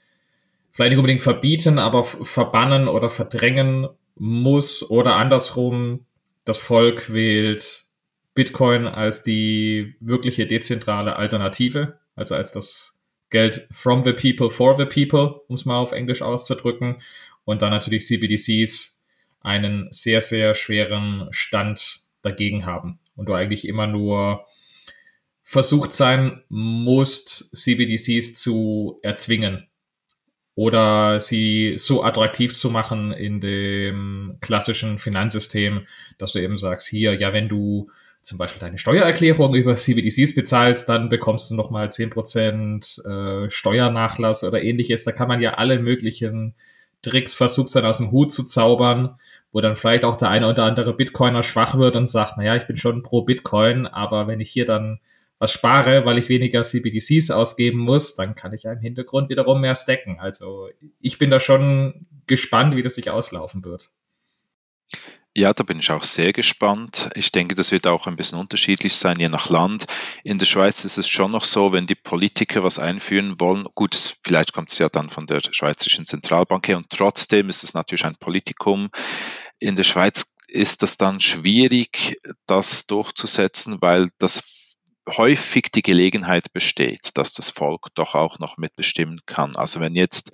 vielleicht 0.71 0.91
nicht 0.91 0.99
unbedingt 0.99 1.21
verbieten, 1.21 1.79
aber 1.79 2.03
verbannen 2.03 2.87
oder 2.87 3.09
verdrängen 3.09 3.87
muss 4.15 4.89
oder 4.89 5.15
andersrum 5.15 6.05
das 6.45 6.57
Volk 6.57 7.13
wählt 7.13 7.85
Bitcoin 8.33 8.87
als 8.87 9.23
die 9.23 9.95
wirkliche 9.99 10.47
dezentrale 10.47 11.15
Alternative, 11.15 11.99
also 12.15 12.35
als 12.35 12.51
das 12.51 13.03
Geld 13.29 13.67
from 13.71 14.03
the 14.03 14.13
people 14.13 14.49
for 14.49 14.75
the 14.75 14.85
people, 14.85 15.41
um 15.47 15.55
es 15.55 15.65
mal 15.65 15.77
auf 15.77 15.91
Englisch 15.91 16.21
auszudrücken. 16.21 16.97
Und 17.43 17.61
dann 17.61 17.71
natürlich 17.71 18.05
CBDCs 18.05 19.05
einen 19.39 19.87
sehr, 19.89 20.21
sehr 20.21 20.53
schweren 20.53 21.27
Stand 21.31 22.01
dagegen 22.21 22.65
haben 22.65 22.99
und 23.15 23.27
du 23.27 23.33
eigentlich 23.33 23.67
immer 23.67 23.87
nur 23.87 24.45
versucht 25.43 25.91
sein 25.91 26.43
musst, 26.49 27.55
CBDCs 27.55 28.35
zu 28.35 28.99
erzwingen 29.01 29.67
oder 30.55 31.19
sie 31.19 31.73
so 31.77 32.03
attraktiv 32.03 32.55
zu 32.55 32.69
machen 32.69 33.11
in 33.11 33.39
dem 33.39 34.37
klassischen 34.41 34.97
Finanzsystem, 34.99 35.87
dass 36.17 36.33
du 36.33 36.39
eben 36.39 36.57
sagst, 36.57 36.87
hier, 36.87 37.19
ja, 37.19 37.33
wenn 37.33 37.49
du 37.49 37.89
zum 38.21 38.37
Beispiel 38.37 38.59
deine 38.59 38.77
Steuererklärung 38.77 39.55
über 39.55 39.73
CBDCs 39.73 40.35
bezahlst, 40.35 40.87
dann 40.87 41.09
bekommst 41.09 41.49
du 41.49 41.55
nochmal 41.55 41.87
10% 41.87 43.45
äh, 43.45 43.49
Steuernachlass 43.49 44.43
oder 44.43 44.61
ähnliches. 44.61 45.03
Da 45.03 45.11
kann 45.11 45.27
man 45.27 45.41
ja 45.41 45.55
alle 45.55 45.79
möglichen 45.79 46.53
Tricks 47.01 47.33
versucht 47.33 47.69
sein 47.69 47.85
aus 47.85 47.97
dem 47.97 48.11
Hut 48.11 48.31
zu 48.31 48.43
zaubern, 48.43 49.17
wo 49.51 49.59
dann 49.59 49.75
vielleicht 49.75 50.05
auch 50.05 50.15
der 50.15 50.29
eine 50.29 50.47
oder 50.47 50.65
andere 50.65 50.93
Bitcoiner 50.93 51.41
schwach 51.41 51.75
wird 51.75 51.95
und 51.95 52.05
sagt, 52.05 52.37
naja, 52.37 52.55
ich 52.55 52.67
bin 52.67 52.77
schon 52.77 53.01
pro 53.01 53.23
Bitcoin, 53.23 53.87
aber 53.87 54.27
wenn 54.27 54.39
ich 54.39 54.51
hier 54.51 54.65
dann 54.65 54.99
was 55.39 55.51
spare, 55.51 56.05
weil 56.05 56.19
ich 56.19 56.29
weniger 56.29 56.61
CBDCs 56.61 57.31
ausgeben 57.31 57.79
muss, 57.79 58.13
dann 58.13 58.35
kann 58.35 58.53
ich 58.53 58.63
ja 58.63 58.73
im 58.73 58.79
Hintergrund 58.79 59.29
wiederum 59.29 59.61
mehr 59.61 59.73
stacken. 59.73 60.19
Also 60.19 60.69
ich 60.99 61.17
bin 61.17 61.31
da 61.31 61.39
schon 61.39 62.05
gespannt, 62.27 62.75
wie 62.75 62.83
das 62.83 62.93
sich 62.93 63.09
auslaufen 63.09 63.65
wird. 63.65 63.89
Ja, 65.33 65.53
da 65.53 65.63
bin 65.63 65.79
ich 65.79 65.89
auch 65.91 66.03
sehr 66.03 66.33
gespannt. 66.33 67.09
Ich 67.15 67.31
denke, 67.31 67.55
das 67.55 67.71
wird 67.71 67.87
auch 67.87 68.05
ein 68.05 68.17
bisschen 68.17 68.37
unterschiedlich 68.37 68.93
sein, 68.93 69.17
je 69.17 69.27
nach 69.27 69.49
Land. 69.49 69.85
In 70.25 70.37
der 70.37 70.45
Schweiz 70.45 70.83
ist 70.83 70.97
es 70.97 71.07
schon 71.07 71.31
noch 71.31 71.45
so, 71.45 71.71
wenn 71.71 71.85
die 71.85 71.95
Politiker 71.95 72.63
was 72.63 72.79
einführen 72.79 73.39
wollen, 73.39 73.65
gut, 73.73 73.95
vielleicht 74.21 74.51
kommt 74.51 74.73
es 74.73 74.77
ja 74.77 74.89
dann 74.89 75.09
von 75.09 75.25
der 75.27 75.39
Schweizerischen 75.39 76.05
Zentralbank 76.05 76.67
her 76.67 76.75
und 76.75 76.89
trotzdem 76.89 77.47
ist 77.47 77.63
es 77.63 77.73
natürlich 77.73 78.05
ein 78.05 78.17
Politikum. 78.17 78.89
In 79.57 79.77
der 79.77 79.83
Schweiz 79.83 80.35
ist 80.49 80.83
das 80.83 80.97
dann 80.97 81.21
schwierig, 81.21 82.19
das 82.45 82.85
durchzusetzen, 82.87 83.77
weil 83.79 84.09
das 84.17 84.75
häufig 85.15 85.71
die 85.73 85.81
Gelegenheit 85.81 86.51
besteht, 86.51 87.11
dass 87.13 87.31
das 87.31 87.51
Volk 87.51 87.87
doch 87.95 88.15
auch 88.15 88.39
noch 88.39 88.57
mitbestimmen 88.57 89.21
kann. 89.25 89.55
Also 89.55 89.79
wenn 89.79 89.95
jetzt, 89.95 90.33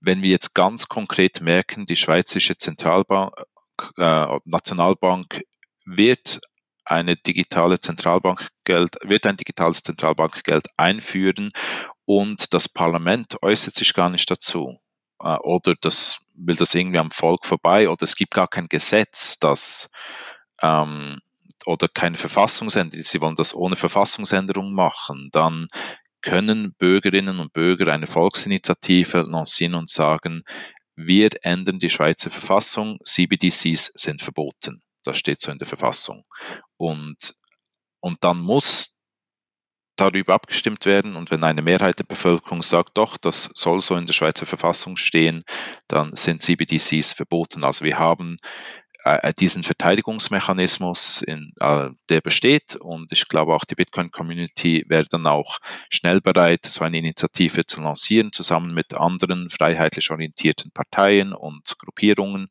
wenn 0.00 0.22
wir 0.22 0.30
jetzt 0.30 0.54
ganz 0.54 0.88
konkret 0.88 1.40
merken, 1.40 1.86
die 1.86 1.94
Schweizerische 1.94 2.56
Zentralbank 2.56 3.32
äh, 3.96 4.38
Nationalbank 4.44 5.42
wird 5.84 6.40
eine 6.84 7.16
digitale 7.16 7.78
Zentralbankgeld, 7.78 8.96
wird 9.02 9.26
ein 9.26 9.36
digitales 9.36 9.82
Zentralbankgeld 9.82 10.66
einführen 10.76 11.50
und 12.04 12.52
das 12.52 12.68
Parlament 12.68 13.42
äußert 13.42 13.74
sich 13.74 13.94
gar 13.94 14.10
nicht 14.10 14.30
dazu. 14.30 14.78
Äh, 15.22 15.36
oder 15.38 15.74
das 15.80 16.18
will 16.34 16.56
das 16.56 16.74
irgendwie 16.74 16.98
am 16.98 17.10
Volk 17.10 17.44
vorbei 17.46 17.88
oder 17.88 18.02
es 18.02 18.16
gibt 18.16 18.34
gar 18.34 18.48
kein 18.48 18.66
Gesetz, 18.68 19.38
das 19.38 19.88
ähm, 20.62 21.20
oder 21.66 21.88
keine 21.88 22.16
Verfassungsänderung, 22.16 23.04
sie 23.04 23.20
wollen 23.20 23.36
das 23.36 23.54
ohne 23.54 23.76
Verfassungsänderung 23.76 24.74
machen, 24.74 25.30
dann 25.32 25.66
können 26.20 26.74
Bürgerinnen 26.78 27.38
und 27.38 27.52
Bürger 27.52 27.92
eine 27.92 28.06
Volksinitiative 28.06 29.22
lancieren 29.22 29.74
und 29.74 29.88
sagen, 29.88 30.42
wir 30.96 31.30
ändern 31.42 31.78
die 31.78 31.90
Schweizer 31.90 32.30
Verfassung, 32.30 32.98
CBDCs 33.04 33.92
sind 33.94 34.22
verboten. 34.22 34.82
Das 35.02 35.18
steht 35.18 35.40
so 35.40 35.50
in 35.50 35.58
der 35.58 35.66
Verfassung. 35.66 36.24
Und, 36.76 37.34
und 38.00 38.22
dann 38.22 38.40
muss 38.40 38.94
darüber 39.96 40.34
abgestimmt 40.34 40.86
werden 40.86 41.14
und 41.14 41.30
wenn 41.30 41.44
eine 41.44 41.62
Mehrheit 41.62 41.98
der 41.98 42.04
Bevölkerung 42.04 42.62
sagt, 42.62 42.96
doch, 42.96 43.16
das 43.16 43.50
soll 43.54 43.80
so 43.80 43.96
in 43.96 44.06
der 44.06 44.12
Schweizer 44.12 44.46
Verfassung 44.46 44.96
stehen, 44.96 45.42
dann 45.88 46.10
sind 46.16 46.42
CBDCs 46.42 47.12
verboten. 47.12 47.62
Also 47.62 47.84
wir 47.84 47.98
haben 47.98 48.36
diesen 49.38 49.62
Verteidigungsmechanismus, 49.62 51.22
in, 51.22 51.52
äh, 51.60 51.90
der 52.08 52.20
besteht 52.20 52.76
und 52.76 53.12
ich 53.12 53.28
glaube 53.28 53.54
auch 53.54 53.64
die 53.64 53.74
Bitcoin-Community 53.74 54.84
wäre 54.88 55.04
dann 55.10 55.26
auch 55.26 55.58
schnell 55.90 56.20
bereit, 56.20 56.64
so 56.64 56.84
eine 56.84 56.98
Initiative 56.98 57.66
zu 57.66 57.82
lancieren, 57.82 58.32
zusammen 58.32 58.72
mit 58.72 58.94
anderen 58.94 59.50
freiheitlich 59.50 60.10
orientierten 60.10 60.70
Parteien 60.70 61.32
und 61.32 61.78
Gruppierungen. 61.78 62.48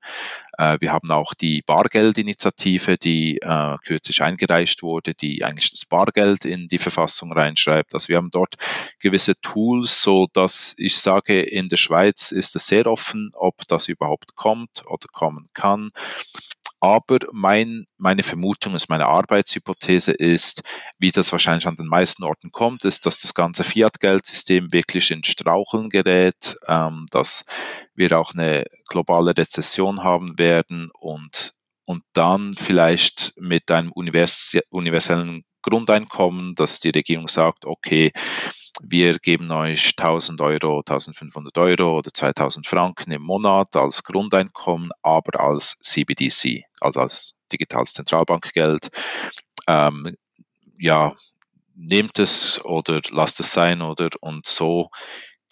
Äh, 0.57 0.77
wir 0.79 0.91
haben 0.91 1.11
auch 1.11 1.33
die 1.33 1.61
Bargeld-Initiative, 1.61 2.97
die 2.97 3.37
äh, 3.37 3.77
kürzlich 3.85 4.21
eingereicht 4.21 4.83
wurde, 4.83 5.13
die 5.13 5.43
eigentlich 5.43 5.71
das 5.71 5.85
Bargeld 5.85 6.45
in 6.45 6.67
die 6.67 6.77
Verfassung 6.77 7.31
reinschreibt. 7.31 7.93
Also 7.93 8.09
wir 8.09 8.17
haben 8.17 8.31
dort 8.31 8.55
gewisse 8.99 9.39
Tools, 9.41 10.01
so 10.01 10.27
dass 10.31 10.75
ich 10.77 10.97
sage, 10.97 11.41
in 11.41 11.69
der 11.69 11.77
Schweiz 11.77 12.31
ist 12.31 12.55
es 12.55 12.67
sehr 12.67 12.87
offen, 12.87 13.31
ob 13.35 13.67
das 13.67 13.87
überhaupt 13.87 14.35
kommt 14.35 14.83
oder 14.85 15.07
kommen 15.11 15.47
kann. 15.53 15.89
Aber 16.83 17.19
mein, 17.31 17.85
meine 17.97 18.23
Vermutung 18.23 18.75
ist, 18.75 18.89
meine 18.89 19.05
Arbeitshypothese 19.05 20.11
ist, 20.11 20.63
wie 20.99 21.11
das 21.11 21.31
wahrscheinlich 21.31 21.65
an 21.65 21.77
den 21.77 21.87
meisten 21.87 22.25
Orten 22.25 22.51
kommt, 22.51 22.83
ist, 22.83 23.05
dass 23.05 23.17
das 23.19 23.33
ganze 23.33 23.63
Fiat-Geldsystem 23.63 24.73
wirklich 24.73 25.09
in 25.09 25.23
Straucheln 25.23 25.87
gerät, 25.87 26.57
ähm, 26.67 27.05
dass 27.09 27.45
wir 27.95 28.19
auch 28.19 28.33
eine 28.33 28.65
globale 28.89 29.37
Rezession 29.37 30.03
haben 30.03 30.37
werden 30.37 30.91
und, 30.99 31.53
und 31.85 32.03
dann 32.11 32.53
vielleicht 32.55 33.31
mit 33.37 33.71
einem 33.71 33.93
univers 33.93 34.57
universellen 34.69 35.45
Grundeinkommen, 35.61 36.53
dass 36.53 36.81
die 36.81 36.89
Regierung 36.89 37.29
sagt, 37.29 37.63
okay, 37.63 38.11
wir 38.81 39.19
geben 39.19 39.51
euch 39.51 39.93
1000 39.97 40.41
Euro, 40.41 40.79
1500 40.79 41.57
Euro 41.57 41.97
oder 41.97 42.11
2000 42.13 42.65
Franken 42.65 43.11
im 43.11 43.21
Monat 43.21 43.75
als 43.75 44.03
Grundeinkommen, 44.03 44.91
aber 45.01 45.39
als 45.39 45.79
CBDC, 45.79 46.63
also 46.81 47.01
als 47.01 47.35
digitales 47.51 47.93
Zentralbankgeld. 47.93 48.89
Ähm, 49.67 50.15
ja, 50.79 51.13
nehmt 51.75 52.19
es 52.19 52.63
oder 52.65 53.01
lasst 53.11 53.39
es 53.39 53.53
sein 53.53 53.81
oder 53.81 54.09
und 54.21 54.45
so 54.45 54.89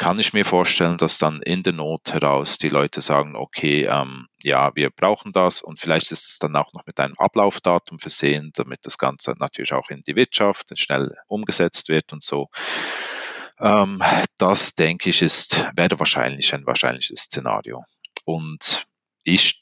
kann 0.01 0.17
ich 0.17 0.33
mir 0.33 0.45
vorstellen, 0.45 0.97
dass 0.97 1.19
dann 1.19 1.43
in 1.43 1.61
der 1.61 1.73
Not 1.73 2.11
heraus 2.11 2.57
die 2.57 2.69
Leute 2.69 3.01
sagen, 3.01 3.35
okay, 3.35 3.85
ähm, 3.85 4.25
ja, 4.41 4.71
wir 4.73 4.89
brauchen 4.89 5.31
das 5.31 5.61
und 5.61 5.79
vielleicht 5.79 6.11
ist 6.11 6.27
es 6.27 6.39
dann 6.39 6.55
auch 6.55 6.73
noch 6.73 6.87
mit 6.87 6.99
einem 6.99 7.13
Ablaufdatum 7.19 7.99
versehen, 7.99 8.49
damit 8.55 8.79
das 8.83 8.97
Ganze 8.97 9.35
natürlich 9.37 9.73
auch 9.73 9.91
in 9.91 10.01
die 10.01 10.15
Wirtschaft 10.15 10.75
schnell 10.75 11.07
umgesetzt 11.27 11.87
wird 11.87 12.13
und 12.13 12.23
so. 12.23 12.49
Ähm, 13.61 14.01
das 14.37 14.75
denke 14.75 15.09
ich 15.11 15.21
ist, 15.21 15.67
wäre 15.75 15.99
wahrscheinlich 15.99 16.53
ein 16.53 16.65
wahrscheinliches 16.65 17.21
Szenario. 17.21 17.83
Und 18.25 18.87
ich 19.23 19.61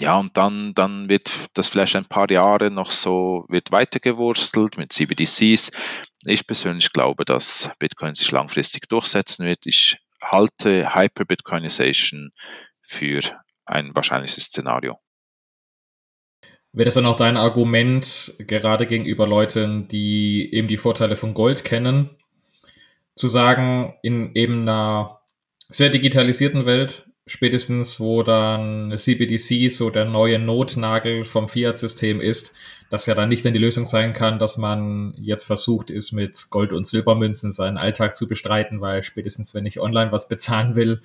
ja, 0.00 0.16
und 0.16 0.36
dann, 0.36 0.74
dann 0.74 1.08
wird 1.08 1.30
das 1.54 1.68
vielleicht 1.68 1.96
ein 1.96 2.04
paar 2.04 2.30
Jahre 2.30 2.70
noch 2.70 2.92
so, 2.92 3.44
wird 3.48 3.72
weitergewurstelt 3.72 4.78
mit 4.78 4.92
CBDCs. 4.92 5.72
Ich 6.24 6.46
persönlich 6.46 6.92
glaube, 6.92 7.24
dass 7.24 7.70
Bitcoin 7.80 8.14
sich 8.14 8.30
langfristig 8.30 8.88
durchsetzen 8.88 9.44
wird. 9.44 9.66
Ich 9.66 9.98
halte 10.22 10.94
Hyper-Bitcoinization 10.94 12.30
für 12.80 13.20
ein 13.66 13.94
wahrscheinliches 13.94 14.44
Szenario. 14.44 14.98
Wäre 16.72 16.84
das 16.84 16.94
dann 16.94 17.06
auch 17.06 17.16
dein 17.16 17.36
Argument, 17.36 18.34
gerade 18.38 18.86
gegenüber 18.86 19.26
Leuten, 19.26 19.88
die 19.88 20.52
eben 20.52 20.68
die 20.68 20.76
Vorteile 20.76 21.16
von 21.16 21.34
Gold 21.34 21.64
kennen, 21.64 22.10
zu 23.18 23.26
sagen, 23.26 23.94
in 24.02 24.34
eben 24.34 24.62
einer 24.62 25.20
sehr 25.68 25.90
digitalisierten 25.90 26.66
Welt 26.66 27.08
spätestens 27.28 28.00
wo 28.00 28.22
dann 28.22 28.92
CBDC 28.96 29.70
so 29.70 29.90
der 29.90 30.04
neue 30.04 30.38
Notnagel 30.38 31.24
vom 31.24 31.48
Fiat-System 31.48 32.20
ist, 32.20 32.54
dass 32.90 33.06
ja 33.06 33.14
dann 33.14 33.28
nicht 33.28 33.44
dann 33.44 33.52
die 33.52 33.58
Lösung 33.58 33.84
sein 33.84 34.12
kann, 34.12 34.38
dass 34.38 34.56
man 34.56 35.12
jetzt 35.18 35.44
versucht 35.44 35.90
ist, 35.90 36.12
mit 36.12 36.46
Gold- 36.50 36.72
und 36.72 36.86
Silbermünzen 36.86 37.50
seinen 37.50 37.76
Alltag 37.76 38.16
zu 38.16 38.28
bestreiten, 38.28 38.80
weil 38.80 39.02
spätestens 39.02 39.54
wenn 39.54 39.66
ich 39.66 39.78
online 39.78 40.10
was 40.10 40.28
bezahlen 40.28 40.74
will, 40.74 41.02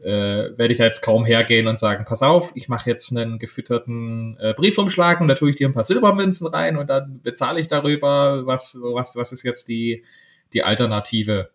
äh, 0.00 0.56
werde 0.56 0.72
ich 0.72 0.78
jetzt 0.78 1.02
kaum 1.02 1.24
hergehen 1.24 1.66
und 1.66 1.78
sagen, 1.78 2.04
pass 2.04 2.22
auf, 2.22 2.52
ich 2.54 2.68
mache 2.68 2.90
jetzt 2.90 3.10
einen 3.16 3.38
gefütterten 3.38 4.36
äh, 4.38 4.54
Briefumschlag 4.54 5.20
und 5.20 5.28
da 5.28 5.34
tue 5.34 5.50
ich 5.50 5.56
dir 5.56 5.68
ein 5.68 5.74
paar 5.74 5.84
Silbermünzen 5.84 6.46
rein 6.46 6.76
und 6.76 6.88
dann 6.88 7.20
bezahle 7.22 7.60
ich 7.60 7.68
darüber, 7.68 8.46
was, 8.46 8.78
was, 8.80 9.16
was 9.16 9.32
ist 9.32 9.42
jetzt 9.42 9.68
die, 9.68 10.04
die 10.52 10.62
Alternative 10.62 11.50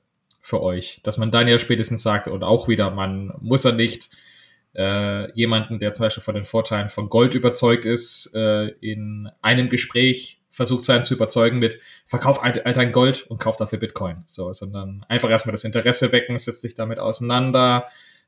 für 0.50 0.62
euch. 0.62 1.00
Dass 1.04 1.18
man 1.18 1.32
dann 1.32 1.48
ja 1.48 1.58
spätestens 1.58 2.02
sagt, 2.02 2.28
und 2.28 2.44
auch 2.44 2.68
wieder, 2.68 2.90
man 2.90 3.34
muss 3.40 3.64
ja 3.64 3.72
nicht 3.72 4.10
äh, 4.76 5.32
jemanden, 5.34 5.80
der 5.80 5.92
zum 5.92 6.04
Beispiel 6.04 6.24
von 6.24 6.36
den 6.36 6.46
Vorteilen 6.46 6.90
von 6.90 7.10
Gold 7.10 7.34
überzeugt 7.34 7.86
ist, 7.86 8.34
äh, 8.36 8.68
in 8.82 9.30
einem 9.42 9.70
Gespräch 9.70 10.42
versucht 10.50 10.84
sein 10.84 11.04
zu 11.04 11.14
überzeugen 11.14 11.60
mit 11.60 11.80
verkauf 12.06 12.42
halt 12.42 12.66
ein 12.66 12.92
Gold 12.92 13.26
und 13.30 13.40
kauf 13.40 13.56
dafür 13.56 13.80
Bitcoin. 13.80 14.24
So, 14.26 14.52
sondern 14.52 15.06
einfach 15.08 15.30
erstmal 15.30 15.54
das 15.54 15.64
Interesse 15.64 16.12
wecken, 16.12 16.38
setzt 16.38 16.62
sich 16.62 16.74
damit 16.74 17.00
auseinander, 17.00 17.86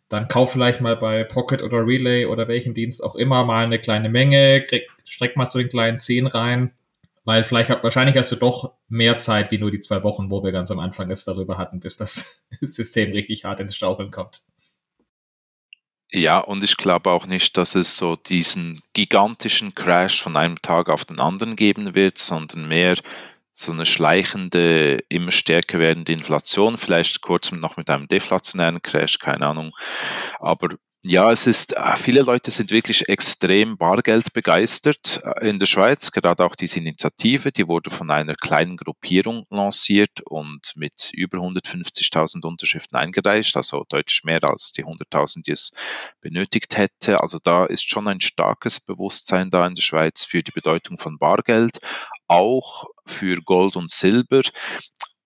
dann 0.07 0.27
kauf 0.27 0.51
vielleicht 0.51 0.81
mal 0.81 0.95
bei 0.95 1.23
Pocket 1.23 1.63
oder 1.63 1.85
Relay 1.85 2.25
oder 2.25 2.47
welchem 2.47 2.73
Dienst 2.73 3.03
auch 3.03 3.15
immer 3.15 3.43
mal 3.43 3.65
eine 3.65 3.79
kleine 3.79 4.09
Menge, 4.09 4.65
streck 5.05 5.35
mal 5.35 5.45
so 5.45 5.59
den 5.59 5.69
kleinen 5.69 5.99
Zehn 5.99 6.27
rein 6.27 6.71
weil 7.23 7.43
vielleicht 7.43 7.69
hat, 7.69 7.83
wahrscheinlich 7.83 8.17
hast 8.17 8.31
du 8.31 8.35
doch 8.35 8.75
mehr 8.87 9.17
Zeit 9.17 9.51
wie 9.51 9.57
nur 9.57 9.71
die 9.71 9.79
zwei 9.79 10.03
Wochen, 10.03 10.31
wo 10.31 10.43
wir 10.43 10.51
ganz 10.51 10.71
am 10.71 10.79
Anfang 10.79 11.11
es 11.11 11.23
darüber 11.25 11.57
hatten, 11.57 11.79
bis 11.79 11.97
das 11.97 12.47
System 12.61 13.11
richtig 13.11 13.45
hart 13.45 13.59
ins 13.59 13.75
Staucheln 13.75 14.11
kommt. 14.11 14.41
Ja, 16.13 16.39
und 16.39 16.61
ich 16.61 16.75
glaube 16.75 17.09
auch 17.09 17.25
nicht, 17.25 17.55
dass 17.55 17.75
es 17.75 17.95
so 17.95 18.17
diesen 18.17 18.81
gigantischen 18.93 19.73
Crash 19.73 20.21
von 20.21 20.35
einem 20.35 20.61
Tag 20.61 20.89
auf 20.89 21.05
den 21.05 21.21
anderen 21.21 21.55
geben 21.55 21.95
wird, 21.95 22.17
sondern 22.17 22.67
mehr 22.67 22.97
so 23.53 23.71
eine 23.71 23.85
schleichende, 23.85 24.99
immer 25.07 25.31
stärker 25.31 25.79
werdende 25.79 26.11
Inflation, 26.11 26.77
vielleicht 26.77 27.21
kurz 27.21 27.51
noch 27.51 27.77
mit 27.77 27.89
einem 27.89 28.07
deflationären 28.07 28.81
Crash, 28.81 29.19
keine 29.19 29.47
Ahnung. 29.47 29.71
Aber 30.39 30.69
ja, 31.03 31.31
es 31.31 31.47
ist, 31.47 31.75
äh, 31.75 31.97
viele 31.97 32.21
Leute 32.21 32.51
sind 32.51 32.69
wirklich 32.69 33.09
extrem 33.09 33.75
Bargeld 33.75 34.33
begeistert 34.33 35.19
äh, 35.23 35.49
in 35.49 35.57
der 35.57 35.65
Schweiz. 35.65 36.11
Gerade 36.11 36.45
auch 36.45 36.55
diese 36.55 36.77
Initiative, 36.77 37.51
die 37.51 37.67
wurde 37.67 37.89
von 37.89 38.11
einer 38.11 38.35
kleinen 38.35 38.77
Gruppierung 38.77 39.47
lanciert 39.49 40.21
und 40.25 40.73
mit 40.75 41.11
über 41.13 41.39
150.000 41.39 42.45
Unterschriften 42.45 42.99
eingereicht, 42.99 43.57
also 43.57 43.83
deutlich 43.89 44.23
mehr 44.23 44.43
als 44.43 44.73
die 44.73 44.85
100.000, 44.85 45.43
die 45.43 45.53
es 45.53 45.71
benötigt 46.21 46.77
hätte. 46.77 47.19
Also 47.19 47.39
da 47.41 47.65
ist 47.65 47.89
schon 47.89 48.07
ein 48.07 48.21
starkes 48.21 48.79
Bewusstsein 48.79 49.49
da 49.49 49.65
in 49.65 49.73
der 49.73 49.81
Schweiz 49.81 50.23
für 50.23 50.43
die 50.43 50.51
Bedeutung 50.51 50.99
von 50.99 51.17
Bargeld, 51.17 51.79
auch 52.27 52.85
für 53.07 53.37
Gold 53.37 53.75
und 53.75 53.89
Silber. 53.89 54.41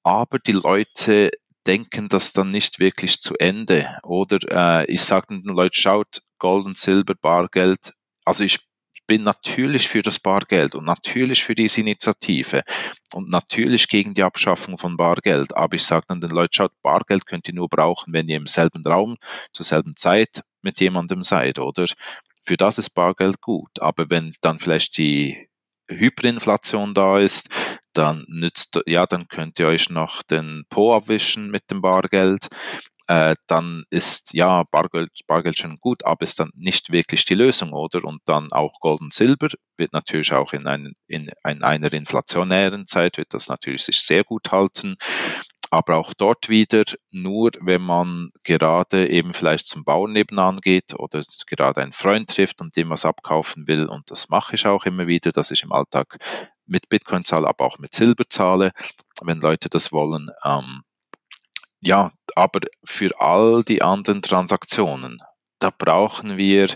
Aber 0.03 0.39
die 0.39 0.53
Leute 0.53 1.31
denken 1.67 2.07
das 2.07 2.33
dann 2.33 2.49
nicht 2.49 2.79
wirklich 2.79 3.19
zu 3.19 3.35
Ende. 3.37 3.97
Oder 4.03 4.39
äh, 4.49 4.85
ich 4.85 5.01
sage 5.01 5.27
den 5.29 5.43
Leuten, 5.43 5.75
schaut, 5.75 6.21
Gold 6.37 6.65
und 6.65 6.77
Silber, 6.77 7.15
Bargeld. 7.15 7.93
Also 8.23 8.43
ich 8.43 8.59
bin 9.07 9.23
natürlich 9.23 9.87
für 9.87 10.01
das 10.01 10.19
Bargeld 10.19 10.75
und 10.75 10.85
natürlich 10.85 11.43
für 11.43 11.55
diese 11.55 11.81
Initiative 11.81 12.63
und 13.13 13.29
natürlich 13.29 13.87
gegen 13.87 14.13
die 14.13 14.23
Abschaffung 14.23 14.77
von 14.77 14.97
Bargeld. 14.97 15.55
Aber 15.55 15.75
ich 15.75 15.83
sage 15.83 16.05
dann 16.07 16.21
den 16.21 16.31
Leuten, 16.31 16.53
schaut, 16.53 16.71
Bargeld 16.81 17.25
könnt 17.25 17.47
ihr 17.47 17.53
nur 17.53 17.69
brauchen, 17.69 18.13
wenn 18.13 18.27
ihr 18.27 18.37
im 18.37 18.47
selben 18.47 18.83
Raum 18.85 19.17
zur 19.53 19.65
selben 19.65 19.95
Zeit 19.95 20.43
mit 20.61 20.79
jemandem 20.79 21.21
seid, 21.21 21.59
oder? 21.59 21.85
Für 22.43 22.57
das 22.57 22.77
ist 22.77 22.91
Bargeld 22.91 23.41
gut. 23.41 23.79
Aber 23.79 24.09
wenn 24.09 24.33
dann 24.41 24.59
vielleicht 24.59 24.97
die 24.97 25.47
Hyperinflation 25.89 26.93
da 26.93 27.19
ist, 27.19 27.49
dann 27.93 28.25
nützt, 28.27 28.79
ja, 28.85 29.05
dann 29.05 29.27
könnt 29.27 29.59
ihr 29.59 29.67
euch 29.67 29.89
noch 29.89 30.21
den 30.23 30.63
Po 30.69 30.93
abwischen 30.95 31.49
mit 31.49 31.71
dem 31.71 31.81
Bargeld. 31.81 32.47
Äh, 33.07 33.35
dann 33.47 33.83
ist 33.91 34.33
ja 34.33 34.63
Bargeld, 34.71 35.11
Bargeld 35.27 35.59
schon 35.59 35.77
gut, 35.77 36.03
aber 36.05 36.23
ist 36.23 36.39
dann 36.39 36.49
nicht 36.55 36.91
wirklich 36.91 37.23
die 37.25 37.35
Lösung, 37.35 37.71
oder? 37.71 38.03
Und 38.03 38.21
dann 38.25 38.51
auch 38.51 38.79
Gold 38.79 39.01
und 39.01 39.13
Silber 39.13 39.49
wird 39.77 39.93
natürlich 39.93 40.33
auch 40.33 40.53
in, 40.53 40.65
ein, 40.65 40.93
in, 41.07 41.29
in 41.47 41.63
einer 41.63 41.93
inflationären 41.93 42.85
Zeit 42.87 43.17
wird 43.17 43.33
das 43.33 43.47
natürlich 43.47 43.83
sich 43.83 44.01
sehr 44.01 44.23
gut 44.23 44.51
halten 44.51 44.95
aber 45.71 45.97
auch 45.97 46.13
dort 46.13 46.49
wieder 46.49 46.83
nur, 47.11 47.51
wenn 47.59 47.81
man 47.81 48.29
gerade 48.43 49.09
eben 49.09 49.33
vielleicht 49.33 49.67
zum 49.67 49.83
Bauern 49.83 50.13
nebenan 50.13 50.57
geht 50.57 50.93
oder 50.97 51.23
gerade 51.47 51.81
einen 51.81 51.91
Freund 51.91 52.29
trifft 52.29 52.61
und 52.61 52.75
dem 52.75 52.89
was 52.89 53.05
abkaufen 53.05 53.67
will. 53.67 53.85
Und 53.87 54.11
das 54.11 54.29
mache 54.29 54.55
ich 54.55 54.67
auch 54.67 54.85
immer 54.85 55.07
wieder, 55.07 55.31
dass 55.31 55.51
ich 55.51 55.63
im 55.63 55.71
Alltag 55.71 56.17
mit 56.65 56.89
Bitcoin 56.89 57.23
zahle, 57.23 57.47
aber 57.47 57.65
auch 57.65 57.77
mit 57.79 57.93
Silber 57.93 58.25
zahle, 58.27 58.71
wenn 59.21 59.39
Leute 59.39 59.69
das 59.69 59.91
wollen. 59.91 60.29
Ähm, 60.43 60.83
ja, 61.81 62.11
aber 62.35 62.61
für 62.83 63.19
all 63.19 63.63
die 63.63 63.81
anderen 63.81 64.21
Transaktionen, 64.21 65.21
da 65.59 65.69
brauchen 65.69 66.37
wir 66.37 66.69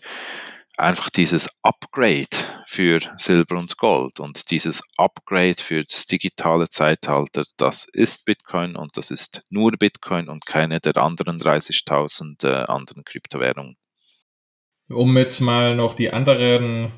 einfach 0.80 1.10
dieses 1.10 1.50
Upgrade 1.62 2.28
für 2.66 3.00
Silber 3.18 3.58
und 3.58 3.78
Gold 3.78 4.20
und 4.20 4.50
dieses 4.52 4.82
Upgrade 4.98 5.56
für 5.60 5.84
das 5.84 6.06
digitale 6.06 6.70
Zeitalter, 6.70 7.44
das 7.58 7.88
ist 7.92 8.26
Bitcoin 8.26 8.76
und 8.76 8.96
das 8.96 9.12
ist 9.12 9.44
nur 9.50 9.72
Bitcoin 9.72 10.30
und 10.30 10.46
keine 10.46 10.80
der 10.80 10.98
anderen 10.98 11.40
30.000 11.40 12.48
äh, 12.48 12.66
anderen 12.66 13.04
Kryptowährungen. 13.04 13.76
Um 14.90 15.18
jetzt 15.18 15.42
mal 15.42 15.76
noch 15.76 15.94
die 15.94 16.12
anderen 16.12 16.92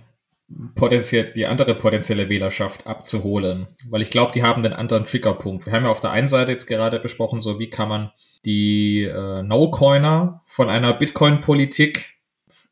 potenziell, 0.75 1.33
die 1.33 1.45
andere 1.45 1.75
potenzielle 1.75 2.29
Wählerschaft 2.29 2.87
abzuholen, 2.87 3.67
weil 3.89 4.01
ich 4.01 4.11
glaube, 4.11 4.31
die 4.31 4.43
haben 4.43 4.63
den 4.63 4.73
anderen 4.73 5.05
Triggerpunkt. 5.05 5.65
Wir 5.65 5.73
haben 5.73 5.85
ja 5.85 5.91
auf 5.91 5.99
der 5.99 6.11
einen 6.11 6.27
Seite 6.27 6.51
jetzt 6.51 6.67
gerade 6.67 6.99
besprochen, 6.99 7.39
so 7.39 7.59
wie 7.59 7.69
kann 7.69 7.89
man 7.89 8.11
die 8.45 9.03
äh, 9.03 9.43
No-Coiner 9.43 10.41
von 10.45 10.69
einer 10.69 10.93
Bitcoin-Politik 10.93 12.20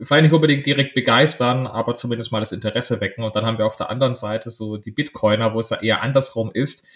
vielleicht 0.01 0.23
nicht 0.23 0.33
unbedingt 0.33 0.65
direkt 0.65 0.93
begeistern, 0.93 1.67
aber 1.67 1.95
zumindest 1.95 2.31
mal 2.31 2.39
das 2.39 2.51
Interesse 2.51 3.01
wecken. 3.01 3.23
Und 3.23 3.35
dann 3.35 3.45
haben 3.45 3.57
wir 3.57 3.65
auf 3.65 3.75
der 3.75 3.89
anderen 3.89 4.13
Seite 4.13 4.49
so 4.49 4.77
die 4.77 4.91
Bitcoiner, 4.91 5.53
wo 5.53 5.59
es 5.59 5.69
ja 5.69 5.81
eher 5.81 6.01
andersrum 6.01 6.51
ist. 6.53 6.87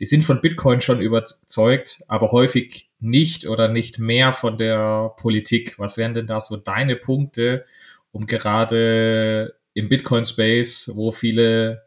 Die 0.00 0.06
sind 0.06 0.24
von 0.24 0.40
Bitcoin 0.40 0.80
schon 0.80 1.00
überzeugt, 1.00 2.02
aber 2.08 2.32
häufig 2.32 2.90
nicht 3.00 3.46
oder 3.46 3.68
nicht 3.68 3.98
mehr 3.98 4.32
von 4.32 4.56
der 4.56 5.12
Politik. 5.16 5.78
Was 5.78 5.96
wären 5.96 6.14
denn 6.14 6.26
da 6.26 6.40
so 6.40 6.56
deine 6.56 6.96
Punkte, 6.96 7.64
um 8.10 8.26
gerade 8.26 9.54
im 9.74 9.88
Bitcoin-Space, 9.88 10.92
wo 10.94 11.10
viele 11.10 11.82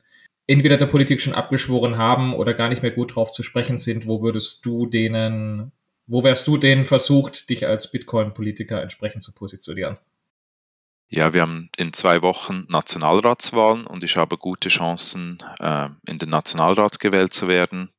entweder 0.47 0.77
der 0.77 0.85
Politik 0.85 1.21
schon 1.21 1.33
abgeschworen 1.33 1.97
haben 1.97 2.35
oder 2.35 2.53
gar 2.53 2.69
nicht 2.69 2.83
mehr 2.83 2.91
gut 2.91 3.15
drauf 3.15 3.31
zu 3.31 3.43
sprechen 3.43 3.77
sind, 3.77 4.07
wo 4.07 4.21
würdest 4.21 4.65
du 4.65 4.85
denen, 4.85 5.71
wo 6.05 6.23
wärst 6.23 6.47
du 6.47 6.57
denen 6.57 6.85
versucht, 6.85 7.49
dich 7.49 7.67
als 7.67 7.91
Bitcoin-Politiker 7.91 8.81
entsprechend 8.81 9.23
zu 9.23 9.33
positionieren? 9.33 9.97
Ja, 11.09 11.33
wir 11.33 11.41
haben 11.41 11.69
in 11.77 11.93
zwei 11.93 12.23
Wochen 12.23 12.65
Nationalratswahlen 12.67 13.85
und 13.85 14.03
ich 14.03 14.17
habe 14.17 14.37
gute 14.37 14.69
Chancen, 14.69 15.37
äh, 15.59 15.89
in 16.07 16.17
den 16.17 16.29
Nationalrat 16.29 16.99
gewählt 16.99 17.31
zu 17.31 17.47
werden. 17.47 17.91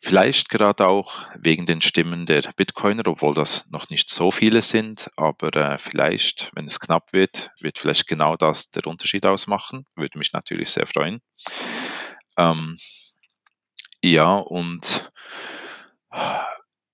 Vielleicht 0.00 0.48
gerade 0.48 0.86
auch 0.86 1.26
wegen 1.36 1.66
den 1.66 1.80
Stimmen 1.80 2.26
der 2.26 2.42
Bitcoiner, 2.56 3.06
obwohl 3.06 3.34
das 3.34 3.66
noch 3.70 3.88
nicht 3.88 4.08
so 4.08 4.30
viele 4.30 4.62
sind, 4.62 5.10
aber 5.16 5.54
äh, 5.56 5.78
vielleicht, 5.78 6.50
wenn 6.54 6.66
es 6.66 6.80
knapp 6.80 7.12
wird, 7.12 7.50
wird 7.60 7.78
vielleicht 7.78 8.06
genau 8.06 8.36
das 8.36 8.70
der 8.70 8.86
Unterschied 8.86 9.26
ausmachen. 9.26 9.84
Würde 9.96 10.18
mich 10.18 10.32
natürlich 10.32 10.70
sehr 10.70 10.86
freuen. 10.86 11.20
Ähm, 12.36 12.76
ja, 14.00 14.36
und 14.36 15.10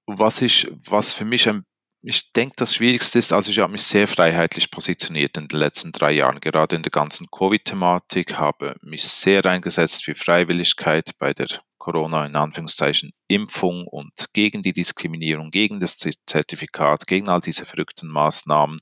was 0.07 0.43
ich, 0.43 0.69
was 0.87 1.13
für 1.13 1.25
mich 1.25 1.49
ein 1.49 1.65
ich 2.03 2.31
denke, 2.33 2.55
das 2.57 2.75
Schwierigste 2.75 3.19
ist, 3.19 3.33
also 3.33 3.51
ich 3.51 3.59
habe 3.59 3.73
mich 3.73 3.83
sehr 3.83 4.07
freiheitlich 4.07 4.71
positioniert 4.71 5.37
in 5.37 5.49
den 5.49 5.59
letzten 5.59 5.93
drei 5.93 6.13
Jahren, 6.13 6.41
gerade 6.41 6.77
in 6.77 6.83
der 6.83 6.91
ganzen 6.91 7.27
Covid-Thematik, 7.31 8.39
habe 8.39 8.77
mich 8.83 9.03
sehr 9.05 9.45
eingesetzt 9.45 10.05
für 10.05 10.15
Freiwilligkeit 10.15 11.11
bei 11.19 11.35
der 11.35 11.49
Corona 11.79 12.27
in 12.27 12.37
Anführungszeichen 12.37 13.13
Impfung 13.29 13.87
und 13.87 14.13
gegen 14.33 14.63
die 14.63 14.73
Diskriminierung, 14.73 15.51
gegen 15.51 15.81
das 15.81 15.97
Zertifikat, 15.97 17.07
gegen 17.07 17.29
all 17.29 17.41
diese 17.41 17.65
verrückten 17.65 18.09
Maßnahmen 18.09 18.79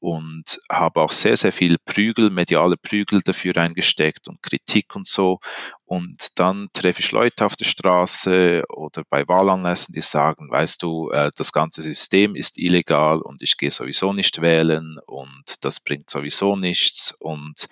und 0.00 0.60
habe 0.70 1.00
auch 1.00 1.12
sehr, 1.12 1.36
sehr 1.36 1.52
viel 1.52 1.76
Prügel, 1.84 2.30
mediale 2.30 2.76
Prügel 2.76 3.20
dafür 3.22 3.56
eingesteckt 3.56 4.28
und 4.28 4.42
Kritik 4.42 4.94
und 4.94 5.06
so. 5.06 5.40
Und 5.84 6.38
dann 6.38 6.68
treffe 6.72 7.00
ich 7.00 7.12
Leute 7.12 7.44
auf 7.44 7.56
der 7.56 7.64
Straße 7.64 8.62
oder 8.68 9.02
bei 9.08 9.26
Wahlanlässen, 9.26 9.92
die 9.92 10.00
sagen, 10.00 10.50
weißt 10.50 10.82
du, 10.82 11.10
äh, 11.10 11.30
das 11.36 11.52
ganze 11.52 11.82
System 11.82 12.36
ist 12.36 12.58
illegal 12.58 13.20
und 13.20 13.42
ich 13.42 13.56
gehe 13.56 13.70
sowieso 13.70 14.12
nicht 14.12 14.40
wählen 14.40 14.98
und 15.06 15.64
das 15.64 15.80
bringt 15.80 16.10
sowieso 16.10 16.56
nichts 16.56 17.12
und 17.18 17.68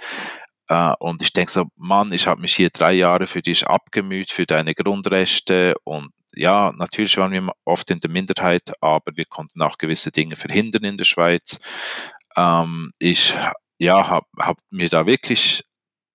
Uh, 0.69 0.95
und 0.99 1.23
ich 1.23 1.33
denke 1.33 1.53
so, 1.53 1.67
Mann, 1.77 2.13
ich 2.13 2.27
habe 2.27 2.41
mich 2.41 2.57
hier 2.57 2.71
drei 2.71 2.93
Jahre 2.93 3.29
für 3.29 3.41
dich 3.41 3.69
abgemüht, 3.69 4.33
für 4.33 4.47
deine 4.47 4.75
Grundrechte. 4.75 5.77
Und 5.85 6.11
ja, 6.35 6.73
natürlich 6.77 7.17
waren 7.19 7.31
wir 7.31 7.53
oft 7.65 7.89
in 7.91 7.99
der 7.99 8.11
Minderheit, 8.11 8.73
aber 8.81 9.13
wir 9.15 9.27
konnten 9.27 9.63
auch 9.63 9.79
gewisse 9.79 10.11
Dinge 10.11 10.35
verhindern 10.35 10.83
in 10.83 10.97
der 10.97 11.05
Schweiz. 11.05 11.61
Ähm, 12.37 12.93
ich 12.99 13.35
ja, 13.79 14.09
habe 14.09 14.27
hab 14.39 14.59
mir 14.71 14.89
da 14.89 15.07
wirklich 15.07 15.63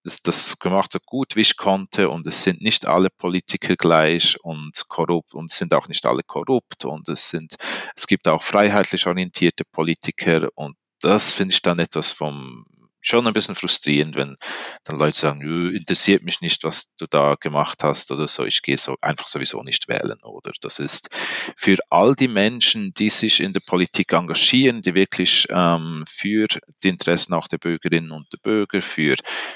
das, 0.03 0.21
das 0.21 0.57
gemacht 0.59 0.91
so 0.91 0.99
gut 1.05 1.35
wie 1.35 1.41
ich 1.41 1.57
konnte. 1.57 2.09
Und 2.09 2.25
es 2.27 2.43
sind 2.43 2.61
nicht 2.61 2.87
alle 2.87 3.09
Politiker 3.09 3.75
gleich 3.75 4.37
und 4.43 4.71
korrupt. 4.89 5.33
Und 5.33 5.51
es 5.51 5.57
sind 5.57 5.73
auch 5.73 5.87
nicht 5.87 6.05
alle 6.05 6.23
korrupt. 6.23 6.85
Und 6.85 7.09
es 7.09 7.29
sind 7.29 7.55
es 7.95 8.07
gibt 8.07 8.27
auch 8.27 8.41
freiheitlich 8.41 9.05
orientierte 9.07 9.63
Politiker. 9.71 10.49
Und 10.55 10.75
das 11.01 11.33
finde 11.33 11.53
ich 11.53 11.61
dann 11.61 11.79
etwas 11.79 12.11
vom 12.11 12.65
schon 13.01 13.27
ein 13.27 13.33
bisschen 13.33 13.55
frustrierend, 13.55 14.15
wenn 14.15 14.35
dann 14.83 14.99
Leute 14.99 15.17
sagen, 15.17 15.41
interessiert 15.75 16.23
mich 16.23 16.41
nicht, 16.41 16.63
was 16.63 16.95
du 16.95 17.05
da 17.09 17.35
gemacht 17.35 17.83
hast 17.83 18.11
oder 18.11 18.27
so, 18.27 18.45
ich 18.45 18.61
gehe 18.61 18.77
so 18.77 18.95
einfach 19.01 19.27
sowieso 19.27 19.61
nicht 19.63 19.87
wählen, 19.87 20.19
oder? 20.23 20.51
Das 20.61 20.79
ist 20.79 21.09
für 21.57 21.77
all 21.89 22.15
die 22.15 22.27
Menschen, 22.27 22.93
die 22.93 23.09
sich 23.09 23.41
in 23.41 23.53
der 23.53 23.61
Politik 23.61 24.13
engagieren, 24.13 24.81
die 24.81 24.95
wirklich 24.95 25.47
ähm, 25.49 26.03
für 26.07 26.47
die 26.83 26.89
Interessen 26.89 27.33
auch 27.33 27.47
der 27.47 27.57
Bürgerinnen 27.57 28.11
und 28.11 28.31
der 28.31 28.37
Bürger, 28.37 28.81
für 28.81 29.15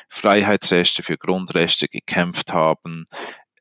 Freiheitsrechte, 0.10 1.04
für 1.04 1.18
Grundrechte 1.18 1.88
gekämpft 1.88 2.54
haben, 2.54 3.06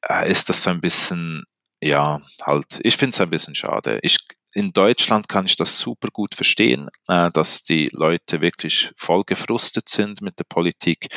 äh, 0.08 0.30
ist 0.30 0.48
das 0.48 0.62
so 0.62 0.70
ein 0.70 0.80
bisschen 0.80 1.44
ja, 1.82 2.20
halt, 2.42 2.80
ich 2.82 2.96
finde 2.96 3.14
es 3.14 3.20
ein 3.20 3.28
bisschen 3.28 3.54
schade. 3.54 3.98
Ich 4.02 4.16
in 4.54 4.72
Deutschland 4.72 5.28
kann 5.28 5.46
ich 5.46 5.56
das 5.56 5.78
super 5.78 6.08
gut 6.12 6.34
verstehen, 6.34 6.88
äh, 7.08 7.30
dass 7.32 7.62
die 7.62 7.90
Leute 7.92 8.40
wirklich 8.40 8.92
voll 8.96 9.24
gefrustet 9.24 9.88
sind 9.88 10.22
mit 10.22 10.38
der 10.38 10.44
Politik. 10.44 11.08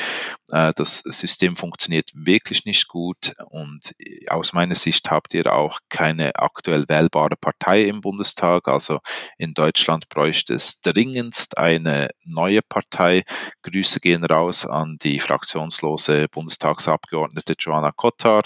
Äh, 0.50 0.74
das 0.76 1.00
System 1.00 1.56
funktioniert 1.56 2.12
wirklich 2.14 2.66
nicht 2.66 2.88
gut 2.88 3.34
und 3.50 3.96
aus 4.30 4.54
meiner 4.54 4.76
Sicht 4.76 5.10
habt 5.12 5.34
ihr 5.34 5.54
auch 5.54 5.80
keine 5.90 6.36
aktuell 6.36 6.86
wählbare 6.88 7.36
Partei 7.36 7.84
im 7.84 8.02
Bundestag. 8.02 8.68
Also 8.68 9.00
in 9.38 9.54
Deutschland 9.54 10.10
bräuchte 10.10 10.56
es 10.56 10.82
dringendst 10.82 11.58
eine 11.58 12.10
neue 12.26 12.62
Partei. 12.62 13.24
Grüße 13.62 14.00
gehen 14.00 14.24
raus 14.24 14.66
an 14.66 14.98
die 15.04 15.20
fraktionslose 15.20 16.28
Bundestagsabgeordnete 16.30 17.54
Joanna 17.58 17.92
Kottar 17.92 18.44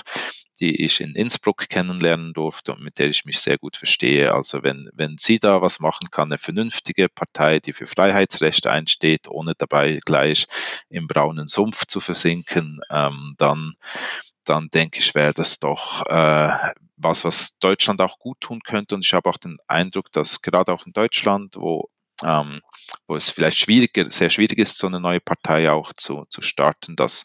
die 0.62 0.86
ich 0.86 1.02
in 1.02 1.16
Innsbruck 1.16 1.68
kennenlernen 1.68 2.34
durfte 2.34 2.74
und 2.74 2.82
mit 2.82 3.00
der 3.00 3.08
ich 3.08 3.26
mich 3.26 3.40
sehr 3.40 3.58
gut 3.58 3.76
verstehe. 3.76 4.34
Also 4.34 4.62
wenn, 4.62 4.90
wenn 4.94 5.18
sie 5.18 5.40
da 5.40 5.62
was 5.62 5.80
machen 5.80 6.10
kann, 6.12 6.30
eine 6.30 6.38
vernünftige 6.38 7.10
Partei, 7.10 7.60
die 7.60 7.74
für 7.74 7.88
Freiheitsrechte 7.88 8.72
einsteht, 8.72 9.28
ohne 9.28 9.54
dabei 9.58 10.00
gleich 10.06 10.48
im 10.90 11.08
braunen 11.08 11.48
Sumpf 11.48 11.88
zu 11.88 12.00
versinken, 12.00 12.80
ähm, 12.92 13.34
dann, 13.38 13.74
dann 14.46 14.70
denke 14.70 15.00
ich, 15.00 15.16
wäre 15.16 15.34
das 15.34 15.60
doch 15.60 16.06
äh, 16.06 16.52
was, 16.96 17.26
was 17.26 17.58
Deutschland 17.58 18.00
auch 18.00 18.20
gut 18.20 18.40
tun 18.42 18.62
könnte. 18.64 18.94
Und 18.94 19.04
ich 19.04 19.14
habe 19.14 19.30
auch 19.30 19.38
den 19.38 19.58
Eindruck, 19.68 20.12
dass 20.12 20.44
gerade 20.44 20.72
auch 20.72 20.86
in 20.86 20.94
Deutschland, 20.94 21.56
wo 21.58 21.90
ähm, 22.24 22.62
wo 23.08 23.16
es 23.16 23.32
vielleicht 23.32 23.58
schwieriger, 23.58 24.12
sehr 24.12 24.30
schwierig 24.30 24.60
ist, 24.60 24.78
so 24.78 24.86
eine 24.86 25.00
neue 25.00 25.20
Partei 25.20 25.72
auch 25.72 25.92
zu, 25.94 26.24
zu 26.30 26.44
starten, 26.44 26.96
dass 26.96 27.24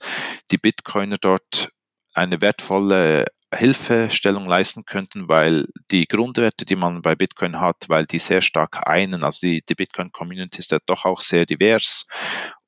die 0.51 0.57
Bitcoiner 0.57 1.19
dort 1.21 1.71
eine 2.17 2.41
wertvolle 2.41 3.27
Hilfestellung 3.55 4.47
leisten 4.47 4.85
könnten, 4.85 5.29
weil 5.29 5.67
die 5.91 6.07
Grundwerte, 6.07 6.65
die 6.65 6.77
man 6.77 7.01
bei 7.03 7.15
Bitcoin 7.15 7.61
hat, 7.61 7.89
weil 7.89 8.05
die 8.05 8.19
sehr 8.19 8.43
stark 8.43 8.89
einen, 8.89 9.23
also 9.23 9.47
die, 9.47 9.63
die 9.63 9.75
Bitcoin-Community 9.75 10.59
ist 10.59 10.73
ja 10.73 10.79
doch 10.87 11.05
auch 11.05 11.21
sehr 11.21 11.47
divers 11.47 12.07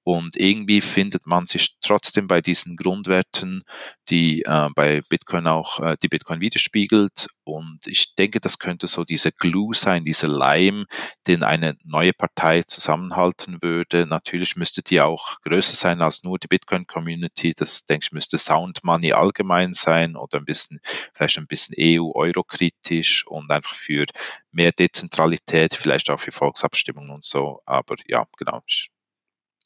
und 0.09 0.37
irgendwie 0.37 0.81
findet 0.81 1.27
man 1.27 1.45
sich 1.45 1.77
trotzdem 1.83 2.29
bei 2.29 2.41
diesen 2.41 2.79
Grundwerten, 2.79 3.63
die 4.09 4.41
äh, 4.41 4.71
bei 4.75 5.03
Bitcoin 5.11 5.47
auch 5.47 5.81
äh, 5.81 5.99
die 6.03 6.09
Bitcoin 6.09 6.41
widerspiegelt. 6.41 7.29
Und 7.45 7.87
ich 7.87 8.15
denke, 8.15 8.41
das 8.41 8.59
könnte 8.59 8.87
so 8.87 9.05
diese 9.05 9.33
Glue 9.33 9.75
sein, 9.75 10.07
diese 10.07 10.27
Leim, 10.27 10.87
den 11.27 11.43
eine 11.43 11.77
neue 11.85 12.15
Partei 12.15 12.63
zusammenhalten 12.63 13.59
würde. 13.61 14.07
Natürlich 14.07 14.57
müsste 14.57 14.81
die 14.81 15.03
auch 15.03 15.43
größer 15.43 15.77
sein 15.77 16.01
als 16.01 16.23
nur 16.23 16.39
die 16.39 16.49
Bitcoin-Community. 16.49 17.53
Das 17.55 17.85
denke 17.85 18.05
ich 18.07 18.13
müsste 18.13 18.39
Sound 18.39 18.83
Money 18.85 19.13
allgemein 19.13 19.75
sein 19.75 20.17
oder 20.17 20.39
ein 20.39 20.47
bisschen, 20.47 20.79
vielleicht 21.13 21.37
ein 21.37 21.47
bisschen 21.47 21.75
EU-Euro-kritisch 21.79 23.27
und 23.27 23.51
einfach 23.51 23.75
für 23.75 24.07
mehr 24.53 24.73
Dezentralität, 24.73 25.75
vielleicht 25.75 26.09
auch 26.09 26.19
für 26.19 26.33
Volksabstimmungen 26.33 27.11
und 27.11 27.25
so. 27.25 27.61
Aber 27.67 27.97
ja, 28.07 28.25
genau. 28.39 28.63
Ich 28.67 28.91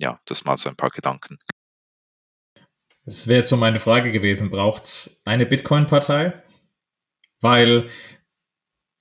ja, 0.02 0.20
das 0.26 0.44
mal 0.44 0.56
so 0.56 0.68
ein 0.68 0.76
paar 0.76 0.90
Gedanken. 0.90 1.38
Das 3.04 3.26
wäre 3.26 3.38
jetzt 3.38 3.48
so 3.48 3.56
meine 3.56 3.80
Frage 3.80 4.12
gewesen. 4.12 4.50
Braucht 4.50 4.84
es 4.84 5.22
eine 5.24 5.46
Bitcoin-Partei? 5.46 6.42
Weil 7.40 7.88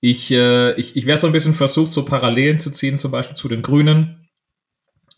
ich, 0.00 0.32
äh, 0.32 0.72
ich, 0.74 0.96
ich 0.96 1.06
wäre 1.06 1.18
so 1.18 1.26
ein 1.26 1.32
bisschen 1.32 1.54
versucht, 1.54 1.92
so 1.92 2.04
Parallelen 2.04 2.58
zu 2.58 2.70
ziehen, 2.70 2.98
zum 2.98 3.12
Beispiel 3.12 3.36
zu 3.36 3.48
den 3.48 3.62
Grünen. 3.62 4.28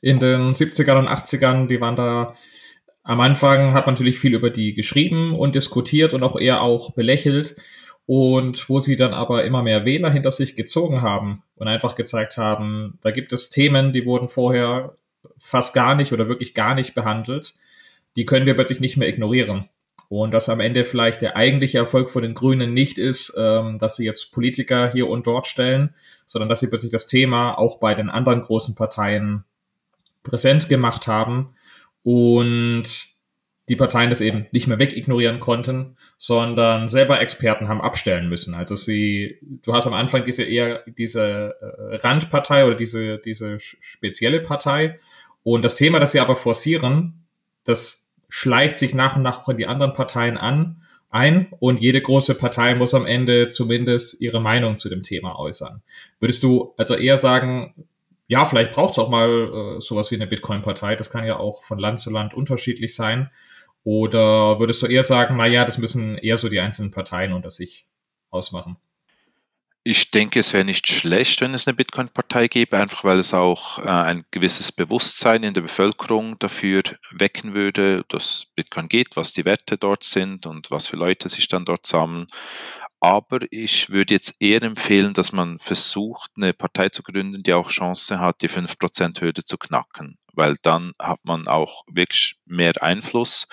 In 0.03 0.18
den 0.18 0.51
70ern 0.51 0.99
und 0.99 1.09
80ern, 1.09 1.66
die 1.68 1.80
waren 1.80 1.97
da 1.97 2.35
am 3.07 3.20
Anfang 3.20 3.74
hat 3.74 3.85
man 3.87 3.95
natürlich 3.95 4.18
viel 4.18 4.35
über 4.35 4.49
die 4.49 4.72
geschrieben 4.72 5.35
und 5.35 5.55
diskutiert 5.55 6.14
und 6.14 6.22
auch 6.22 6.41
eher 6.41 6.62
auch 6.62 6.95
belächelt. 6.95 7.55
Und 8.07 8.68
wo 8.68 8.80
sie 8.80 8.97
dann 8.97 9.14
aber 9.14 9.45
immer 9.45 9.62
mehr 9.62 9.87
Wähler 9.87 10.11
hinter 10.11 10.30
sich 10.30 10.57
gezogen 10.57 11.01
haben 11.01 11.43
und 11.55 11.68
einfach 11.68 11.97
gezeigt 11.97 12.37
haben, 12.37 12.99
da 13.03 13.11
gibt 13.11 13.32
es 13.32 13.49
Themen, 13.49 13.93
die 13.93 14.05
wurden 14.05 14.28
vorher 14.28 14.97
fast 15.45 15.74
gar 15.74 15.95
nicht 15.95 16.12
oder 16.12 16.26
wirklich 16.26 16.55
gar 16.55 16.74
nicht 16.74 16.95
behandelt, 16.95 17.55
die 18.16 18.24
können 18.24 18.47
wir 18.47 18.55
plötzlich 18.55 18.80
nicht 18.80 18.97
mehr 18.97 19.09
ignorieren. 19.09 19.68
Und 20.09 20.32
dass 20.32 20.49
am 20.49 20.61
Ende 20.61 20.84
vielleicht 20.84 21.20
der 21.20 21.36
eigentliche 21.36 21.78
Erfolg 21.78 22.09
von 22.09 22.22
den 22.22 22.34
Grünen 22.34 22.72
nicht 22.72 22.97
ist, 22.97 23.34
ähm, 23.38 23.78
dass 23.78 23.97
sie 23.97 24.07
jetzt 24.07 24.32
Politiker 24.32 24.90
hier 24.90 25.09
und 25.09 25.26
dort 25.26 25.47
stellen, 25.47 25.95
sondern 26.24 26.49
dass 26.49 26.61
sie 26.61 26.68
plötzlich 26.68 26.92
das 26.92 27.07
Thema 27.07 27.59
auch 27.59 27.78
bei 27.78 27.95
den 27.95 28.09
anderen 28.09 28.40
großen 28.40 28.74
Parteien 28.74 29.45
präsent 30.22 30.68
gemacht 30.70 31.07
haben 31.07 31.55
und 32.03 32.84
die 33.68 33.76
Parteien 33.76 34.11
das 34.11 34.20
eben 34.20 34.47
nicht 34.51 34.66
mehr 34.66 34.78
wegignorieren 34.78 35.40
konnten, 35.40 35.97
sondern 36.16 36.88
selber 36.88 37.20
Experten 37.20 37.68
haben 37.68 37.80
abstellen 37.80 38.28
müssen. 38.28 38.55
Also 38.55 38.76
sie, 38.76 39.38
du 39.42 39.74
hast 39.74 39.86
am 39.86 39.95
Anfang 39.95 40.24
diese 40.24 40.42
eher 40.42 40.82
diese 40.86 41.55
äh, 41.61 41.97
Randpartei 41.97 42.66
oder 42.66 42.76
diese, 42.76 43.18
diese 43.18 43.59
spezielle 43.59 44.40
Partei 44.40 44.99
und 45.45 45.64
das 45.64 45.76
Thema, 45.76 46.01
das 46.01 46.12
sie 46.12 46.20
aber 46.20 46.34
forcieren, 46.34 47.26
das 47.62 48.12
schleicht 48.28 48.78
sich 48.78 48.95
nach 48.95 49.14
und 49.16 49.22
nach 49.22 49.42
auch 49.42 49.49
in 49.51 49.57
die 49.57 49.66
anderen 49.66 49.92
Parteien 49.92 50.36
an, 50.36 50.82
ein 51.11 51.47
und 51.61 51.80
jede 51.80 52.03
große 52.03 52.34
Partei 52.34 52.74
muss 52.74 52.92
am 52.92 53.07
Ende 53.07 53.49
zumindest 53.49 54.20
ihre 54.20 54.40
Meinung 54.40 54.76
zu 54.76 54.88
dem 54.88 55.05
Thema 55.05 55.38
äußern. 55.38 55.80
Würdest 56.18 56.42
du 56.42 56.74
also 56.76 56.97
eher 56.97 57.16
sagen, 57.16 57.86
ja, 58.26 58.45
vielleicht 58.45 58.72
braucht 58.72 58.95
es 58.95 58.99
auch 58.99 59.11
mal 59.11 59.76
äh, 59.76 59.80
sowas 59.80 60.11
wie 60.11 60.16
eine 60.16 60.26
Bitcoin-Partei, 60.26 60.97
das 60.97 61.11
kann 61.11 61.24
ja 61.24 61.38
auch 61.38 61.62
von 61.62 61.78
Land 61.78 62.01
zu 62.01 62.11
Land 62.11 62.34
unterschiedlich 62.34 62.97
sein. 62.97 63.30
Oder 63.84 64.59
würdest 64.59 64.82
du 64.82 64.86
eher 64.86 65.03
sagen, 65.03 65.36
na 65.36 65.47
ja, 65.47 65.64
das 65.64 65.78
müssen 65.78 66.16
eher 66.18 66.38
so 66.38 66.49
die 66.49 66.59
einzelnen 66.59 66.90
Parteien 66.90 67.32
unter 67.32 67.51
sich 67.51 67.86
ausmachen? 68.30 68.76
Ich 69.87 70.11
denke, 70.11 70.41
es 70.41 70.55
wäre 70.55 70.64
nicht 70.64 70.89
schlecht, 70.89 71.43
wenn 71.43 71.53
es 71.53 71.68
eine 71.68 71.76
Bitcoin-Partei 71.76 72.49
gäbe, 72.49 72.78
einfach 72.78 73.05
weil 73.05 73.18
es 73.18 73.35
auch 73.35 73.78
äh, 73.80 73.89
ein 73.91 74.24
gewisses 74.30 74.72
Bewusstsein 74.72 75.43
in 75.43 75.53
der 75.53 75.61
Bevölkerung 75.61 76.39
dafür 76.39 76.82
wecken 77.11 77.53
würde, 77.53 78.03
dass 78.09 78.47
Bitcoin 78.55 78.89
geht, 78.89 79.14
was 79.14 79.35
die 79.35 79.45
Werte 79.45 79.76
dort 79.76 80.03
sind 80.03 80.47
und 80.47 80.70
was 80.70 80.87
für 80.87 80.97
Leute 80.97 81.28
sich 81.28 81.49
dann 81.49 81.66
dort 81.66 81.87
sammeln. 81.87 82.28
Aber 82.99 83.41
ich 83.51 83.91
würde 83.91 84.14
jetzt 84.14 84.37
eher 84.41 84.62
empfehlen, 84.62 85.12
dass 85.12 85.32
man 85.32 85.59
versucht, 85.59 86.30
eine 86.39 86.55
Partei 86.55 86.89
zu 86.89 87.03
gründen, 87.03 87.43
die 87.43 87.53
auch 87.53 87.68
Chance 87.68 88.18
hat, 88.18 88.41
die 88.41 88.49
5%-Hürde 88.49 89.45
zu 89.45 89.59
knacken, 89.59 90.16
weil 90.32 90.57
dann 90.62 90.93
hat 90.99 91.20
man 91.24 91.47
auch 91.47 91.82
wirklich 91.89 92.37
mehr 92.47 92.72
Einfluss 92.82 93.49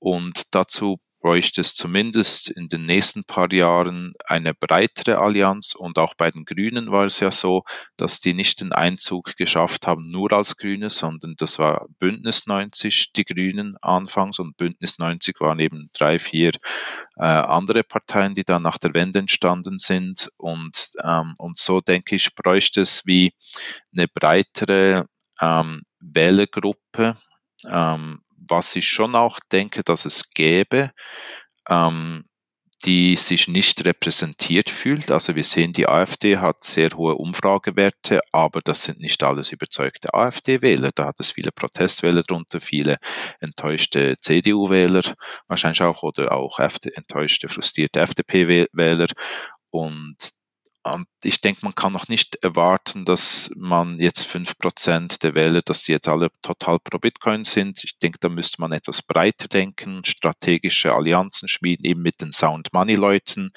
und 0.00 0.42
dazu 0.56 0.98
bräuchte 1.20 1.60
es 1.60 1.74
zumindest 1.74 2.48
in 2.50 2.68
den 2.68 2.84
nächsten 2.84 3.24
paar 3.24 3.52
Jahren 3.52 4.12
eine 4.26 4.54
breitere 4.54 5.18
Allianz. 5.18 5.74
Und 5.74 5.98
auch 5.98 6.14
bei 6.14 6.30
den 6.30 6.44
Grünen 6.44 6.90
war 6.90 7.06
es 7.06 7.20
ja 7.20 7.30
so, 7.30 7.64
dass 7.96 8.20
die 8.20 8.34
nicht 8.34 8.60
den 8.60 8.72
Einzug 8.72 9.36
geschafft 9.36 9.86
haben, 9.86 10.10
nur 10.10 10.32
als 10.32 10.56
Grüne, 10.56 10.90
sondern 10.90 11.34
das 11.36 11.58
war 11.58 11.86
Bündnis 11.98 12.46
90, 12.46 13.12
die 13.12 13.24
Grünen 13.24 13.76
anfangs. 13.82 14.38
Und 14.38 14.56
Bündnis 14.56 14.98
90 14.98 15.40
waren 15.40 15.58
eben 15.58 15.88
drei, 15.96 16.18
vier 16.18 16.52
äh, 17.16 17.24
andere 17.24 17.82
Parteien, 17.82 18.34
die 18.34 18.44
dann 18.44 18.62
nach 18.62 18.78
der 18.78 18.94
Wende 18.94 19.18
entstanden 19.18 19.78
sind. 19.78 20.30
Und, 20.36 20.90
ähm, 21.02 21.34
und 21.38 21.58
so 21.58 21.80
denke 21.80 22.14
ich, 22.14 22.34
bräuchte 22.34 22.82
es 22.82 23.06
wie 23.06 23.34
eine 23.92 24.06
breitere 24.08 25.06
ähm, 25.40 25.82
Wählergruppe, 26.00 27.16
ähm, 27.66 28.20
was 28.48 28.76
ich 28.76 28.86
schon 28.86 29.14
auch 29.14 29.38
denke, 29.52 29.82
dass 29.82 30.04
es 30.04 30.30
gäbe, 30.30 30.90
ähm, 31.68 32.24
die 32.84 33.16
sich 33.16 33.48
nicht 33.48 33.84
repräsentiert 33.84 34.70
fühlt. 34.70 35.10
Also 35.10 35.34
wir 35.34 35.42
sehen, 35.44 35.72
die 35.72 35.88
AfD 35.88 36.36
hat 36.38 36.62
sehr 36.62 36.90
hohe 36.90 37.16
Umfragewerte, 37.16 38.20
aber 38.32 38.60
das 38.60 38.84
sind 38.84 39.00
nicht 39.00 39.22
alles 39.24 39.50
überzeugte 39.50 40.14
AfD-Wähler. 40.14 40.90
Da 40.94 41.06
hat 41.06 41.16
es 41.18 41.32
viele 41.32 41.50
Protestwähler 41.50 42.22
drunter, 42.22 42.60
viele 42.60 42.98
enttäuschte 43.40 44.16
CDU-Wähler, 44.20 45.02
wahrscheinlich 45.48 45.82
auch, 45.82 46.02
oder 46.04 46.32
auch 46.32 46.60
enttäuschte, 46.60 47.48
frustrierte 47.48 48.00
FDP-Wähler. 48.00 49.08
Und 49.70 50.37
und 50.94 51.06
ich 51.22 51.40
denke, 51.40 51.60
man 51.62 51.74
kann 51.74 51.92
noch 51.92 52.08
nicht 52.08 52.36
erwarten, 52.42 53.04
dass 53.04 53.50
man 53.56 53.98
jetzt 53.98 54.24
fünf 54.24 54.58
Prozent 54.58 55.22
der 55.22 55.34
Wähler, 55.34 55.62
dass 55.62 55.84
die 55.84 55.92
jetzt 55.92 56.08
alle 56.08 56.30
total 56.42 56.78
pro 56.78 56.98
Bitcoin 56.98 57.44
sind. 57.44 57.82
Ich 57.84 57.98
denke, 57.98 58.18
da 58.20 58.28
müsste 58.28 58.60
man 58.60 58.72
etwas 58.72 59.02
breiter 59.02 59.48
denken, 59.48 60.04
strategische 60.04 60.94
Allianzen 60.94 61.48
schmieden, 61.48 61.84
eben 61.84 62.02
mit 62.02 62.20
den 62.20 62.32
Sound 62.32 62.72
Money 62.72 62.94
Leuten, 62.94 63.50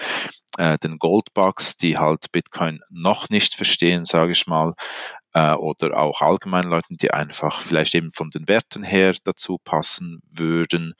äh, 0.57 0.77
den 0.77 0.97
Goldbugs, 0.99 1.77
die 1.77 1.97
halt 1.97 2.31
Bitcoin 2.31 2.81
noch 2.89 3.29
nicht 3.29 3.55
verstehen, 3.55 4.05
sage 4.05 4.31
ich 4.31 4.47
mal, 4.47 4.73
äh, 5.33 5.53
oder 5.53 5.97
auch 5.97 6.21
allgemein 6.21 6.65
Leuten, 6.65 6.97
die 6.97 7.11
einfach 7.11 7.61
vielleicht 7.61 7.95
eben 7.95 8.11
von 8.11 8.29
den 8.29 8.47
Werten 8.47 8.83
her 8.83 9.15
dazu 9.23 9.57
passen 9.63 10.21
würden. 10.29 10.93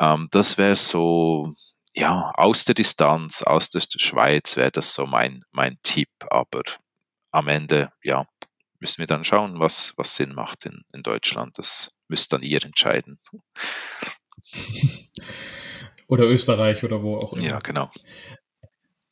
Ähm, 0.00 0.28
das 0.30 0.58
wäre 0.58 0.76
so 0.76 1.52
ja, 1.98 2.32
aus 2.34 2.64
der 2.64 2.74
Distanz, 2.74 3.42
aus 3.42 3.70
der 3.70 3.80
Schweiz 3.80 4.56
wäre 4.56 4.70
das 4.70 4.94
so 4.94 5.06
mein, 5.06 5.44
mein 5.50 5.78
Tipp, 5.82 6.10
aber 6.30 6.62
am 7.30 7.48
Ende, 7.48 7.92
ja, 8.02 8.26
müssen 8.80 8.98
wir 8.98 9.06
dann 9.06 9.24
schauen, 9.24 9.58
was, 9.58 9.94
was 9.96 10.16
Sinn 10.16 10.34
macht 10.34 10.66
in, 10.66 10.82
in 10.92 11.02
Deutschland. 11.02 11.58
Das 11.58 11.90
müsst 12.08 12.32
dann 12.32 12.42
ihr 12.42 12.64
entscheiden. 12.64 13.20
oder 16.06 16.24
Österreich 16.24 16.84
oder 16.84 17.02
wo 17.02 17.16
auch 17.18 17.32
immer. 17.34 17.44
Ja, 17.44 17.58
genau. 17.58 17.90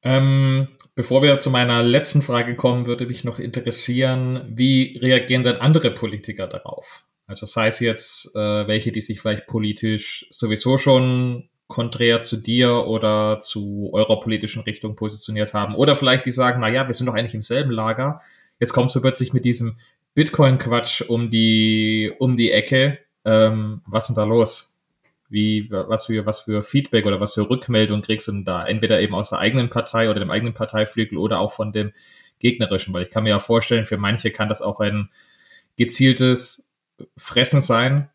Ähm, 0.02 0.76
Bevor 0.96 1.20
wir 1.20 1.38
zu 1.40 1.50
meiner 1.50 1.82
letzten 1.82 2.22
Frage 2.22 2.56
kommen, 2.56 2.86
würde 2.86 3.04
mich 3.04 3.22
noch 3.22 3.38
interessieren, 3.38 4.46
wie 4.48 4.98
reagieren 4.98 5.42
denn 5.42 5.56
andere 5.56 5.90
Politiker 5.90 6.46
darauf? 6.46 7.04
Also 7.26 7.44
sei 7.44 7.66
es 7.66 7.80
jetzt 7.80 8.34
äh, 8.34 8.66
welche, 8.66 8.92
die 8.92 9.02
sich 9.02 9.20
vielleicht 9.20 9.46
politisch 9.46 10.26
sowieso 10.30 10.78
schon 10.78 11.50
konträr 11.68 12.20
zu 12.20 12.36
dir 12.36 12.86
oder 12.86 13.38
zu 13.40 13.90
eurer 13.92 14.20
politischen 14.20 14.62
Richtung 14.62 14.94
positioniert 14.94 15.54
haben. 15.54 15.74
Oder 15.74 15.96
vielleicht 15.96 16.26
die 16.26 16.30
sagen, 16.30 16.60
na 16.60 16.68
ja, 16.68 16.86
wir 16.86 16.94
sind 16.94 17.06
doch 17.06 17.14
eigentlich 17.14 17.34
im 17.34 17.42
selben 17.42 17.70
Lager. 17.70 18.20
Jetzt 18.60 18.72
kommst 18.72 18.94
du 18.94 19.00
plötzlich 19.00 19.32
mit 19.32 19.44
diesem 19.44 19.76
Bitcoin-Quatsch 20.14 21.02
um 21.02 21.28
die, 21.28 22.12
um 22.18 22.36
die 22.36 22.52
Ecke. 22.52 22.98
Ähm, 23.24 23.82
was 23.86 24.04
ist 24.04 24.16
denn 24.16 24.22
da 24.22 24.24
los? 24.24 24.80
Wie, 25.28 25.68
was 25.70 26.06
für, 26.06 26.24
was 26.24 26.40
für 26.40 26.62
Feedback 26.62 27.04
oder 27.04 27.20
was 27.20 27.34
für 27.34 27.50
Rückmeldung 27.50 28.00
kriegst 28.00 28.28
du 28.28 28.32
denn 28.32 28.44
da? 28.44 28.64
Entweder 28.64 29.00
eben 29.00 29.14
aus 29.14 29.30
der 29.30 29.40
eigenen 29.40 29.68
Partei 29.68 30.08
oder 30.08 30.20
dem 30.20 30.30
eigenen 30.30 30.54
Parteiflügel 30.54 31.18
oder 31.18 31.40
auch 31.40 31.52
von 31.52 31.72
dem 31.72 31.92
gegnerischen, 32.38 32.94
weil 32.94 33.02
ich 33.02 33.10
kann 33.10 33.24
mir 33.24 33.30
ja 33.30 33.38
vorstellen, 33.40 33.84
für 33.84 33.96
manche 33.96 34.30
kann 34.30 34.48
das 34.48 34.62
auch 34.62 34.78
ein 34.78 35.10
gezieltes 35.76 36.74
Fressen 37.16 37.60
sein, 37.60 38.08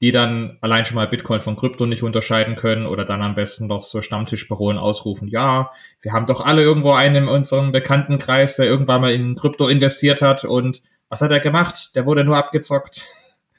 die 0.00 0.10
dann 0.10 0.56
allein 0.62 0.84
schon 0.84 0.94
mal 0.94 1.06
Bitcoin 1.06 1.40
von 1.40 1.56
Krypto 1.56 1.84
nicht 1.86 2.02
unterscheiden 2.02 2.56
können 2.56 2.86
oder 2.86 3.04
dann 3.04 3.22
am 3.22 3.34
besten 3.34 3.66
noch 3.66 3.82
so 3.82 4.00
Stammtischparolen 4.00 4.78
ausrufen, 4.78 5.28
ja, 5.28 5.70
wir 6.00 6.12
haben 6.12 6.26
doch 6.26 6.44
alle 6.44 6.62
irgendwo 6.62 6.92
einen 6.92 7.24
in 7.24 7.28
unserem 7.28 7.70
Bekanntenkreis, 7.70 8.56
der 8.56 8.66
irgendwann 8.66 9.02
mal 9.02 9.12
in 9.12 9.34
Krypto 9.34 9.68
investiert 9.68 10.22
hat 10.22 10.44
und 10.44 10.82
was 11.10 11.20
hat 11.20 11.32
er 11.32 11.40
gemacht? 11.40 11.90
Der 11.96 12.06
wurde 12.06 12.24
nur 12.24 12.36
abgezockt. 12.36 13.06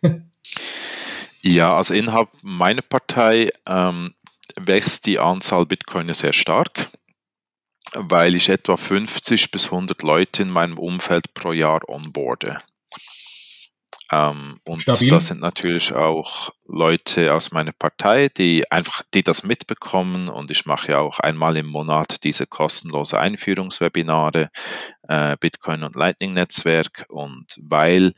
ja, 1.41 1.75
also 1.75 1.93
innerhalb 1.93 2.29
meiner 2.41 2.81
Partei 2.81 3.51
ähm, 3.67 4.15
wächst 4.55 5.05
die 5.05 5.19
Anzahl 5.19 5.65
Bitcoin 5.65 6.11
sehr 6.13 6.33
stark, 6.33 6.87
weil 7.93 8.35
ich 8.35 8.49
etwa 8.49 8.77
50 8.77 9.51
bis 9.51 9.65
100 9.65 10.01
Leute 10.01 10.41
in 10.41 10.49
meinem 10.49 10.79
Umfeld 10.79 11.33
pro 11.33 11.51
Jahr 11.51 11.87
onboarde. 11.87 12.57
Ähm, 14.12 14.57
und 14.66 14.82
Stabil. 14.82 15.09
das 15.09 15.28
sind 15.28 15.39
natürlich 15.39 15.93
auch 15.93 16.51
Leute 16.66 17.34
aus 17.34 17.51
meiner 17.51 17.72
Partei, 17.72 18.30
die 18.30 18.70
einfach, 18.70 19.03
die 19.14 19.24
das 19.24 19.43
mitbekommen 19.43 20.28
und 20.28 20.51
ich 20.51 20.66
mache 20.66 20.91
ja 20.91 20.99
auch 20.99 21.20
einmal 21.20 21.55
im 21.57 21.68
Monat 21.68 22.24
diese 22.24 22.45
kostenlose 22.45 23.20
Einführungswebinare, 23.20 24.49
äh, 25.07 25.38
Bitcoin 25.39 25.84
und 25.84 25.95
Lightning 25.95 26.34
Netzwerk 26.34 27.05
und 27.09 27.55
weil 27.62 28.14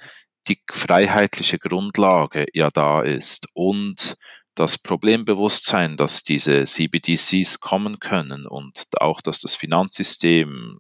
die 0.48 0.60
freiheitliche 0.70 1.60
Grundlage 1.60 2.48
ja 2.54 2.70
da 2.72 3.02
ist 3.02 3.48
und 3.54 4.18
das 4.56 4.78
Problembewusstsein, 4.78 5.98
dass 5.98 6.24
diese 6.24 6.64
CBDCs 6.66 7.60
kommen 7.60 8.00
können 8.00 8.46
und 8.46 8.86
auch, 9.00 9.22
dass 9.22 9.40
das 9.42 9.56
Finanzsystem 9.56 10.80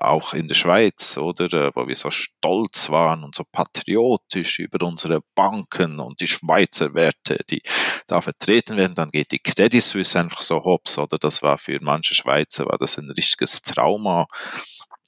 auch 0.00 0.34
in 0.34 0.46
der 0.46 0.54
Schweiz, 0.54 1.16
oder, 1.18 1.52
äh, 1.52 1.70
wo 1.74 1.86
wir 1.86 1.94
so 1.94 2.10
stolz 2.10 2.90
waren 2.90 3.24
und 3.24 3.34
so 3.34 3.44
patriotisch 3.50 4.58
über 4.58 4.86
unsere 4.86 5.20
Banken 5.34 6.00
und 6.00 6.20
die 6.20 6.26
Schweizer 6.26 6.94
Werte, 6.94 7.38
die 7.50 7.62
da 8.06 8.20
vertreten 8.20 8.76
werden, 8.76 8.94
dann 8.94 9.10
geht 9.10 9.32
die 9.32 9.38
Credit 9.38 9.82
Suisse 9.82 10.18
einfach 10.18 10.42
so 10.42 10.62
hops, 10.64 10.98
oder? 10.98 11.18
Das 11.18 11.42
war 11.42 11.58
für 11.58 11.78
manche 11.80 12.14
Schweizer, 12.14 12.66
war 12.66 12.78
das 12.78 12.98
ein 12.98 13.10
richtiges 13.10 13.62
Trauma. 13.62 14.26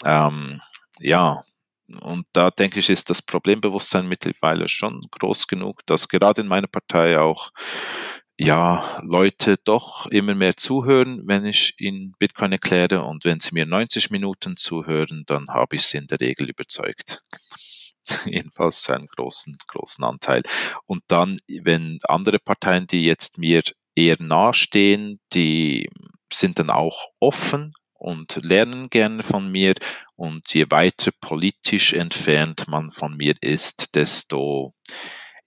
Ähm, 0.04 0.60
ja, 1.00 1.42
und 2.00 2.26
da 2.32 2.50
denke 2.50 2.80
ich, 2.80 2.90
ist 2.90 3.10
das 3.10 3.22
Problembewusstsein 3.22 4.06
mittlerweile 4.06 4.68
schon 4.68 5.00
groß 5.10 5.46
genug, 5.46 5.84
dass 5.86 6.08
gerade 6.08 6.40
in 6.40 6.48
meiner 6.48 6.66
Partei 6.66 7.18
auch 7.18 7.50
ja, 8.38 9.00
Leute 9.02 9.56
doch 9.64 10.06
immer 10.06 10.34
mehr 10.34 10.56
zuhören, 10.56 11.22
wenn 11.26 11.46
ich 11.46 11.74
ihnen 11.78 12.14
Bitcoin 12.18 12.52
erkläre. 12.52 13.04
Und 13.04 13.24
wenn 13.24 13.40
sie 13.40 13.54
mir 13.54 13.66
90 13.66 14.10
Minuten 14.10 14.56
zuhören, 14.56 15.24
dann 15.26 15.46
habe 15.48 15.76
ich 15.76 15.82
sie 15.82 15.98
in 15.98 16.06
der 16.06 16.20
Regel 16.20 16.48
überzeugt. 16.50 17.22
Jedenfalls 18.26 18.82
zu 18.82 18.92
einem 18.92 19.06
großen, 19.06 19.56
großen 19.68 20.04
Anteil. 20.04 20.42
Und 20.84 21.02
dann, 21.08 21.36
wenn 21.62 21.98
andere 22.08 22.38
Parteien, 22.38 22.86
die 22.86 23.04
jetzt 23.04 23.38
mir 23.38 23.62
eher 23.94 24.16
nahestehen, 24.18 25.20
die 25.32 25.88
sind 26.32 26.58
dann 26.58 26.70
auch 26.70 27.10
offen 27.20 27.72
und 27.92 28.40
lernen 28.42 28.90
gerne 28.90 29.22
von 29.22 29.50
mir. 29.50 29.74
Und 30.16 30.52
je 30.52 30.66
weiter 30.70 31.12
politisch 31.20 31.92
entfernt 31.92 32.66
man 32.66 32.90
von 32.90 33.16
mir 33.16 33.34
ist, 33.40 33.94
desto 33.94 34.74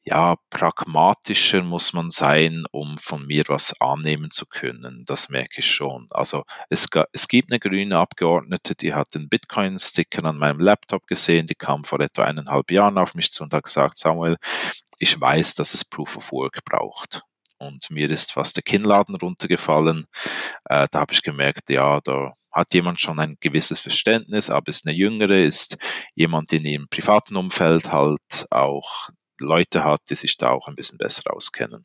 ja, 0.08 0.38
pragmatischer 0.50 1.64
muss 1.64 1.92
man 1.92 2.10
sein, 2.10 2.64
um 2.72 2.98
von 2.98 3.26
mir 3.26 3.44
was 3.48 3.80
annehmen 3.82 4.32
zu 4.32 4.46
können. 4.46 5.04
Das 5.06 5.28
merke 5.28 5.60
ich 5.60 5.70
schon. 5.70 6.08
Also 6.12 6.44
es, 6.70 6.88
es 7.12 7.28
gibt 7.28 7.52
eine 7.52 7.60
grüne 7.60 7.98
Abgeordnete, 7.98 8.76
die 8.76 8.94
hat 8.94 9.14
den 9.14 9.28
Bitcoin-Sticker 9.28 10.24
an 10.24 10.38
meinem 10.38 10.62
Laptop 10.62 11.08
gesehen, 11.08 11.46
die 11.46 11.56
kam 11.56 11.84
vor 11.84 12.00
etwa 12.00 12.24
eineinhalb 12.24 12.72
Jahren 12.72 12.98
auf 12.98 13.16
mich 13.16 13.34
zu 13.34 13.44
und 13.44 13.54
hat 13.54 13.66
gesagt, 13.66 13.98
Samuel, 13.98 14.38
ich 14.98 15.20
weiß, 15.20 15.56
dass 15.56 15.74
es 15.74 15.84
Proof 15.84 16.16
of 16.16 16.32
Work 16.32 16.64
braucht. 16.64 17.24
Und 17.58 17.90
mir 17.90 18.10
ist 18.10 18.32
fast 18.32 18.56
der 18.56 18.64
Kinnladen 18.64 19.16
runtergefallen. 19.16 20.06
Äh, 20.66 20.88
da 20.90 21.00
habe 21.00 21.12
ich 21.12 21.22
gemerkt, 21.22 21.70
ja, 21.70 22.00
da 22.02 22.34
hat 22.54 22.74
jemand 22.74 23.02
schon 23.02 23.20
ein 23.20 23.36
gewisses 23.42 23.82
Verständnis, 23.82 24.50
aber 24.50 24.70
ist 24.70 24.88
eine 24.88 24.96
jüngere, 24.96 25.44
ist 25.44 25.78
jemand 26.16 26.54
in 26.54 26.64
ihrem 26.64 26.88
privaten 26.88 27.36
Umfeld 27.36 27.92
halt 27.92 28.46
auch 28.52 29.10
Leute 29.40 29.84
hat, 29.84 30.02
die 30.10 30.16
sich 30.16 30.38
da 30.38 30.50
auch 30.50 30.68
ein 30.68 30.76
bisschen 30.76 30.98
besser 30.98 31.34
auskennen. 31.34 31.84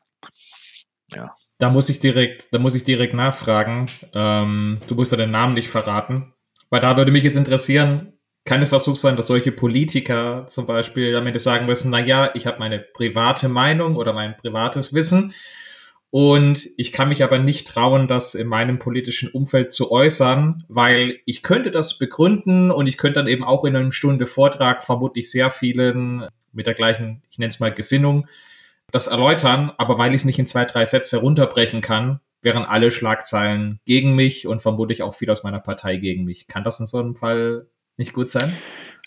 Ja. 1.15 1.35
Da 1.59 1.71
muss 1.71 1.89
ich 1.89 2.01
direkt, 2.01 2.53
da 2.53 2.59
muss 2.59 2.75
ich 2.75 2.85
direkt 2.85 3.15
nachfragen. 3.15 3.87
Ähm, 4.15 4.81
du 4.89 4.95
musst 4.95 5.13
ja 5.13 5.19
den 5.19 5.31
Namen 5.31 5.55
nicht 5.55 5.69
verraten, 5.69 6.35
weil 6.71 6.81
da 6.81 6.97
würde 6.97 7.13
mich 7.13 7.25
jetzt 7.25 7.37
interessieren, 7.37 8.19
kann 8.45 8.61
es 8.61 8.71
Versuch 8.71 8.97
sein, 8.97 9.17
dass 9.17 9.29
solche 9.29 9.53
Politiker 9.53 10.47
zum 10.49 10.67
Beispiel 10.67 11.15
am 11.17 11.27
Ende 11.27 11.39
sagen 11.39 11.67
müssen, 11.67 11.91
na 11.91 12.01
ja, 12.01 12.31
ich 12.35 12.47
habe 12.47 12.59
meine 12.59 12.81
private 12.81 13.49
Meinung 13.49 13.97
oder 13.97 14.13
mein 14.13 14.37
privates 14.37 14.95
Wissen 14.95 15.33
und 16.15 16.69
ich 16.77 16.93
kann 16.93 17.09
mich 17.09 17.25
aber 17.25 17.39
nicht 17.39 17.67
trauen, 17.67 18.07
das 18.07 18.35
in 18.35 18.47
meinem 18.47 18.79
politischen 18.79 19.31
Umfeld 19.31 19.73
zu 19.73 19.91
äußern, 19.91 20.63
weil 20.69 21.21
ich 21.25 21.43
könnte 21.43 21.71
das 21.71 21.97
begründen 21.97 22.71
und 22.71 22.87
ich 22.87 22.99
könnte 22.99 23.21
dann 23.21 23.29
eben 23.29 23.43
auch 23.43 23.65
in 23.65 23.75
einer 23.75 23.91
Stunde 23.93 24.27
Vortrag 24.27 24.85
vermutlich 24.85 25.31
sehr 25.31 25.49
vielen 25.49 26.29
mit 26.53 26.67
der 26.67 26.75
gleichen, 26.75 27.23
ich 27.31 27.39
nenne 27.39 27.49
es 27.49 27.61
mal 27.61 27.73
Gesinnung, 27.73 28.27
das 28.91 29.07
erläutern, 29.07 29.73
aber 29.79 29.97
weil 29.97 30.11
ich 30.11 30.17
es 30.17 30.25
nicht 30.27 30.39
in 30.39 30.45
zwei, 30.45 30.67
drei 30.67 30.85
Sätze 30.85 31.17
runterbrechen 31.17 31.81
kann, 31.81 32.21
wären 32.43 32.65
alle 32.65 32.91
Schlagzeilen 32.91 33.81
gegen 33.87 34.15
mich 34.15 34.47
und 34.47 34.61
vermutlich 34.61 35.03
auch 35.03 35.15
viel 35.15 35.31
aus 35.31 35.45
meiner 35.45 35.61
Partei 35.61 35.97
gegen 35.97 36.25
mich. 36.25 36.47
Kann 36.47 36.63
das 36.63 36.79
in 36.79 36.85
so 36.85 36.99
einem 36.99 37.17
Fall 37.17 37.69
nicht 37.97 38.13
gut 38.13 38.29
sein? 38.29 38.55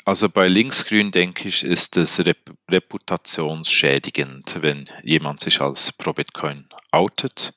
Also 0.08 0.30
bei 0.30 0.48
Linksgrün, 0.48 1.10
denke 1.10 1.50
ich, 1.50 1.64
ist 1.64 1.98
es 1.98 2.24
rep 2.24 2.52
reputationsschädigend, 2.70 4.62
wenn 4.62 4.88
jemand 5.02 5.40
sich 5.40 5.62
als 5.62 5.94
Pro-Bitcoin 5.94 6.70
outet. 6.92 7.56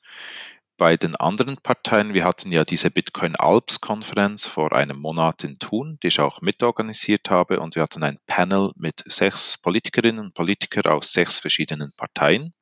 Bei 0.75 0.97
den 0.97 1.15
anderen 1.15 1.57
Parteien, 1.57 2.15
wir 2.15 2.23
hatten 2.23 2.51
ja 2.51 2.63
diese 2.63 2.89
Bitcoin 2.89 3.35
Alps 3.35 3.81
Konferenz 3.81 4.47
vor 4.47 4.73
einem 4.73 4.97
Monat 4.97 5.43
in 5.43 5.59
Thun, 5.59 5.99
die 6.01 6.07
ich 6.07 6.19
auch 6.21 6.41
mitorganisiert 6.41 7.29
habe, 7.29 7.59
und 7.59 7.75
wir 7.75 7.83
hatten 7.83 8.03
ein 8.03 8.17
Panel 8.25 8.71
mit 8.75 9.03
sechs 9.05 9.59
Politikerinnen 9.59 10.25
und 10.25 10.33
Politikern 10.33 10.91
aus 10.91 11.13
sechs 11.13 11.39
verschiedenen 11.39 11.91
Parteien. 11.97 12.55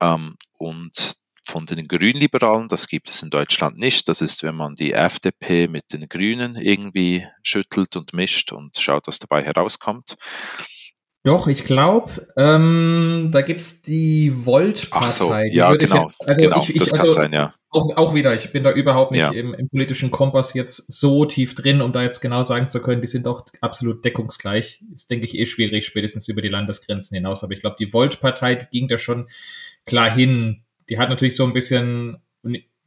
Ähm, 0.00 0.34
und 0.58 1.14
von 1.44 1.66
den 1.66 1.86
Grünliberalen, 1.88 2.68
das 2.68 2.86
gibt 2.86 3.10
es 3.10 3.22
in 3.22 3.30
Deutschland 3.30 3.78
nicht. 3.78 4.08
Das 4.08 4.20
ist, 4.20 4.42
wenn 4.42 4.54
man 4.54 4.74
die 4.74 4.92
FDP 4.92 5.68
mit 5.68 5.92
den 5.92 6.08
Grünen 6.08 6.56
irgendwie 6.56 7.26
schüttelt 7.42 7.96
und 7.96 8.12
mischt 8.12 8.52
und 8.52 8.76
schaut, 8.76 9.06
was 9.06 9.18
dabei 9.18 9.42
herauskommt. 9.42 10.16
Doch, 11.26 11.48
ich 11.48 11.64
glaube, 11.64 12.26
ähm, 12.36 13.30
da 13.32 13.40
gibt's 13.40 13.80
die 13.80 14.30
Volt-Partei. 14.44 15.10
So, 15.10 15.34
ja, 15.56 15.74
genau. 15.74 15.96
Jetzt, 15.96 16.28
also 16.28 16.42
genau, 16.42 16.60
ich, 16.60 16.76
ich, 16.76 16.78
das 16.80 16.92
also, 16.92 17.06
kann 17.06 17.14
sein, 17.14 17.32
ja. 17.32 17.54
Auch, 17.70 17.96
auch 17.96 18.14
wieder, 18.14 18.34
ich 18.34 18.52
bin 18.52 18.62
da 18.62 18.70
überhaupt 18.70 19.10
nicht 19.10 19.22
ja. 19.22 19.32
im, 19.32 19.54
im, 19.54 19.68
politischen 19.68 20.10
Kompass 20.10 20.52
jetzt 20.52 20.92
so 20.92 21.24
tief 21.24 21.54
drin, 21.54 21.80
um 21.80 21.92
da 21.92 22.02
jetzt 22.02 22.20
genau 22.20 22.42
sagen 22.42 22.68
zu 22.68 22.82
können, 22.82 23.00
die 23.00 23.06
sind 23.06 23.24
doch 23.24 23.46
absolut 23.62 24.04
deckungsgleich. 24.04 24.82
Ist, 24.92 25.10
denke 25.10 25.24
ich, 25.24 25.38
eh 25.38 25.46
schwierig, 25.46 25.86
spätestens 25.86 26.28
über 26.28 26.42
die 26.42 26.48
Landesgrenzen 26.48 27.14
hinaus. 27.14 27.42
Aber 27.42 27.54
ich 27.54 27.60
glaube, 27.60 27.76
die 27.78 27.92
Volt-Partei, 27.92 28.56
die 28.56 28.66
ging 28.70 28.86
da 28.86 28.98
schon 28.98 29.28
klar 29.86 30.10
hin. 30.10 30.63
Die 30.88 30.98
hat 30.98 31.08
natürlich 31.08 31.36
so 31.36 31.44
ein 31.44 31.52
bisschen, 31.52 32.18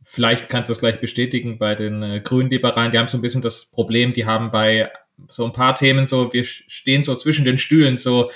vielleicht 0.03 0.49
kannst 0.49 0.69
du 0.69 0.71
das 0.71 0.79
gleich 0.79 0.99
bestätigen, 0.99 1.57
bei 1.57 1.75
den 1.75 2.03
äh, 2.03 2.21
Grünliberalen, 2.21 2.91
die 2.91 2.97
haben 2.97 3.07
so 3.07 3.17
ein 3.17 3.21
bisschen 3.21 3.41
das 3.41 3.71
Problem, 3.71 4.13
die 4.13 4.25
haben 4.25 4.51
bei 4.51 4.91
so 5.27 5.45
ein 5.45 5.51
paar 5.51 5.73
Themen 5.73 6.05
so, 6.05 6.31
wir 6.31 6.43
stehen 6.43 7.01
so 7.01 7.15
zwischen 7.15 7.43
den 7.43 7.57
Stühlen, 7.57 7.97
so, 7.97 8.29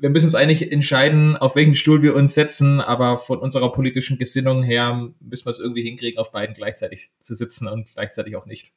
wir 0.00 0.10
müssen 0.10 0.26
uns 0.26 0.34
eigentlich 0.34 0.70
entscheiden, 0.70 1.36
auf 1.36 1.56
welchen 1.56 1.74
Stuhl 1.74 2.02
wir 2.02 2.14
uns 2.14 2.34
setzen, 2.34 2.80
aber 2.80 3.18
von 3.18 3.38
unserer 3.40 3.72
politischen 3.72 4.18
Gesinnung 4.18 4.62
her 4.62 5.10
müssen 5.20 5.46
wir 5.46 5.50
es 5.50 5.58
irgendwie 5.58 5.82
hinkriegen, 5.82 6.18
auf 6.18 6.30
beiden 6.30 6.54
gleichzeitig 6.54 7.10
zu 7.18 7.34
sitzen 7.34 7.66
und 7.66 7.90
gleichzeitig 7.92 8.36
auch 8.36 8.46
nicht. 8.46 8.72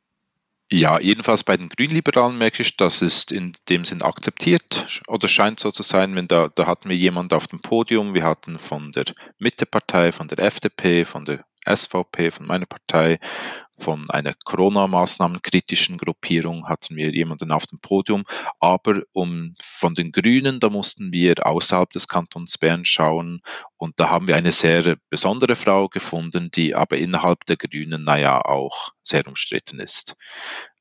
Ja, 0.71 0.99
jedenfalls 0.99 1.43
bei 1.43 1.57
den 1.57 1.69
Grünliberalen 1.69 2.39
merke 2.39 2.63
ich, 2.63 2.75
das 2.75 3.03
ist 3.03 3.31
in 3.31 3.53
dem 3.69 3.85
Sinn 3.85 4.01
akzeptiert 4.01 5.03
oder 5.07 5.27
scheint 5.27 5.59
so 5.59 5.69
zu 5.71 5.83
sein, 5.83 6.15
wenn 6.15 6.27
da, 6.27 6.49
da 6.49 6.65
hatten 6.65 6.89
wir 6.89 6.95
jemand 6.95 7.33
auf 7.33 7.47
dem 7.47 7.59
Podium, 7.59 8.15
wir 8.15 8.23
hatten 8.23 8.57
von 8.57 8.91
der 8.91 9.05
Mittepartei, 9.37 10.11
von 10.11 10.27
der 10.27 10.39
FDP, 10.39 11.05
von 11.05 11.23
der 11.23 11.45
SVP, 11.65 12.31
von 12.31 12.45
meiner 12.47 12.65
Partei, 12.65 13.19
von 13.77 14.09
einer 14.09 14.33
Corona-Maßnahmen 14.45 15.41
kritischen 15.41 15.97
Gruppierung 15.97 16.67
hatten 16.67 16.95
wir 16.95 17.11
jemanden 17.11 17.51
auf 17.51 17.67
dem 17.67 17.79
Podium, 17.79 18.23
aber 18.59 19.01
um 19.11 19.55
von 19.61 19.93
den 19.93 20.11
Grünen, 20.13 20.59
da 20.61 20.69
mussten 20.69 21.11
wir 21.11 21.45
außerhalb 21.45 21.89
des 21.89 22.07
Kantons 22.07 22.57
Bern 22.57 22.85
schauen 22.85 23.41
und 23.75 23.99
da 23.99 24.09
haben 24.09 24.27
wir 24.27 24.37
eine 24.37 24.53
sehr 24.53 24.95
besondere 25.09 25.57
Frau 25.57 25.89
gefunden, 25.89 26.49
die 26.51 26.73
aber 26.73 26.97
innerhalb 26.97 27.43
der 27.45 27.57
Grünen, 27.57 28.03
naja, 28.03 28.39
auch 28.41 28.93
sehr 29.03 29.27
umstritten 29.27 29.79
ist. 29.79 30.15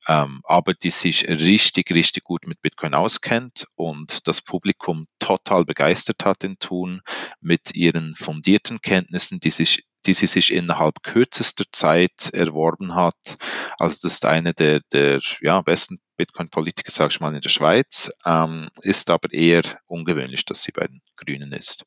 Ähm, 0.07 0.41
aber 0.43 0.73
die 0.73 0.91
sich 0.91 1.27
richtig, 1.27 1.91
richtig 1.91 2.23
gut 2.23 2.47
mit 2.47 2.61
Bitcoin 2.61 2.93
auskennt 2.93 3.67
und 3.75 4.27
das 4.27 4.41
Publikum 4.41 5.07
total 5.19 5.65
begeistert 5.65 6.23
hat 6.23 6.43
in 6.43 6.59
Thun 6.59 7.01
mit 7.41 7.75
ihren 7.75 8.13
fundierten 8.13 8.79
Kenntnissen, 8.81 9.39
die 9.39 9.49
sich 9.49 9.83
die 10.05 10.13
sie 10.13 10.27
sich 10.27 10.53
innerhalb 10.53 11.03
kürzester 11.03 11.65
Zeit 11.71 12.29
erworben 12.33 12.95
hat. 12.95 13.37
Also 13.79 13.97
das 14.03 14.13
ist 14.13 14.25
eine 14.25 14.53
der, 14.53 14.81
der 14.91 15.19
ja, 15.41 15.61
besten 15.61 15.99
Bitcoin-Politiker, 16.17 16.91
sage 16.91 17.11
ich 17.11 17.19
mal, 17.19 17.35
in 17.35 17.41
der 17.41 17.49
Schweiz, 17.49 18.11
ähm, 18.25 18.69
ist 18.81 19.09
aber 19.09 19.31
eher 19.33 19.63
ungewöhnlich, 19.87 20.45
dass 20.45 20.63
sie 20.63 20.71
bei 20.71 20.87
den 20.87 21.01
Grünen 21.17 21.51
ist. 21.51 21.85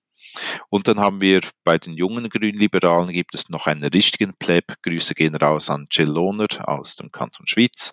Und 0.69 0.89
dann 0.89 1.01
haben 1.01 1.21
wir 1.21 1.41
bei 1.65 1.79
den 1.79 1.95
jungen 1.95 2.29
Grünliberalen 2.29 3.09
gibt 3.09 3.35
es 3.35 3.49
noch 3.49 3.67
einen 3.67 3.83
richtigen 3.83 4.35
Pleb. 4.37 4.75
Grüße 4.83 5.15
gehen 5.15 5.35
raus 5.35 5.71
an 5.71 5.87
Jill 5.91 6.11
Lohner 6.11 6.49
aus 6.61 6.97
dem 6.97 7.11
Kanton 7.11 7.47
Schwyz, 7.47 7.93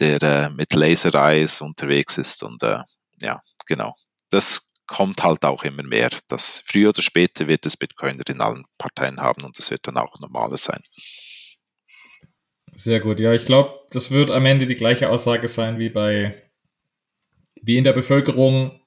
der 0.00 0.22
äh, 0.22 0.50
mit 0.50 0.74
Laser 0.74 1.14
Eyes 1.14 1.60
unterwegs 1.60 2.18
ist 2.18 2.42
und 2.42 2.62
äh, 2.62 2.80
ja, 3.20 3.42
genau. 3.66 3.94
Das 4.30 4.67
kommt 4.88 5.22
halt 5.22 5.44
auch 5.44 5.62
immer 5.62 5.84
mehr. 5.84 6.10
Das 6.26 6.62
früher 6.66 6.88
oder 6.88 7.02
später 7.02 7.46
wird 7.46 7.64
es 7.66 7.76
Bitcoiner 7.76 8.28
in 8.28 8.40
allen 8.40 8.64
Parteien 8.78 9.20
haben 9.20 9.44
und 9.44 9.56
das 9.58 9.70
wird 9.70 9.86
dann 9.86 9.96
auch 9.96 10.18
normales 10.18 10.64
sein. 10.64 10.82
Sehr 12.74 13.00
gut. 13.00 13.20
Ja, 13.20 13.32
ich 13.32 13.44
glaube, 13.44 13.74
das 13.90 14.10
wird 14.10 14.30
am 14.30 14.46
Ende 14.46 14.66
die 14.66 14.74
gleiche 14.74 15.10
Aussage 15.10 15.48
sein 15.48 15.78
wie 15.78 15.90
bei, 15.90 16.42
wie 17.62 17.76
in 17.76 17.84
der 17.84 17.92
Bevölkerung. 17.92 18.80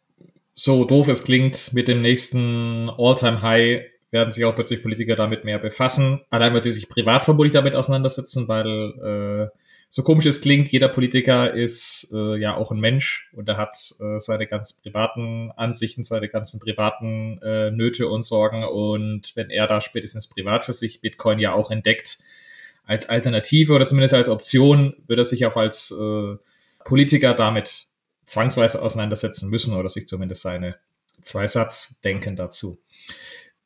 So 0.53 0.85
doof 0.85 1.07
es 1.07 1.23
klingt, 1.23 1.73
mit 1.73 1.87
dem 1.87 2.01
nächsten 2.01 2.89
All-Time-High 2.89 3.83
werden 4.11 4.31
sich 4.31 4.43
auch 4.45 4.53
plötzlich 4.53 4.81
Politiker 4.81 5.15
damit 5.15 5.45
mehr 5.45 5.59
befassen. 5.59 6.21
Allein, 6.29 6.53
weil 6.53 6.61
sie 6.61 6.71
sich 6.71 6.89
privat 6.89 7.23
vermutlich 7.23 7.53
damit 7.53 7.75
auseinandersetzen, 7.75 8.47
weil 8.47 9.49
äh, 9.51 9.57
so 9.93 10.03
komisch 10.03 10.25
es 10.25 10.39
klingt, 10.39 10.69
jeder 10.69 10.87
Politiker 10.87 11.53
ist 11.53 12.13
äh, 12.13 12.37
ja 12.37 12.55
auch 12.55 12.71
ein 12.71 12.79
Mensch 12.79 13.29
und 13.33 13.49
er 13.49 13.57
hat 13.57 13.75
äh, 13.99 14.19
seine 14.19 14.47
ganz 14.47 14.71
privaten 14.71 15.51
Ansichten, 15.57 16.05
seine 16.05 16.29
ganzen 16.29 16.61
privaten 16.61 17.41
äh, 17.41 17.71
Nöte 17.71 18.07
und 18.07 18.23
Sorgen. 18.23 18.63
Und 18.63 19.35
wenn 19.35 19.49
er 19.49 19.67
da 19.67 19.81
spätestens 19.81 20.27
privat 20.29 20.63
für 20.63 20.71
sich 20.71 21.01
Bitcoin 21.01 21.39
ja 21.39 21.51
auch 21.51 21.71
entdeckt 21.71 22.19
als 22.85 23.09
Alternative 23.09 23.73
oder 23.73 23.85
zumindest 23.85 24.13
als 24.13 24.29
Option, 24.29 24.95
wird 25.07 25.19
er 25.19 25.25
sich 25.25 25.45
auch 25.45 25.57
als 25.57 25.91
äh, 25.91 26.37
Politiker 26.85 27.33
damit 27.33 27.87
zwangsweise 28.25 28.81
auseinandersetzen 28.81 29.49
müssen 29.49 29.75
oder 29.75 29.89
sich 29.89 30.07
zumindest 30.07 30.43
seine 30.43 30.77
zwei 31.19 31.47
Satz 31.47 31.99
denken 31.99 32.37
dazu. 32.37 32.79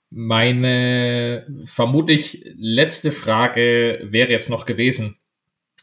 Meine 0.10 1.46
vermutlich 1.66 2.52
letzte 2.56 3.12
Frage 3.12 4.00
wäre 4.02 4.32
jetzt 4.32 4.50
noch 4.50 4.66
gewesen, 4.66 5.20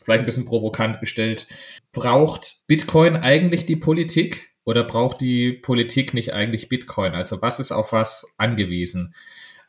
vielleicht 0.05 0.21
ein 0.23 0.27
bisschen 0.27 0.45
provokant 0.45 1.01
gestellt. 1.01 1.47
Braucht 1.93 2.59
Bitcoin 2.67 3.17
eigentlich 3.17 3.67
die 3.67 3.77
Politik 3.77 4.53
oder 4.65 4.85
braucht 4.85 5.21
die 5.21 5.53
Politik 5.53 6.15
nicht 6.15 6.35
eigentlich 6.35 6.69
Bitcoin? 6.69 7.15
Also 7.15 7.43
was 7.43 7.61
ist 7.61 7.73
auf 7.73 7.93
was 7.93 8.35
angewiesen? 8.39 9.15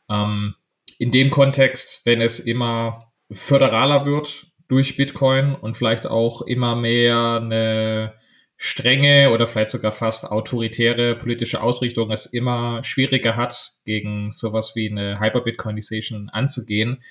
Ähm, 0.08 0.54
in 0.98 1.10
dem 1.10 1.30
Kontext, 1.30 2.02
wenn 2.04 2.20
es 2.20 2.38
immer 2.38 3.12
föderaler 3.30 4.04
wird 4.04 4.48
durch 4.68 4.96
Bitcoin 4.96 5.54
und 5.54 5.76
vielleicht 5.76 6.06
auch 6.06 6.42
immer 6.42 6.76
mehr 6.76 7.40
eine 7.42 8.14
strenge 8.56 9.30
oder 9.30 9.46
vielleicht 9.46 9.70
sogar 9.70 9.92
fast 9.92 10.30
autoritäre 10.30 11.16
politische 11.16 11.60
Ausrichtung 11.60 12.10
es 12.10 12.26
immer 12.26 12.82
schwieriger 12.84 13.36
hat, 13.36 13.72
gegen 13.84 14.30
sowas 14.30 14.72
wie 14.74 14.90
eine 14.90 15.20
Hyper-Bitcoinization 15.20 16.30
anzugehen, 16.30 17.02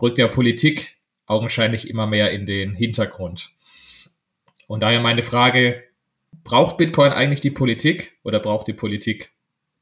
rückt 0.00 0.18
ja 0.18 0.28
Politik 0.28 0.95
augenscheinlich 1.26 1.90
immer 1.90 2.06
mehr 2.06 2.30
in 2.30 2.46
den 2.46 2.74
Hintergrund. 2.74 3.50
Und 4.68 4.82
daher 4.82 5.00
meine 5.00 5.22
Frage, 5.22 5.84
braucht 6.44 6.76
Bitcoin 6.76 7.12
eigentlich 7.12 7.40
die 7.40 7.50
Politik 7.50 8.18
oder 8.22 8.40
braucht 8.40 8.66
die 8.68 8.72
Politik 8.72 9.32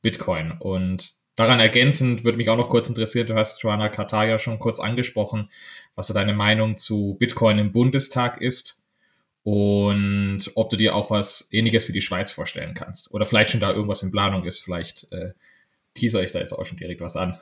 Bitcoin? 0.02 0.52
Und 0.52 1.14
daran 1.36 1.60
ergänzend 1.60 2.24
würde 2.24 2.38
mich 2.38 2.48
auch 2.48 2.56
noch 2.56 2.68
kurz 2.68 2.88
interessieren, 2.88 3.26
du 3.26 3.34
hast 3.34 3.62
Joanna 3.62 3.88
Kartaja 3.88 4.38
schon 4.38 4.58
kurz 4.58 4.80
angesprochen, 4.80 5.50
was 5.94 6.06
so 6.06 6.14
deine 6.14 6.34
Meinung 6.34 6.76
zu 6.76 7.16
Bitcoin 7.18 7.58
im 7.58 7.72
Bundestag 7.72 8.40
ist 8.40 8.88
und 9.42 10.50
ob 10.54 10.70
du 10.70 10.76
dir 10.76 10.94
auch 10.94 11.10
was 11.10 11.52
ähnliches 11.52 11.84
für 11.84 11.92
die 11.92 12.00
Schweiz 12.00 12.32
vorstellen 12.32 12.72
kannst 12.72 13.12
oder 13.12 13.26
vielleicht 13.26 13.50
schon 13.50 13.60
da 13.60 13.72
irgendwas 13.72 14.02
in 14.02 14.10
Planung 14.10 14.44
ist, 14.44 14.60
vielleicht 14.60 15.12
äh, 15.12 15.32
teaser 15.92 16.22
ich 16.22 16.32
da 16.32 16.38
jetzt 16.38 16.52
auch 16.52 16.64
schon 16.64 16.78
direkt 16.78 17.00
was 17.00 17.16
an. 17.16 17.38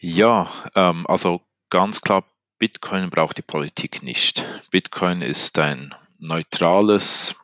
Ja, 0.00 0.50
ähm, 0.74 1.06
also 1.06 1.40
ganz 1.70 2.00
klar, 2.00 2.24
Bitcoin 2.58 3.10
braucht 3.10 3.38
die 3.38 3.42
Politik 3.42 4.02
nicht. 4.02 4.44
Bitcoin 4.70 5.22
ist 5.22 5.58
ein 5.58 5.94
neutrales 6.18 7.36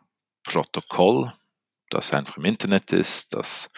Protokoll, 0.43 1.33
das 1.91 2.13
einfach 2.13 2.37
im 2.37 2.45
Internet 2.45 2.93
ist, 2.93 3.35
das 3.35 3.69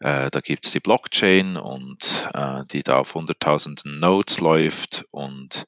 äh, 0.00 0.30
da 0.30 0.40
gibt 0.40 0.64
es 0.64 0.72
die 0.72 0.80
Blockchain 0.80 1.56
und 1.56 2.28
äh, 2.32 2.64
die 2.70 2.82
da 2.82 2.98
auf 2.98 3.14
hunderttausenden 3.14 4.00
Nodes 4.00 4.40
läuft 4.40 5.04
und 5.10 5.66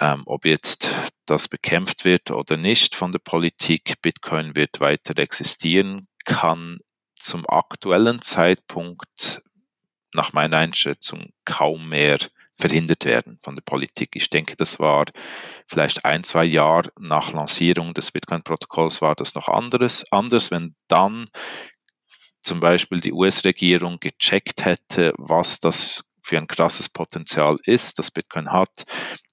ähm, 0.00 0.22
ob 0.26 0.44
jetzt 0.44 0.90
das 1.26 1.48
bekämpft 1.48 2.04
wird 2.04 2.30
oder 2.30 2.56
nicht 2.56 2.94
von 2.94 3.10
der 3.10 3.20
Politik, 3.20 4.00
Bitcoin 4.02 4.54
wird 4.54 4.80
weiter 4.80 5.18
existieren, 5.18 6.08
kann 6.24 6.78
zum 7.16 7.48
aktuellen 7.48 8.20
Zeitpunkt 8.22 9.42
nach 10.12 10.32
meiner 10.32 10.58
Einschätzung 10.58 11.32
kaum 11.44 11.88
mehr 11.88 12.18
verhindert 12.58 13.04
werden 13.04 13.38
von 13.42 13.54
der 13.54 13.62
Politik. 13.62 14.10
Ich 14.14 14.30
denke, 14.30 14.56
das 14.56 14.80
war 14.80 15.06
vielleicht 15.66 16.04
ein, 16.04 16.24
zwei 16.24 16.44
Jahre 16.44 16.90
nach 16.98 17.32
Lancierung 17.32 17.94
des 17.94 18.10
Bitcoin-Protokolls 18.10 19.00
war 19.00 19.14
das 19.14 19.34
noch 19.34 19.48
anderes. 19.48 20.10
Anders, 20.10 20.50
wenn 20.50 20.74
dann 20.88 21.24
zum 22.42 22.60
Beispiel 22.60 23.00
die 23.00 23.12
US-Regierung 23.12 23.98
gecheckt 24.00 24.64
hätte, 24.64 25.12
was 25.18 25.60
das 25.60 26.07
für 26.28 26.36
ein 26.36 26.46
krasses 26.46 26.88
Potenzial 26.88 27.56
ist, 27.64 27.98
das 27.98 28.10
Bitcoin 28.10 28.52
hat, 28.52 28.84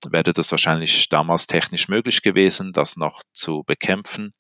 wäre 0.10 0.32
das 0.32 0.52
wahrscheinlich 0.52 1.10
damals 1.10 1.46
technisch 1.46 1.90
möglich 1.90 2.22
gewesen, 2.22 2.72
das 2.72 2.96
noch 2.96 3.22
zu 3.34 3.64
bekämpfen. 3.66 4.32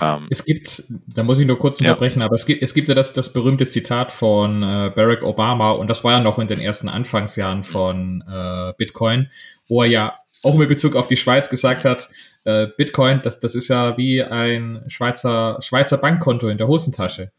Ähm, 0.00 0.26
es 0.28 0.44
gibt, 0.44 0.82
da 1.06 1.22
muss 1.22 1.38
ich 1.38 1.46
nur 1.46 1.58
kurz 1.58 1.80
unterbrechen, 1.80 2.20
ja. 2.20 2.26
aber 2.26 2.34
es 2.34 2.46
gibt, 2.46 2.62
es 2.62 2.74
gibt 2.74 2.88
ja 2.88 2.94
das, 2.94 3.12
das 3.12 3.32
berühmte 3.32 3.66
Zitat 3.66 4.10
von 4.10 4.62
äh, 4.62 4.90
Barack 4.94 5.22
Obama 5.22 5.70
und 5.70 5.88
das 5.88 6.02
war 6.02 6.12
ja 6.12 6.20
noch 6.20 6.38
in 6.38 6.48
den 6.48 6.58
ersten 6.58 6.88
Anfangsjahren 6.88 7.62
von 7.62 8.24
äh, 8.28 8.72
Bitcoin, 8.76 9.30
wo 9.68 9.82
er 9.82 9.88
ja 9.88 10.18
auch 10.42 10.56
mit 10.56 10.68
Bezug 10.68 10.96
auf 10.96 11.06
die 11.06 11.16
Schweiz 11.16 11.48
gesagt 11.48 11.84
hat, 11.84 12.08
äh, 12.44 12.66
Bitcoin, 12.76 13.20
das, 13.22 13.40
das 13.40 13.54
ist 13.54 13.68
ja 13.68 13.96
wie 13.96 14.22
ein 14.22 14.82
Schweizer, 14.88 15.58
Schweizer 15.60 15.98
Bankkonto 15.98 16.48
in 16.48 16.58
der 16.58 16.66
Hosentasche. 16.68 17.30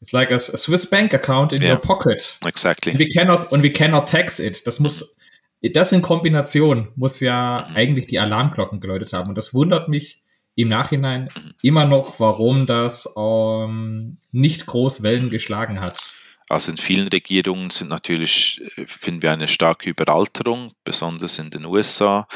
It's 0.00 0.12
like 0.12 0.30
a, 0.30 0.36
a 0.36 0.56
Swiss 0.56 0.88
bank 0.88 1.12
account 1.12 1.52
in 1.52 1.62
yeah, 1.62 1.72
your 1.72 1.78
pocket. 1.78 2.38
Exactly. 2.46 2.92
And 2.92 2.98
we 2.98 3.08
cannot, 3.10 3.52
and 3.52 3.62
we 3.62 3.70
cannot 3.70 4.08
tax 4.08 4.38
it. 4.38 4.66
Das 4.66 4.80
muss, 4.80 5.18
das 5.62 5.92
in 5.92 6.00
Kombination 6.00 6.88
muss 6.96 7.20
ja 7.20 7.66
mhm. 7.68 7.76
eigentlich 7.76 8.06
die 8.06 8.18
Alarmglocken 8.18 8.80
geläutet 8.80 9.12
haben. 9.12 9.28
Und 9.28 9.36
das 9.36 9.52
wundert 9.52 9.88
mich 9.88 10.22
im 10.54 10.68
Nachhinein 10.68 11.28
mhm. 11.34 11.54
immer 11.62 11.84
noch, 11.84 12.18
warum 12.18 12.66
das 12.66 13.14
ähm, 13.16 14.18
nicht 14.32 14.66
groß 14.66 15.02
Wellen 15.02 15.28
geschlagen 15.28 15.80
hat. 15.80 16.12
Also 16.50 16.72
in 16.72 16.78
vielen 16.78 17.06
Regierungen 17.06 17.70
sind 17.70 17.88
natürlich, 17.88 18.60
äh, 18.76 18.84
finden 18.84 19.22
wir 19.22 19.32
eine 19.32 19.46
starke 19.46 19.88
Überalterung, 19.88 20.72
besonders 20.82 21.38
in 21.38 21.50
den 21.50 21.64
USA. 21.64 22.26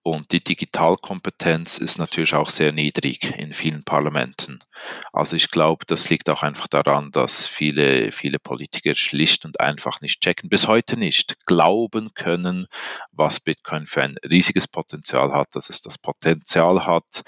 Und 0.00 0.32
die 0.32 0.40
Digitalkompetenz 0.40 1.76
ist 1.76 1.98
natürlich 1.98 2.32
auch 2.32 2.48
sehr 2.48 2.72
niedrig 2.72 3.30
in 3.36 3.52
vielen 3.52 3.84
Parlamenten. 3.84 4.58
Also 5.12 5.36
ich 5.36 5.50
glaube, 5.50 5.84
das 5.86 6.08
liegt 6.08 6.30
auch 6.30 6.42
einfach 6.42 6.66
daran, 6.66 7.10
dass 7.10 7.46
viele, 7.46 8.10
viele 8.10 8.38
Politiker 8.38 8.94
schlicht 8.94 9.44
und 9.44 9.60
einfach 9.60 10.00
nicht 10.00 10.22
checken, 10.22 10.48
bis 10.48 10.66
heute 10.66 10.96
nicht 10.96 11.36
glauben 11.44 12.14
können, 12.14 12.68
was 13.12 13.38
Bitcoin 13.38 13.86
für 13.86 14.02
ein 14.02 14.16
riesiges 14.30 14.66
Potenzial 14.66 15.34
hat, 15.34 15.48
dass 15.54 15.68
es 15.68 15.82
das 15.82 15.98
Potenzial 15.98 16.86
hat, 16.86 17.22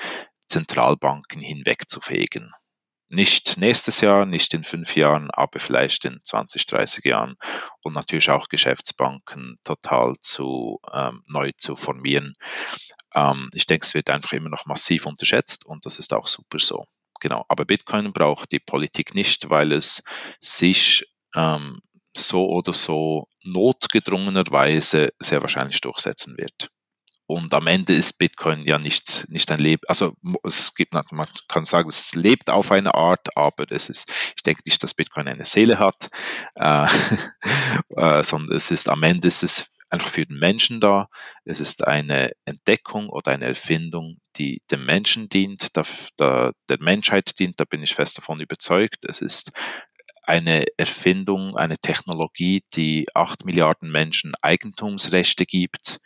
Zentralbanken 0.49 1.43
hinwegzufegen. 1.43 2.51
Nicht 3.13 3.57
nächstes 3.57 4.01
Jahr, 4.01 4.25
nicht 4.25 4.55
in 4.55 4.63
fünf 4.63 4.95
Jahren, 4.95 5.31
aber 5.33 5.59
vielleicht 5.59 6.05
in 6.05 6.21
20, 6.23 6.65
30 6.65 7.05
Jahren 7.05 7.35
und 7.83 7.95
natürlich 7.97 8.31
auch 8.31 8.49
Geschäftsbanken 8.49 9.59
total 9.65 10.15
zu 10.21 10.79
ähm, 10.93 11.25
neu 11.27 11.51
zu 11.57 11.75
formieren. 11.75 12.37
Ähm, 13.15 13.51
ich 13.53 13.67
denke, 13.67 13.85
es 13.85 13.95
wird 13.95 14.11
einfach 14.11 14.33
immer 14.33 14.49
noch 14.49 14.65
massiv 14.65 15.07
unterschätzt 15.07 15.67
und 15.67 15.85
das 15.85 15.99
ist 15.99 16.15
auch 16.15 16.29
super 16.29 16.61
so. 16.61 16.85
Genau. 17.21 17.45
Aber 17.49 17.65
Bitcoin 17.65 18.13
braucht 18.13 18.53
die 18.53 18.61
Politik 18.61 19.15
nicht, 19.15 19.51
weil 19.51 19.73
es 19.73 20.05
sich 20.39 21.05
ähm, 21.35 21.81
so 22.15 22.49
oder 22.49 22.73
so 22.73 23.27
notgedrungenerweise 23.43 25.11
sehr 25.19 25.43
wahrscheinlich 25.43 25.81
durchsetzen 25.81 26.39
wird. 26.39 26.71
Und 27.31 27.55
am 27.55 27.69
Ende 27.69 27.95
ist 27.95 28.19
Bitcoin 28.19 28.65
ja 28.65 28.77
nicht, 28.77 29.27
nicht 29.29 29.53
ein 29.53 29.61
Leben, 29.61 29.83
also 29.87 30.17
es 30.43 30.75
gibt, 30.75 30.95
man 30.95 31.29
kann 31.47 31.65
sagen, 31.65 31.89
es 31.89 32.13
lebt 32.17 32.51
auf 32.51 32.73
eine 32.73 32.93
Art, 32.93 33.37
aber 33.37 33.71
es 33.71 33.89
ist, 33.89 34.11
ich 34.35 34.43
denke 34.43 34.63
nicht, 34.67 34.83
dass 34.83 34.95
Bitcoin 34.95 35.29
eine 35.29 35.45
Seele 35.45 35.79
hat, 35.79 36.11
äh, 36.57 36.89
äh, 37.97 38.25
sondern 38.25 38.57
es 38.57 38.73
ist 38.73 38.89
am 38.89 39.05
Ende 39.05 39.29
ist 39.29 39.45
es 39.45 39.71
einfach 39.91 40.09
für 40.09 40.27
den 40.27 40.41
Menschen 40.41 40.81
da. 40.81 41.09
Es 41.45 41.61
ist 41.61 41.87
eine 41.87 42.33
Entdeckung 42.47 43.09
oder 43.09 43.31
eine 43.31 43.47
Erfindung, 43.47 44.17
die 44.35 44.61
dem 44.69 44.85
Menschen 44.85 45.29
dient, 45.29 45.77
der, 45.77 45.87
der, 46.19 46.53
der 46.69 46.79
Menschheit 46.81 47.39
dient, 47.39 47.61
da 47.61 47.65
bin 47.65 47.85
ich 47.85 47.95
fest 47.95 48.19
davon 48.19 48.41
überzeugt. 48.41 49.05
Es 49.09 49.21
ist 49.21 49.53
eine 50.25 50.65
Erfindung, 50.77 51.57
eine 51.57 51.79
Technologie, 51.79 52.65
die 52.75 53.07
acht 53.15 53.45
Milliarden 53.45 53.93
Menschen 53.93 54.35
Eigentumsrechte 54.43 55.47
gibt 55.47 56.01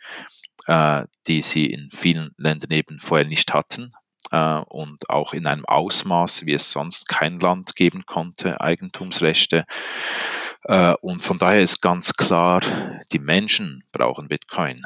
die 0.67 1.41
sie 1.41 1.67
in 1.67 1.89
vielen 1.91 2.33
Ländern 2.37 2.71
eben 2.71 2.99
vorher 2.99 3.27
nicht 3.27 3.53
hatten 3.53 3.93
äh, 4.31 4.61
und 4.67 5.09
auch 5.09 5.33
in 5.33 5.47
einem 5.47 5.65
Ausmaß, 5.65 6.45
wie 6.45 6.53
es 6.53 6.71
sonst 6.71 7.07
kein 7.07 7.39
Land 7.39 7.75
geben 7.75 8.05
konnte, 8.05 8.61
Eigentumsrechte. 8.61 9.65
Äh, 10.63 10.93
und 11.01 11.21
von 11.21 11.37
daher 11.37 11.61
ist 11.61 11.81
ganz 11.81 12.13
klar, 12.13 12.61
die 13.11 13.19
Menschen 13.19 13.83
brauchen 13.91 14.27
Bitcoin. 14.27 14.81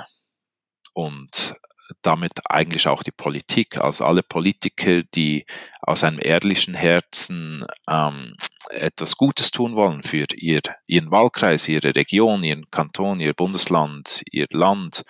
Und 0.93 1.55
damit 2.03 2.34
eigentlich 2.45 2.88
auch 2.88 3.01
die 3.01 3.11
Politik, 3.11 3.77
also 3.77 4.05
alle 4.05 4.21
Politiker, 4.21 5.01
die 5.15 5.45
aus 5.82 6.03
einem 6.03 6.19
ehrlichen 6.21 6.75
Herzen 6.75 7.65
ähm, 7.89 8.36
etwas 8.69 9.15
Gutes 9.15 9.49
tun 9.49 9.75
wollen 9.75 10.03
für 10.03 10.25
ihr, 10.36 10.61
ihren 10.86 11.09
Wahlkreis, 11.09 11.67
ihre 11.67 11.95
Region, 11.95 12.43
ihren 12.43 12.69
Kanton, 12.69 13.19
ihr 13.19 13.34
Bundesland, 13.34 14.21
ihr 14.32 14.45
Land 14.51 15.03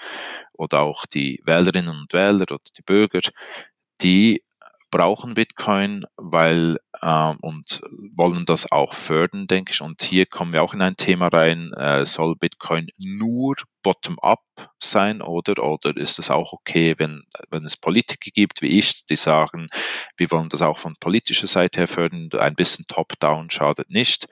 oder 0.60 0.82
auch 0.82 1.05
die 1.05 1.41
Wählerinnen 1.45 2.01
und 2.01 2.14
Wähler 2.14 2.41
oder 2.41 2.60
die 2.78 2.82
Bürger, 2.82 3.22
die 4.01 4.43
brauchen 4.91 5.36
Bitcoin, 5.36 6.05
weil 6.18 6.78
äh, 7.01 7.34
und 7.41 7.82
wollen 8.18 8.45
das 8.45 8.72
auch 8.72 8.93
fördern, 8.93 9.45
denke 9.45 9.72
ich. 9.72 9.82
Und 9.82 10.01
hier 10.01 10.26
kommen 10.26 10.51
wir 10.51 10.64
auch 10.64 10.74
in 10.74 10.82
ein 10.82 10.97
Thema 10.97 11.28
rein, 11.28 11.72
äh, 11.74 12.05
soll 12.05 12.36
Bitcoin 12.36 12.88
nur 12.97 13.55
bottom-up 13.84 14.41
sein 14.80 15.22
oder, 15.22 15.64
oder 15.64 15.95
ist 15.95 16.18
es 16.20 16.32
auch 16.32 16.53
okay, 16.53 16.95
wenn, 16.97 17.24
wenn 17.51 17.66
es 17.66 17.78
Politiker 17.78 18.32
gibt, 18.34 18.62
wie 18.62 18.80
ich, 18.80 19.05
die 19.05 19.16
sagen, 19.16 19.70
wir 20.18 20.32
wollen 20.32 20.49
das 20.49 20.64
auch 20.64 20.80
von 20.80 20.95
politischer 20.99 21.47
Seite 21.47 21.82
her 21.82 21.88
fördern, 21.88 22.30
ein 22.39 22.55
bisschen 22.55 22.86
top-down 22.88 23.51
schadet 23.51 23.89
nicht, 23.91 24.28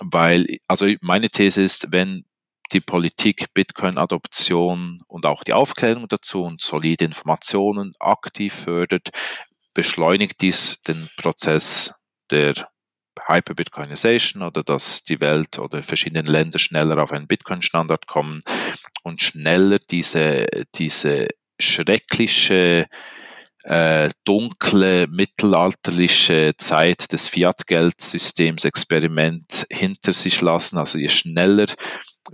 weil, 0.00 0.46
also 0.66 0.88
meine 1.02 1.28
These 1.28 1.62
ist, 1.62 1.92
wenn 1.92 2.24
die 2.72 2.80
Politik 2.80 3.52
Bitcoin-Adoption 3.54 5.00
und 5.06 5.26
auch 5.26 5.44
die 5.44 5.52
Aufklärung 5.52 6.08
dazu 6.08 6.44
und 6.44 6.60
solide 6.60 7.04
Informationen 7.04 7.92
aktiv 7.98 8.54
fördert, 8.54 9.10
beschleunigt 9.74 10.40
dies 10.40 10.82
den 10.82 11.08
Prozess 11.16 11.94
der 12.30 12.54
Hyper-Bitcoinization 13.26 14.42
oder 14.42 14.62
dass 14.62 15.02
die 15.02 15.20
Welt 15.20 15.58
oder 15.58 15.82
verschiedene 15.82 16.22
Länder 16.22 16.58
schneller 16.58 17.02
auf 17.02 17.12
einen 17.12 17.26
Bitcoin-Standard 17.26 18.06
kommen 18.06 18.40
und 19.02 19.20
schneller 19.20 19.78
diese, 19.90 20.46
diese 20.74 21.28
schreckliche, 21.58 22.86
äh, 23.64 24.08
dunkle, 24.24 25.06
mittelalterliche 25.08 26.54
Zeit 26.56 27.12
des 27.12 27.28
Fiat-Geldsystems 27.28 28.64
Experiment 28.64 29.66
hinter 29.70 30.12
sich 30.12 30.40
lassen. 30.40 30.78
Also 30.78 30.98
je 30.98 31.08
schneller 31.08 31.66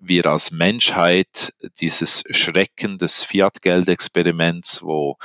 wir 0.00 0.26
als 0.26 0.50
Menschheit 0.50 1.52
dieses 1.80 2.24
Schrecken 2.30 2.98
des 2.98 3.22
Fiat-Geld-Experiments, 3.22 4.82
wo 4.82 5.16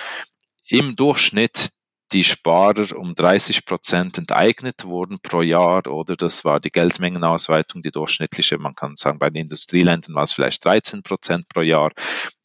im 0.68 0.96
Durchschnitt 0.96 1.72
die 2.12 2.24
Sparer 2.24 2.98
um 2.98 3.16
30 3.16 3.66
Prozent 3.66 4.18
enteignet 4.18 4.84
wurden 4.84 5.20
pro 5.22 5.42
Jahr 5.42 5.88
oder 5.88 6.16
das 6.16 6.44
war 6.44 6.60
die 6.60 6.70
Geldmengenausweitung, 6.70 7.82
die 7.82 7.92
durchschnittliche, 7.92 8.58
man 8.58 8.76
kann 8.76 8.96
sagen, 8.98 9.20
bei 9.20 9.30
den 9.30 9.44
Industrieländern 9.44 10.16
war 10.16 10.24
es 10.24 10.34
vielleicht 10.34 10.64
13 10.66 11.04
Prozent 11.04 11.48
pro 11.48 11.62
Jahr, 11.62 11.92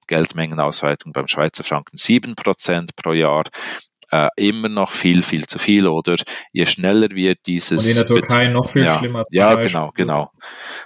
Geldmengenausweitung 0.07 1.13
beim 1.13 1.27
Schweizer 1.27 1.65
Franken 1.65 1.97
7 1.97 2.37
Prozent 2.37 2.95
pro 2.95 3.13
Jahr. 3.13 3.45
Äh, 4.13 4.29
immer 4.37 4.69
noch 4.69 4.93
viel, 4.93 5.21
viel 5.21 5.47
zu 5.47 5.59
viel, 5.59 5.89
oder 5.89 6.15
je 6.53 6.65
schneller 6.65 7.11
wir 7.11 7.35
dieses... 7.35 7.85
Und 7.85 7.91
in 7.91 7.97
der 7.97 8.07
Türkei 8.07 8.49
noch 8.49 8.71
viel 8.71 8.85
ja, 8.85 8.99
schlimmer. 8.99 9.25
Ja, 9.33 9.57
genau, 9.57 9.91
genau. 9.95 10.31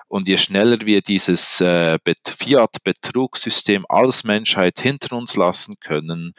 Und 0.09 0.27
je 0.27 0.39
schneller 0.39 0.79
wir 0.81 1.03
dieses 1.03 1.61
äh, 1.61 1.99
Fiat-Betrugssystem 2.27 3.85
als 3.91 4.25
Menschheit 4.25 4.81
hinter 4.81 5.17
uns 5.17 5.37
lassen 5.37 5.77
können, 5.81 6.33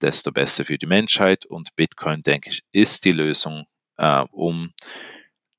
desto 0.00 0.30
besser 0.30 0.64
für 0.64 0.78
die 0.78 0.86
Menschheit. 0.86 1.44
Und 1.44 1.74
Bitcoin, 1.74 2.22
denke 2.22 2.50
ich, 2.50 2.62
ist 2.70 3.04
die 3.04 3.10
Lösung, 3.10 3.64
äh, 3.96 4.24
um 4.30 4.72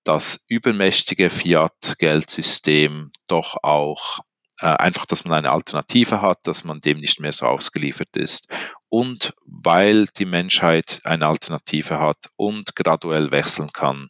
das 0.06 0.46
übermächtige 0.48 1.30
Fiat-Geldsystem 1.30 3.12
doch 3.28 3.58
auch 3.64 4.20
äh, 4.60 4.68
einfach, 4.68 5.06
dass 5.06 5.26
man 5.26 5.34
eine 5.34 5.52
Alternative 5.52 6.22
hat, 6.22 6.40
dass 6.44 6.64
man 6.64 6.80
dem 6.80 7.00
nicht 7.00 7.20
mehr 7.20 7.34
so 7.34 7.48
ausgeliefert 7.48 8.16
ist. 8.16 8.50
Und 8.90 9.34
weil 9.46 10.06
die 10.18 10.26
Menschheit 10.26 11.02
eine 11.04 11.28
Alternative 11.28 12.00
hat 12.00 12.30
und 12.36 12.76
graduell 12.76 13.32
wechseln 13.32 13.70
kann, 13.72 14.08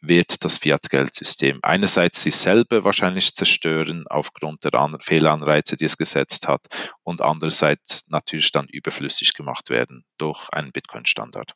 wird 0.00 0.44
das 0.44 0.58
Fiat-Geldsystem 0.58 1.58
einerseits 1.62 2.22
sich 2.22 2.36
selber 2.36 2.84
wahrscheinlich 2.84 3.34
zerstören 3.34 4.04
aufgrund 4.08 4.64
der 4.64 4.98
Fehlanreize, 5.00 5.76
die 5.76 5.84
es 5.84 5.96
gesetzt 5.96 6.48
hat, 6.48 6.66
und 7.02 7.20
andererseits 7.20 8.08
natürlich 8.08 8.52
dann 8.52 8.68
überflüssig 8.68 9.34
gemacht 9.34 9.70
werden 9.70 10.04
durch 10.16 10.48
einen 10.50 10.72
Bitcoin-Standard. 10.72 11.54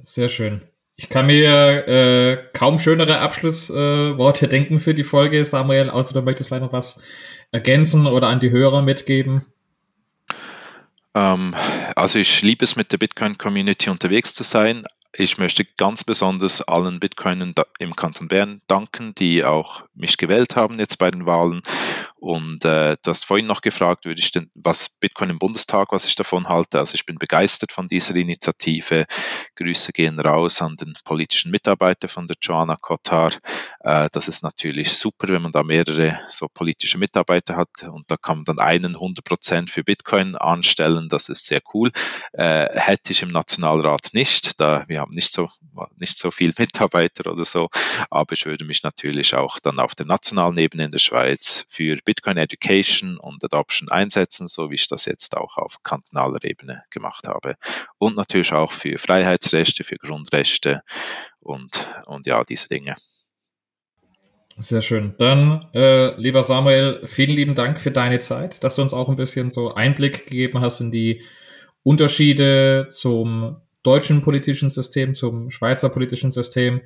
Sehr 0.00 0.28
schön. 0.28 0.62
Ich 0.96 1.08
kann 1.08 1.26
mir 1.26 1.86
äh, 1.86 2.36
kaum 2.52 2.78
schönere 2.78 3.18
Abschlussworte 3.18 4.46
äh, 4.46 4.48
denken 4.48 4.80
für 4.80 4.94
die 4.94 5.04
Folge, 5.04 5.44
Samuel, 5.44 5.90
außer 5.90 6.14
du 6.14 6.22
möchtest 6.22 6.48
vielleicht 6.48 6.64
noch 6.64 6.72
was 6.72 7.04
ergänzen 7.52 8.06
oder 8.06 8.28
an 8.28 8.40
die 8.40 8.50
Hörer 8.50 8.82
mitgeben. 8.82 9.44
Ähm, 11.14 11.54
also 11.96 12.18
ich 12.18 12.42
liebe 12.42 12.64
es, 12.64 12.76
mit 12.76 12.92
der 12.92 12.98
Bitcoin-Community 12.98 13.90
unterwegs 13.90 14.34
zu 14.34 14.44
sein, 14.44 14.84
ich 15.16 15.38
möchte 15.38 15.64
ganz 15.76 16.04
besonders 16.04 16.62
allen 16.62 17.00
Bitcoinern 17.00 17.54
im 17.78 17.96
Kanton 17.96 18.28
Bern 18.28 18.60
danken, 18.68 19.14
die 19.14 19.44
auch 19.44 19.82
mich 19.94 20.16
gewählt 20.16 20.54
haben 20.54 20.78
jetzt 20.78 20.98
bei 20.98 21.10
den 21.10 21.26
Wahlen. 21.26 21.62
Und 22.20 22.64
äh, 22.64 22.96
du 23.00 23.10
hast 23.10 23.24
vorhin 23.24 23.46
noch 23.46 23.60
gefragt, 23.60 24.04
würde 24.04 24.20
ich 24.20 24.32
denn, 24.32 24.50
was 24.54 24.88
Bitcoin 24.88 25.30
im 25.30 25.38
Bundestag, 25.38 25.92
was 25.92 26.04
ich 26.04 26.16
davon 26.16 26.48
halte. 26.48 26.80
Also 26.80 26.96
ich 26.96 27.06
bin 27.06 27.16
begeistert 27.16 27.70
von 27.70 27.86
dieser 27.86 28.16
Initiative. 28.16 29.06
Grüße 29.54 29.92
gehen 29.92 30.18
raus 30.18 30.60
an 30.60 30.74
den 30.74 30.94
politischen 31.04 31.52
Mitarbeiter 31.52 32.08
von 32.08 32.26
der 32.26 32.36
Joanna 32.42 32.76
Kotar. 32.76 33.30
Äh, 33.80 34.08
das 34.12 34.26
ist 34.26 34.42
natürlich 34.42 34.96
super, 34.96 35.28
wenn 35.28 35.42
man 35.42 35.52
da 35.52 35.62
mehrere 35.62 36.18
so 36.28 36.48
politische 36.52 36.98
Mitarbeiter 36.98 37.54
hat 37.54 37.68
und 37.84 38.10
da 38.10 38.16
kann 38.16 38.38
man 38.38 38.44
dann 38.44 38.58
einen 38.58 38.94
100 38.94 39.24
Prozent 39.24 39.70
für 39.70 39.84
Bitcoin 39.84 40.34
anstellen. 40.34 41.08
Das 41.08 41.28
ist 41.28 41.46
sehr 41.46 41.60
cool. 41.72 41.92
Äh, 42.32 42.68
hätte 42.80 43.12
ich 43.12 43.22
im 43.22 43.30
Nationalrat 43.30 44.08
nicht, 44.12 44.60
da 44.60 44.84
wir 44.88 45.00
haben 45.00 45.12
nicht 45.12 45.32
so 45.32 45.48
nicht 46.00 46.18
so 46.18 46.32
viel 46.32 46.52
Mitarbeiter 46.58 47.30
oder 47.30 47.44
so, 47.44 47.68
aber 48.10 48.32
ich 48.32 48.44
würde 48.44 48.64
mich 48.64 48.82
natürlich 48.82 49.36
auch 49.36 49.60
dann 49.60 49.78
auf 49.78 49.94
der 49.94 50.06
nationalen 50.06 50.58
Ebene 50.58 50.86
in 50.86 50.90
der 50.90 50.98
Schweiz 50.98 51.64
für 51.68 51.96
Bitcoin 52.08 52.38
Education 52.38 53.18
und 53.18 53.44
Adoption 53.44 53.90
einsetzen, 53.90 54.46
so 54.46 54.70
wie 54.70 54.76
ich 54.76 54.88
das 54.88 55.04
jetzt 55.04 55.36
auch 55.36 55.58
auf 55.58 55.82
kantonaler 55.82 56.42
Ebene 56.42 56.82
gemacht 56.88 57.28
habe. 57.28 57.56
Und 57.98 58.16
natürlich 58.16 58.50
auch 58.54 58.72
für 58.72 58.96
Freiheitsrechte, 58.96 59.84
für 59.84 59.96
Grundrechte 59.96 60.80
und, 61.40 61.86
und 62.06 62.24
ja, 62.24 62.42
diese 62.44 62.66
Dinge. 62.66 62.94
Sehr 64.56 64.80
schön. 64.80 65.16
Dann, 65.18 65.68
äh, 65.74 66.18
lieber 66.18 66.42
Samuel, 66.42 67.06
vielen 67.06 67.36
lieben 67.36 67.54
Dank 67.54 67.78
für 67.78 67.90
deine 67.90 68.20
Zeit, 68.20 68.64
dass 68.64 68.76
du 68.76 68.82
uns 68.82 68.94
auch 68.94 69.10
ein 69.10 69.16
bisschen 69.16 69.50
so 69.50 69.74
Einblick 69.74 70.24
gegeben 70.24 70.62
hast 70.62 70.80
in 70.80 70.90
die 70.90 71.22
Unterschiede 71.82 72.86
zum 72.88 73.60
deutschen 73.82 74.22
politischen 74.22 74.70
System, 74.70 75.12
zum 75.12 75.50
Schweizer 75.50 75.90
politischen 75.90 76.30
System. 76.30 76.80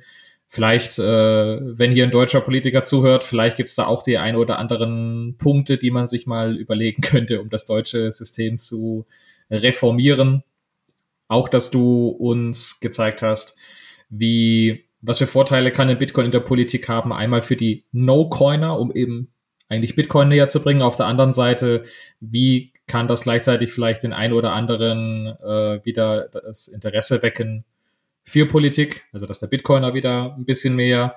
Vielleicht, 0.53 0.99
äh, 0.99 1.59
wenn 1.79 1.91
hier 1.91 2.03
ein 2.03 2.11
deutscher 2.11 2.39
Politiker 2.39 2.83
zuhört, 2.83 3.23
vielleicht 3.23 3.57
gibt 3.57 3.69
es 3.69 3.75
da 3.75 3.87
auch 3.87 4.03
die 4.03 4.19
ein 4.19 4.35
oder 4.35 4.59
anderen 4.59 5.35
Punkte, 5.39 5.79
die 5.79 5.89
man 5.89 6.05
sich 6.05 6.27
mal 6.27 6.55
überlegen 6.55 7.01
könnte, 7.01 7.41
um 7.41 7.49
das 7.49 7.65
deutsche 7.65 8.11
System 8.11 8.59
zu 8.59 9.07
reformieren. 9.49 10.43
Auch, 11.27 11.49
dass 11.49 11.71
du 11.71 12.09
uns 12.09 12.79
gezeigt 12.81 13.23
hast, 13.23 13.57
wie, 14.09 14.85
was 15.01 15.17
für 15.17 15.25
Vorteile 15.25 15.71
kann 15.71 15.89
ein 15.89 15.97
Bitcoin 15.97 16.27
in 16.27 16.31
der 16.31 16.41
Politik 16.41 16.87
haben. 16.87 17.11
Einmal 17.11 17.41
für 17.41 17.55
die 17.55 17.85
No-Coiner, 17.91 18.77
um 18.77 18.91
eben 18.91 19.33
eigentlich 19.69 19.95
Bitcoin 19.95 20.27
näher 20.27 20.47
zu 20.47 20.61
bringen. 20.61 20.83
Auf 20.83 20.97
der 20.97 21.07
anderen 21.07 21.33
Seite, 21.33 21.81
wie 22.19 22.73
kann 22.85 23.07
das 23.07 23.23
gleichzeitig 23.23 23.71
vielleicht 23.71 24.03
den 24.03 24.13
einen 24.13 24.33
oder 24.33 24.53
anderen 24.53 25.25
äh, 25.25 25.83
wieder 25.83 26.27
das 26.27 26.67
Interesse 26.67 27.23
wecken 27.23 27.65
für 28.23 28.47
Politik, 28.47 29.05
also 29.11 29.25
dass 29.25 29.39
der 29.39 29.47
Bitcoiner 29.47 29.93
wieder 29.93 30.35
ein 30.35 30.45
bisschen 30.45 30.75
mehr 30.75 31.15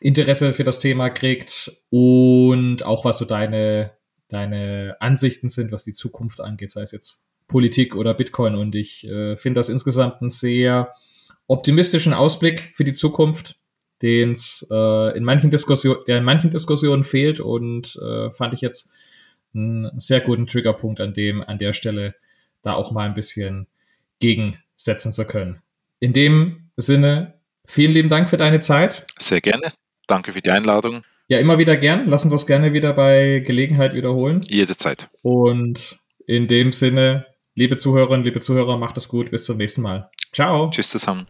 Interesse 0.00 0.54
für 0.54 0.64
das 0.64 0.78
Thema 0.78 1.10
kriegt 1.10 1.70
und 1.90 2.84
auch 2.84 3.04
was 3.04 3.18
so 3.18 3.24
deine, 3.24 3.92
deine 4.28 4.96
Ansichten 5.00 5.48
sind, 5.48 5.72
was 5.72 5.84
die 5.84 5.92
Zukunft 5.92 6.40
angeht, 6.40 6.70
sei 6.70 6.82
es 6.82 6.92
jetzt 6.92 7.32
Politik 7.46 7.94
oder 7.94 8.14
Bitcoin. 8.14 8.54
Und 8.54 8.74
ich 8.74 9.06
äh, 9.06 9.36
finde 9.36 9.60
das 9.60 9.68
insgesamt 9.68 10.20
einen 10.20 10.30
sehr 10.30 10.94
optimistischen 11.46 12.14
Ausblick 12.14 12.72
für 12.74 12.84
die 12.84 12.92
Zukunft, 12.92 13.56
den 14.02 14.30
es 14.30 14.66
äh, 14.70 15.16
in 15.16 15.24
manchen 15.24 15.50
Diskussionen, 15.50 16.00
der 16.06 16.18
in 16.18 16.24
manchen 16.24 16.50
Diskussionen 16.50 17.04
fehlt 17.04 17.40
und 17.40 17.96
äh, 17.96 18.32
fand 18.32 18.54
ich 18.54 18.62
jetzt 18.62 18.94
einen 19.52 19.90
sehr 19.98 20.20
guten 20.20 20.46
Triggerpunkt 20.46 21.00
an 21.00 21.12
dem, 21.12 21.42
an 21.42 21.58
der 21.58 21.72
Stelle 21.72 22.14
da 22.62 22.74
auch 22.74 22.92
mal 22.92 23.06
ein 23.06 23.14
bisschen 23.14 23.66
gegensetzen 24.20 25.12
zu 25.12 25.26
können. 25.26 25.60
In 26.02 26.14
dem 26.14 26.70
Sinne, 26.78 27.34
vielen 27.66 27.92
lieben 27.92 28.08
Dank 28.08 28.30
für 28.30 28.38
deine 28.38 28.58
Zeit. 28.60 29.06
Sehr 29.18 29.42
gerne. 29.42 29.70
Danke 30.06 30.32
für 30.32 30.40
die 30.40 30.50
Einladung. 30.50 31.02
Ja, 31.28 31.38
immer 31.38 31.58
wieder 31.58 31.76
gern. 31.76 32.08
Lass 32.08 32.24
uns 32.24 32.32
das 32.32 32.46
gerne 32.46 32.72
wieder 32.72 32.94
bei 32.94 33.40
Gelegenheit 33.40 33.92
wiederholen. 33.94 34.40
Jederzeit. 34.48 35.10
Und 35.22 35.98
in 36.26 36.48
dem 36.48 36.72
Sinne, 36.72 37.26
liebe 37.54 37.76
Zuhörerinnen, 37.76 38.24
liebe 38.24 38.40
Zuhörer, 38.40 38.78
macht 38.78 38.96
es 38.96 39.08
gut. 39.08 39.30
Bis 39.30 39.44
zum 39.44 39.58
nächsten 39.58 39.82
Mal. 39.82 40.10
Ciao. 40.32 40.70
Tschüss 40.70 40.88
zusammen. 40.88 41.26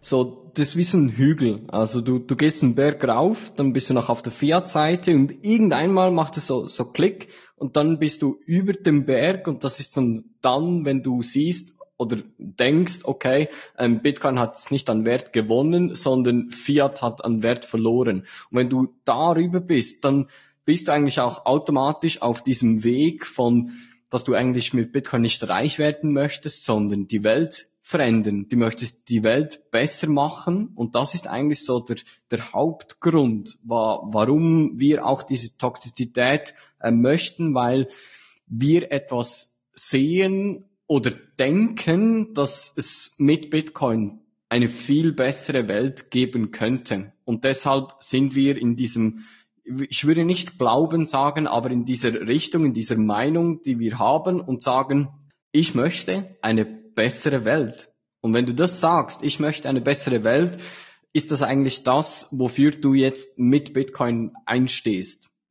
So, 0.00 0.50
das 0.54 0.70
ist 0.70 0.76
wie 0.76 0.82
so 0.82 0.98
ein 0.98 1.10
Hügel. 1.10 1.60
Also 1.68 2.00
du, 2.00 2.18
du 2.18 2.34
gehst 2.34 2.64
einen 2.64 2.74
Berg 2.74 3.06
rauf, 3.06 3.52
dann 3.56 3.72
bist 3.72 3.90
du 3.90 3.94
noch 3.94 4.08
auf 4.08 4.22
der 4.22 4.32
Fiat-Seite 4.32 5.14
und 5.14 5.44
irgendeinmal 5.44 6.10
macht 6.10 6.36
es 6.36 6.48
so, 6.48 6.66
so 6.66 6.86
Klick 6.86 7.28
und 7.56 7.76
dann 7.76 8.00
bist 8.00 8.22
du 8.22 8.40
über 8.44 8.72
dem 8.72 9.06
Berg 9.06 9.46
und 9.46 9.62
das 9.62 9.78
ist 9.78 9.96
dann, 9.96 10.24
dann 10.40 10.84
wenn 10.84 11.02
du 11.02 11.22
siehst 11.22 11.77
oder 11.98 12.16
denkst, 12.38 13.00
okay, 13.04 13.48
ähm, 13.76 14.00
Bitcoin 14.00 14.38
hat 14.38 14.56
es 14.56 14.70
nicht 14.70 14.88
an 14.88 15.04
Wert 15.04 15.32
gewonnen, 15.32 15.94
sondern 15.94 16.50
Fiat 16.50 17.02
hat 17.02 17.24
an 17.24 17.42
Wert 17.42 17.64
verloren. 17.66 18.20
Und 18.50 18.58
wenn 18.58 18.70
du 18.70 18.94
darüber 19.04 19.60
bist, 19.60 20.04
dann 20.04 20.28
bist 20.64 20.88
du 20.88 20.92
eigentlich 20.92 21.20
auch 21.20 21.44
automatisch 21.44 22.22
auf 22.22 22.42
diesem 22.42 22.84
Weg 22.84 23.26
von, 23.26 23.72
dass 24.10 24.24
du 24.24 24.34
eigentlich 24.34 24.72
mit 24.72 24.92
Bitcoin 24.92 25.22
nicht 25.22 25.46
reich 25.48 25.78
werden 25.78 26.12
möchtest, 26.12 26.64
sondern 26.64 27.08
die 27.08 27.24
Welt 27.24 27.70
verändern. 27.80 28.46
Du 28.48 28.56
möchtest 28.56 29.08
die 29.08 29.22
Welt 29.22 29.70
besser 29.70 30.08
machen 30.08 30.72
und 30.74 30.94
das 30.94 31.14
ist 31.14 31.26
eigentlich 31.26 31.64
so 31.64 31.80
der, 31.80 31.96
der 32.30 32.52
Hauptgrund, 32.52 33.58
wa 33.64 34.00
warum 34.04 34.78
wir 34.78 35.06
auch 35.06 35.22
diese 35.22 35.56
Toxizität 35.56 36.54
äh, 36.80 36.90
möchten, 36.90 37.54
weil 37.54 37.88
wir 38.46 38.92
etwas 38.92 39.62
sehen 39.72 40.67
oder 40.88 41.12
denken, 41.38 42.34
dass 42.34 42.72
es 42.76 43.14
mit 43.18 43.50
Bitcoin 43.50 44.20
eine 44.48 44.68
viel 44.68 45.12
bessere 45.12 45.68
Welt 45.68 46.10
geben 46.10 46.50
könnte. 46.50 47.12
Und 47.24 47.44
deshalb 47.44 47.92
sind 48.00 48.34
wir 48.34 48.56
in 48.56 48.74
diesem, 48.74 49.26
ich 49.64 50.06
würde 50.06 50.24
nicht 50.24 50.58
Glauben 50.58 51.04
sagen, 51.04 51.46
aber 51.46 51.70
in 51.70 51.84
dieser 51.84 52.26
Richtung, 52.26 52.64
in 52.64 52.72
dieser 52.72 52.96
Meinung, 52.96 53.60
die 53.62 53.78
wir 53.78 53.98
haben 53.98 54.40
und 54.40 54.62
sagen, 54.62 55.08
ich 55.52 55.74
möchte 55.74 56.36
eine 56.40 56.64
bessere 56.64 57.44
Welt. 57.44 57.92
Und 58.22 58.32
wenn 58.32 58.46
du 58.46 58.54
das 58.54 58.80
sagst, 58.80 59.22
ich 59.22 59.38
möchte 59.38 59.68
eine 59.68 59.82
bessere 59.82 60.24
Welt, 60.24 60.58
ist 61.12 61.30
das 61.30 61.42
eigentlich 61.42 61.84
das, 61.84 62.28
wofür 62.32 62.70
du 62.70 62.94
jetzt 62.94 63.38
mit 63.38 63.74
Bitcoin 63.74 64.32
einstehst. 64.46 65.27